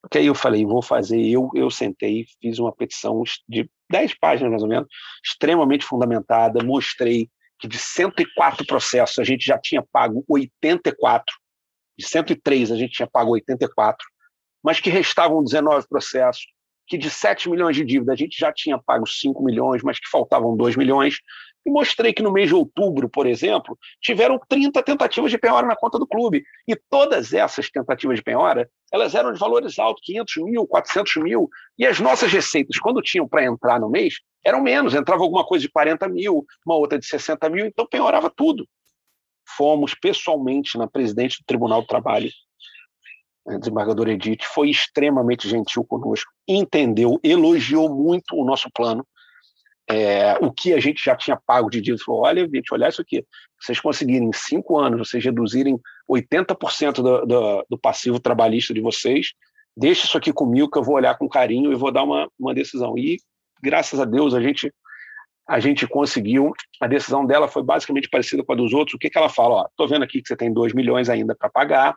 Porque 0.00 0.18
aí 0.18 0.26
eu 0.26 0.34
falei, 0.34 0.66
vou 0.66 0.82
fazer, 0.82 1.20
eu, 1.26 1.48
eu 1.54 1.70
sentei, 1.70 2.26
fiz 2.40 2.58
uma 2.58 2.74
petição 2.74 3.22
de 3.48 3.68
10 3.90 4.18
páginas 4.18 4.50
mais 4.50 4.62
ou 4.62 4.68
menos, 4.68 4.88
extremamente 5.24 5.84
fundamentada, 5.84 6.62
mostrei 6.62 7.28
que 7.58 7.66
de 7.66 7.78
104 7.78 8.66
processos 8.66 9.18
a 9.18 9.24
gente 9.24 9.44
já 9.44 9.58
tinha 9.58 9.82
pago 9.82 10.24
84, 10.28 11.34
de 11.98 12.06
103 12.06 12.72
a 12.72 12.76
gente 12.76 12.92
tinha 12.92 13.08
pago 13.10 13.30
84, 13.32 14.06
mas 14.62 14.80
que 14.80 14.90
restavam 14.90 15.42
19 15.42 15.88
processos, 15.88 16.44
que 16.86 16.98
de 16.98 17.08
7 17.08 17.48
milhões 17.48 17.76
de 17.76 17.84
dívida 17.84 18.12
a 18.12 18.16
gente 18.16 18.38
já 18.38 18.52
tinha 18.52 18.78
pago 18.78 19.06
5 19.06 19.42
milhões, 19.42 19.82
mas 19.82 19.98
que 19.98 20.08
faltavam 20.08 20.56
2 20.56 20.76
milhões, 20.76 21.16
e 21.64 21.70
mostrei 21.70 22.12
que 22.12 22.22
no 22.22 22.32
mês 22.32 22.48
de 22.48 22.54
outubro, 22.54 23.08
por 23.08 23.26
exemplo, 23.26 23.78
tiveram 24.00 24.38
30 24.48 24.82
tentativas 24.82 25.30
de 25.30 25.38
penhora 25.38 25.66
na 25.66 25.76
conta 25.76 25.98
do 25.98 26.06
clube. 26.06 26.44
E 26.68 26.76
todas 26.90 27.32
essas 27.32 27.70
tentativas 27.70 28.16
de 28.16 28.22
penhora, 28.22 28.68
elas 28.92 29.14
eram 29.14 29.32
de 29.32 29.38
valores 29.38 29.78
altos, 29.78 30.02
500 30.04 30.36
mil, 30.44 30.66
400 30.66 31.16
mil. 31.16 31.48
E 31.78 31.86
as 31.86 32.00
nossas 32.00 32.30
receitas, 32.32 32.78
quando 32.78 33.00
tinham 33.00 33.26
para 33.26 33.44
entrar 33.44 33.80
no 33.80 33.88
mês, 33.88 34.14
eram 34.44 34.62
menos. 34.62 34.94
Entrava 34.94 35.22
alguma 35.22 35.44
coisa 35.44 35.62
de 35.62 35.72
40 35.72 36.08
mil, 36.08 36.44
uma 36.66 36.76
outra 36.76 36.98
de 36.98 37.06
60 37.06 37.48
mil, 37.48 37.66
então 37.66 37.86
penhorava 37.86 38.30
tudo. 38.30 38.66
Fomos 39.56 39.94
pessoalmente 39.94 40.76
na 40.76 40.86
presidente 40.86 41.38
do 41.38 41.44
Tribunal 41.46 41.82
do 41.82 41.86
Trabalho, 41.86 42.30
a 43.46 43.58
desembargadora 43.58 44.12
Edith, 44.12 44.42
foi 44.42 44.70
extremamente 44.70 45.48
gentil 45.48 45.84
conosco, 45.84 46.32
entendeu, 46.48 47.20
elogiou 47.22 47.94
muito 47.94 48.34
o 48.36 48.44
nosso 48.44 48.70
plano, 48.74 49.06
é, 49.88 50.34
o 50.40 50.50
que 50.50 50.72
a 50.72 50.80
gente 50.80 51.02
já 51.04 51.14
tinha 51.16 51.38
pago 51.46 51.68
de 51.68 51.80
dívida. 51.80 52.02
Falou: 52.04 52.22
olha, 52.22 52.48
gente, 52.48 52.72
olha 52.72 52.88
isso 52.88 53.02
aqui. 53.02 53.24
Vocês 53.60 53.80
conseguirem 53.80 54.28
em 54.28 54.32
cinco 54.32 54.78
anos, 54.78 55.08
vocês 55.08 55.24
reduzirem 55.24 55.78
80% 56.10 56.94
do, 56.94 57.26
do, 57.26 57.66
do 57.70 57.78
passivo 57.78 58.20
trabalhista 58.20 58.74
de 58.74 58.80
vocês, 58.80 59.32
deixe 59.76 60.06
isso 60.06 60.18
aqui 60.18 60.32
comigo 60.32 60.70
que 60.70 60.78
eu 60.78 60.82
vou 60.82 60.96
olhar 60.96 61.16
com 61.16 61.28
carinho 61.28 61.72
e 61.72 61.76
vou 61.76 61.90
dar 61.92 62.02
uma, 62.02 62.28
uma 62.38 62.54
decisão. 62.54 62.96
E, 62.98 63.18
graças 63.62 63.98
a 64.00 64.04
Deus, 64.04 64.34
a 64.34 64.40
gente 64.40 64.72
a 65.46 65.60
gente 65.60 65.86
conseguiu. 65.86 66.52
A 66.80 66.86
decisão 66.86 67.26
dela 67.26 67.46
foi 67.46 67.62
basicamente 67.62 68.08
parecida 68.08 68.42
com 68.42 68.52
a 68.52 68.56
dos 68.56 68.72
outros. 68.72 68.94
O 68.94 68.98
que, 68.98 69.10
que 69.10 69.18
ela 69.18 69.28
fala? 69.28 69.56
Ó, 69.56 69.68
tô 69.76 69.86
vendo 69.86 70.02
aqui 70.02 70.22
que 70.22 70.28
você 70.28 70.36
tem 70.36 70.50
2 70.50 70.72
milhões 70.72 71.10
ainda 71.10 71.36
para 71.36 71.50
pagar, 71.50 71.94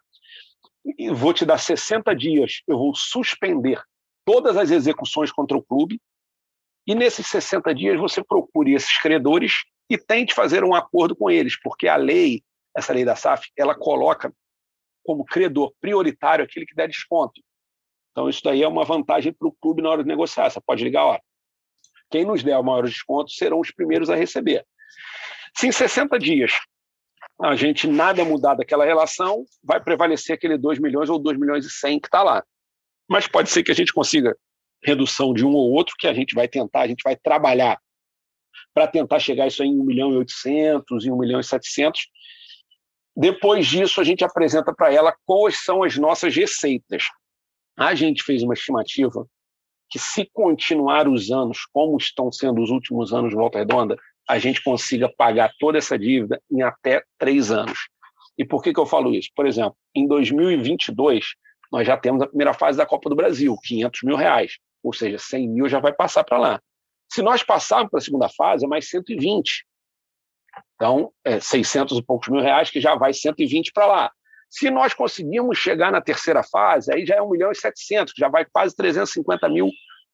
e 0.98 1.10
vou 1.10 1.34
te 1.34 1.46
dar 1.46 1.58
60 1.58 2.16
dias, 2.16 2.62
eu 2.68 2.78
vou 2.78 2.96
suspender 2.96 3.82
todas 4.26 4.56
as 4.56 4.72
execuções 4.72 5.32
contra 5.32 5.58
o 5.58 5.64
clube, 5.64 6.00
e 6.88 6.96
nesses 6.96 7.28
60 7.28 7.76
dias 7.76 8.00
você 8.00 8.24
procure 8.24 8.74
esses 8.74 8.98
credores 9.00 9.66
e 9.90 9.98
tente 9.98 10.34
fazer 10.34 10.64
um 10.64 10.74
acordo 10.74 11.16
com 11.16 11.30
eles, 11.30 11.60
porque 11.62 11.88
a 11.88 11.98
lei, 11.98 12.42
essa 12.76 12.94
lei 12.94 13.04
da 13.04 13.16
SAF, 13.16 13.50
ela 13.58 13.76
coloca 13.76 14.34
como 15.04 15.26
credor 15.26 15.74
prioritário 15.82 16.46
aquele 16.46 16.66
que 16.66 16.76
der 16.76 16.88
desconto. 16.88 17.42
Então, 18.12 18.30
isso 18.30 18.42
daí 18.44 18.64
é 18.64 18.68
uma 18.68 18.86
vantagem 18.86 19.34
para 19.34 19.48
o 19.48 19.56
clube 19.62 19.82
na 19.82 19.90
hora 19.90 20.02
de 20.02 20.08
negociar. 20.08 20.50
Você 20.50 20.60
pode 20.62 20.84
ligar, 20.84 21.06
ó, 21.06 21.20
quem 22.10 22.26
nos 22.26 22.42
der 22.42 22.58
o 22.58 22.64
maior 22.64 22.84
desconto 22.84 23.32
serão 23.32 23.60
os 23.60 23.72
primeiros 23.72 24.10
a 24.10 24.16
receber. 24.16 24.66
Se 25.56 25.68
em 25.68 25.72
60 25.72 26.18
dias 26.18 26.54
a 27.42 27.56
gente 27.56 27.86
nada 27.86 28.26
mudar 28.26 28.56
daquela 28.56 28.86
relação, 28.86 29.46
vai 29.64 29.82
prevalecer 29.82 30.36
aquele 30.36 30.58
2 30.58 30.80
milhões 30.80 31.10
ou 31.10 31.20
2 31.20 31.38
milhões 31.38 31.66
e 31.66 31.70
100 31.70 32.00
que 32.00 32.08
está 32.08 32.24
lá. 32.24 32.44
Mas 33.10 33.28
pode 33.28 33.50
ser 33.50 33.64
que 33.64 33.72
a 33.72 33.76
gente 33.76 33.94
consiga 33.94 34.36
redução 34.84 35.34
de 35.34 35.46
um 35.46 35.54
ou 35.54 35.72
outro 35.72 35.96
que 35.98 36.08
a 36.08 36.14
gente 36.14 36.34
vai 36.36 36.48
tentar, 36.48 36.82
a 36.82 36.88
gente 36.88 37.02
vai 37.04 37.16
trabalhar 37.16 37.80
para 38.74 38.88
tentar 38.88 39.20
chegar 39.20 39.48
isso 39.48 39.64
aí 39.64 39.70
em 39.70 39.80
1 39.80 39.84
milhão 39.84 40.14
e 40.14 40.18
800, 40.18 41.06
em 41.06 41.12
1 41.12 41.18
milhão 41.18 41.40
e 41.40 41.44
700. 41.44 42.08
Depois 43.16 43.66
disso, 43.66 44.00
a 44.00 44.04
gente 44.04 44.24
apresenta 44.24 44.74
para 44.74 44.94
ela 44.94 45.16
quais 45.26 45.64
são 45.64 45.82
as 45.84 45.98
nossas 45.98 46.36
receitas. 46.36 47.04
A 47.76 47.96
gente 47.96 48.24
fez 48.24 48.44
uma 48.44 48.54
estimativa 48.54 49.28
que, 49.90 49.98
se 49.98 50.30
continuar 50.32 51.08
os 51.08 51.32
anos 51.32 51.66
como 51.72 51.98
estão 51.98 52.32
sendo 52.32 52.62
os 52.62 52.70
últimos 52.70 53.14
anos 53.14 53.32
de 53.32 53.36
Volta 53.36 53.58
Redonda, 53.58 53.98
a 54.30 54.38
gente 54.38 54.62
consiga 54.62 55.12
pagar 55.18 55.52
toda 55.60 55.78
essa 55.78 55.98
dívida 55.98 56.40
em 56.52 56.62
até 56.62 57.02
três 57.18 57.50
anos. 57.50 57.88
E 58.38 58.46
por 58.46 58.62
que, 58.62 58.74
que 58.74 58.80
eu 58.80 58.86
falo 58.86 59.16
isso? 59.16 59.30
Por 59.36 59.48
exemplo, 59.48 59.76
em 59.96 60.06
2022, 60.08 61.26
nós 61.72 61.88
já 61.88 61.98
temos 61.98 62.22
a 62.22 62.28
primeira 62.28 62.54
fase 62.54 62.78
da 62.78 62.86
Copa 62.86 63.10
do 63.10 63.16
Brasil, 63.16 63.56
500 63.64 64.04
mil 64.04 64.16
reais, 64.16 64.58
ou 64.88 64.94
seja, 64.94 65.18
100 65.18 65.50
mil 65.50 65.70
já 65.70 65.80
vai 65.80 65.94
passar 65.94 66.24
para 66.24 66.38
lá. 66.38 66.62
Se 67.12 67.22
nós 67.22 67.44
passarmos 67.44 67.90
para 67.90 68.00
a 68.00 68.02
segunda 68.02 68.30
fase, 68.30 68.66
é 68.66 68.68
mais 68.68 68.90
120. 68.90 69.66
Então, 70.76 71.12
é 71.24 71.40
600 71.40 71.98
e 71.98 72.04
poucos 72.04 72.30
mil 72.30 72.42
reais, 72.42 72.70
que 72.70 72.82
já 72.82 72.96
vai 72.96 73.14
120 73.14 73.72
para 73.72 73.86
lá. 73.86 74.12
Se 74.50 74.70
nós 74.70 74.94
conseguirmos 74.94 75.58
chegar 75.58 75.92
na 75.92 76.02
terceira 76.02 76.42
fase, 76.42 76.94
aí 76.94 77.06
já 77.06 77.16
é 77.16 77.22
1 77.22 77.30
milhão 77.30 77.52
e 77.52 77.56
700, 77.56 78.14
já 78.18 78.30
vai 78.30 78.46
quase 78.46 78.76
350 78.76 79.50
mil 79.50 79.70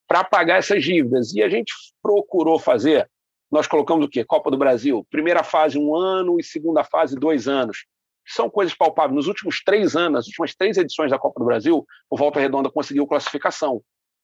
para 0.07 0.23
pagar 0.23 0.57
essas 0.57 0.83
dívidas. 0.83 1.33
E 1.33 1.41
a 1.41 1.49
gente 1.49 1.71
procurou 2.01 2.57
fazer, 2.57 3.09
nós 3.51 3.67
colocamos 3.67 4.05
o 4.05 4.09
quê? 4.09 4.23
Copa 4.25 4.49
do 4.49 4.57
Brasil, 4.57 5.05
primeira 5.09 5.43
fase 5.43 5.77
um 5.77 5.95
ano 5.95 6.39
e 6.39 6.43
segunda 6.43 6.83
fase 6.83 7.15
dois 7.15 7.47
anos. 7.47 7.85
São 8.25 8.49
coisas 8.49 8.73
palpáveis. 8.73 9.15
Nos 9.15 9.27
últimos 9.27 9.61
três 9.63 9.95
anos, 9.95 10.13
nas 10.13 10.27
últimas 10.27 10.55
três 10.55 10.77
edições 10.77 11.11
da 11.11 11.19
Copa 11.19 11.39
do 11.39 11.45
Brasil, 11.45 11.85
o 12.09 12.17
Volta 12.17 12.39
Redonda 12.39 12.71
conseguiu 12.71 13.05
classificação. 13.05 13.83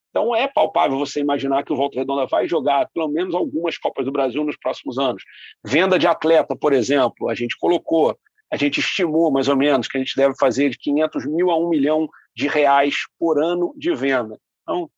Então 0.09 0.35
é 0.35 0.47
palpável 0.47 0.97
você 0.97 1.19
imaginar 1.19 1.63
que 1.63 1.71
o 1.71 1.75
Volta 1.75 1.99
Redonda 1.99 2.25
vai 2.25 2.47
jogar 2.47 2.87
pelo 2.93 3.07
menos 3.07 3.35
algumas 3.35 3.77
Copas 3.77 4.05
do 4.05 4.11
Brasil 4.11 4.43
nos 4.43 4.57
próximos 4.57 4.97
anos. 4.97 5.23
Venda 5.63 5.99
de 5.99 6.07
atleta, 6.07 6.55
por 6.55 6.73
exemplo, 6.73 7.29
a 7.29 7.35
gente 7.35 7.55
colocou, 7.59 8.17
a 8.51 8.57
gente 8.57 8.79
estimou 8.79 9.31
mais 9.31 9.47
ou 9.47 9.55
menos 9.55 9.87
que 9.87 9.97
a 9.97 9.99
gente 9.99 10.15
deve 10.15 10.33
fazer 10.39 10.69
de 10.69 10.77
500 10.77 11.25
mil 11.27 11.51
a 11.51 11.57
1 11.57 11.69
milhão 11.69 12.09
de 12.35 12.47
reais 12.47 12.95
por 13.19 13.41
ano 13.41 13.73
de 13.77 13.93
venda. 13.93 14.39
Então 14.63 14.89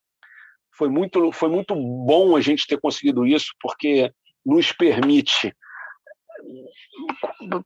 foi 0.73 0.87
muito, 0.89 1.31
foi 1.31 1.49
muito 1.49 1.75
bom 1.75 2.35
a 2.35 2.41
gente 2.41 2.65
ter 2.65 2.79
conseguido 2.79 3.25
isso, 3.25 3.53
porque 3.61 4.11
nos 4.45 4.71
permite 4.71 5.53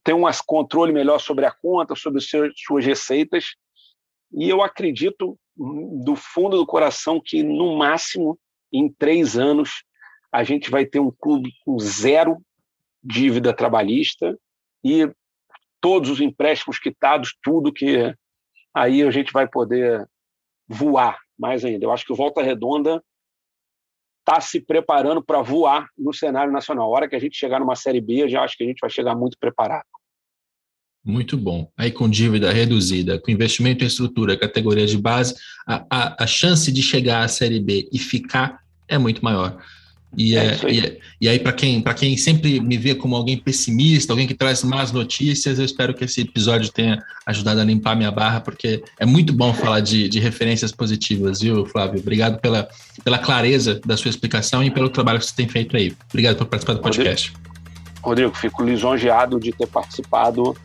ter 0.04 0.14
um 0.14 0.24
controle 0.46 0.91
melhor 0.91 1.20
sobre 1.20 1.46
a 1.46 1.52
conta, 1.52 1.96
sobre 1.96 2.20
as 2.20 2.28
suas 2.58 2.86
receitas. 2.86 3.56
E 4.34 4.50
eu 4.50 4.62
acredito 4.62 5.38
do 5.56 6.16
fundo 6.16 6.58
do 6.58 6.66
coração 6.66 7.22
que, 7.24 7.43
no 7.43 7.78
máximo, 7.78 8.38
em 8.72 8.91
três 8.91 9.38
anos, 9.38 9.84
a 10.32 10.43
gente 10.43 10.70
vai 10.70 10.86
ter 10.86 10.99
um 10.99 11.12
clube 11.12 11.53
com 11.64 11.80
zero 11.80 12.38
dívida 13.01 13.56
trabalhista 13.56 14.38
e 14.84 15.10
todos 15.80 16.10
os 16.10 16.20
empréstimos 16.20 16.80
quitados, 16.80 17.38
tudo 17.41 17.72
que 17.72 18.14
aí 18.74 19.01
a 19.03 19.12
gente 19.12 19.32
vai 19.32 19.47
poder 19.47 20.06
voar 20.68 21.18
mais 21.38 21.64
ainda. 21.64 21.86
Eu 21.86 21.91
acho 21.91 22.06
que 22.06 22.12
o 22.12 22.16
Volta 22.16 22.41
Redonda 22.41 23.03
está 24.20 24.41
se 24.41 24.60
preparando 24.60 25.24
para 25.24 25.41
voar 25.41 25.88
no 25.97 26.12
cenário 26.12 26.51
nacional. 26.51 26.88
A 26.88 26.97
hora 26.97 27.08
que 27.08 27.16
a 27.16 27.20
gente 27.20 27.38
chegar 27.38 27.60
numa 27.60 27.76
Série 27.76 28.01
B, 28.01 28.24
eu 28.24 28.30
já 28.30 28.43
acho 28.43 28.58
que 28.58 28.64
a 28.64 28.68
gente 28.68 28.80
vai 28.80 28.89
chegar 28.89 29.16
muito 29.16 29.38
preparado. 29.39 29.86
Muito 31.06 31.38
bom. 31.38 31.70
Aí 31.78 31.91
com 31.91 32.10
dívida 32.10 32.51
reduzida, 32.51 33.20
com 33.20 33.30
investimento 33.30 33.84
em 33.84 33.88
estrutura, 33.88 34.36
categoria 34.36 34.88
de 34.88 34.97
base, 34.97 35.36
a, 35.68 35.86
a, 35.89 36.24
a 36.24 36.28
chance 36.28 36.72
de 36.72 36.82
chegar 36.82 37.24
à 37.24 37.28
Série 37.28 37.60
B 37.60 37.88
e 37.93 37.99
ficar 37.99 38.60
é 38.88 38.97
muito 38.97 39.24
maior. 39.24 39.58
E, 40.18 40.36
é, 40.36 40.45
é 40.45 40.72
e, 40.72 40.99
e, 41.22 41.30
aí, 41.30 41.39
para 41.39 41.51
quem, 41.51 41.82
quem 41.82 42.18
sempre 42.18 42.60
me 42.60 42.78
vê 42.78 42.95
como 42.95 43.16
alguém 43.16 43.38
pessimista, 43.38 44.14
alguém 44.14 44.26
que 44.26 44.34
traz 44.34 44.64
más 44.64 44.91
notícias, 44.91 45.60
eu 45.60 45.66
espero 45.66 45.93
que 45.93 46.06
esse 46.06 46.22
episódio 46.22 46.72
tenha 46.72 47.03
ajudado 47.26 47.60
a 47.60 47.64
limpar 47.64 47.95
minha 47.95 48.12
barra, 48.12 48.39
porque 48.39 48.82
é 48.99 49.06
muito 49.06 49.34
bom 49.34 49.53
falar 49.53 49.82
de, 49.82 50.08
de 50.08 50.20
referências 50.20 50.72
positivas, 50.72 51.41
viu, 51.41 51.66
Flávio? 51.66 51.99
Obrigado 51.99 52.39
pela, 52.39 52.68
pela 53.03 53.20
clareza 53.20 53.80
da 53.86 53.97
sua 53.97 54.10
explicação 54.10 54.64
e 54.64 54.72
pelo 54.72 54.89
trabalho 54.89 55.20
que 55.20 55.26
você 55.26 55.36
tem 55.36 55.47
feito 55.47 55.76
aí. 55.76 55.93
Obrigado 56.10 56.38
por 56.38 56.45
participar 56.45 56.74
do 56.74 56.82
podcast. 56.82 57.34
Rodrigo, 58.01 58.01
Rodrigo 58.01 58.36
fico 58.36 58.64
lisonjeado 58.64 59.39
de 59.39 59.51
ter 59.51 59.68
participado 59.68 60.56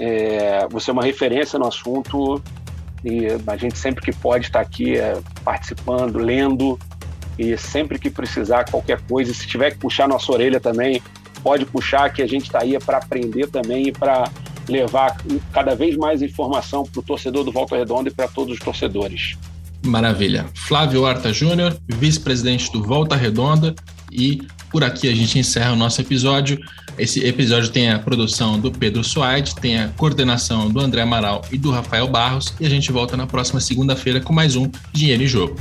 é, 0.00 0.66
você 0.70 0.90
é 0.90 0.92
uma 0.92 1.04
referência 1.04 1.58
no 1.58 1.66
assunto 1.66 2.42
e 3.04 3.26
a 3.46 3.56
gente 3.56 3.78
sempre 3.78 4.02
que 4.04 4.12
pode 4.12 4.46
estar 4.46 4.60
aqui 4.60 4.96
é, 4.96 5.18
participando, 5.44 6.18
lendo 6.18 6.78
e 7.38 7.56
sempre 7.56 7.98
que 7.98 8.10
precisar 8.10 8.64
qualquer 8.70 9.00
coisa, 9.02 9.32
se 9.32 9.46
tiver 9.46 9.72
que 9.72 9.78
puxar 9.78 10.08
nossa 10.08 10.32
orelha 10.32 10.58
também, 10.58 11.02
pode 11.42 11.64
puxar 11.66 12.10
que 12.10 12.22
a 12.22 12.26
gente 12.26 12.44
está 12.44 12.62
aí 12.62 12.78
para 12.78 12.98
aprender 12.98 13.48
também 13.48 13.88
e 13.88 13.92
para 13.92 14.30
levar 14.68 15.16
cada 15.52 15.74
vez 15.74 15.96
mais 15.96 16.22
informação 16.22 16.84
para 16.84 17.00
o 17.00 17.02
torcedor 17.02 17.44
do 17.44 17.52
Volta 17.52 17.76
Redonda 17.76 18.08
e 18.08 18.12
para 18.12 18.26
todos 18.26 18.54
os 18.54 18.58
torcedores. 18.58 19.36
Maravilha. 19.84 20.46
Flávio 20.54 21.02
Horta 21.02 21.32
Júnior, 21.32 21.76
vice-presidente 21.86 22.72
do 22.72 22.82
Volta 22.82 23.14
Redonda 23.14 23.74
e 24.10 24.42
por 24.70 24.82
aqui 24.82 25.08
a 25.08 25.14
gente 25.14 25.38
encerra 25.38 25.72
o 25.72 25.76
nosso 25.76 26.00
episódio. 26.00 26.58
Esse 26.98 27.24
episódio 27.26 27.70
tem 27.70 27.90
a 27.90 27.98
produção 27.98 28.58
do 28.58 28.72
Pedro 28.72 29.04
Suaide, 29.04 29.54
tem 29.56 29.78
a 29.78 29.88
coordenação 29.88 30.70
do 30.70 30.80
André 30.80 31.02
Amaral 31.02 31.42
e 31.52 31.58
do 31.58 31.70
Rafael 31.70 32.08
Barros, 32.08 32.54
e 32.58 32.64
a 32.64 32.70
gente 32.70 32.90
volta 32.90 33.16
na 33.16 33.26
próxima 33.26 33.60
segunda-feira 33.60 34.20
com 34.20 34.32
mais 34.32 34.56
um 34.56 34.70
Dinheiro 34.92 35.22
em 35.22 35.26
Jogo. 35.26 35.56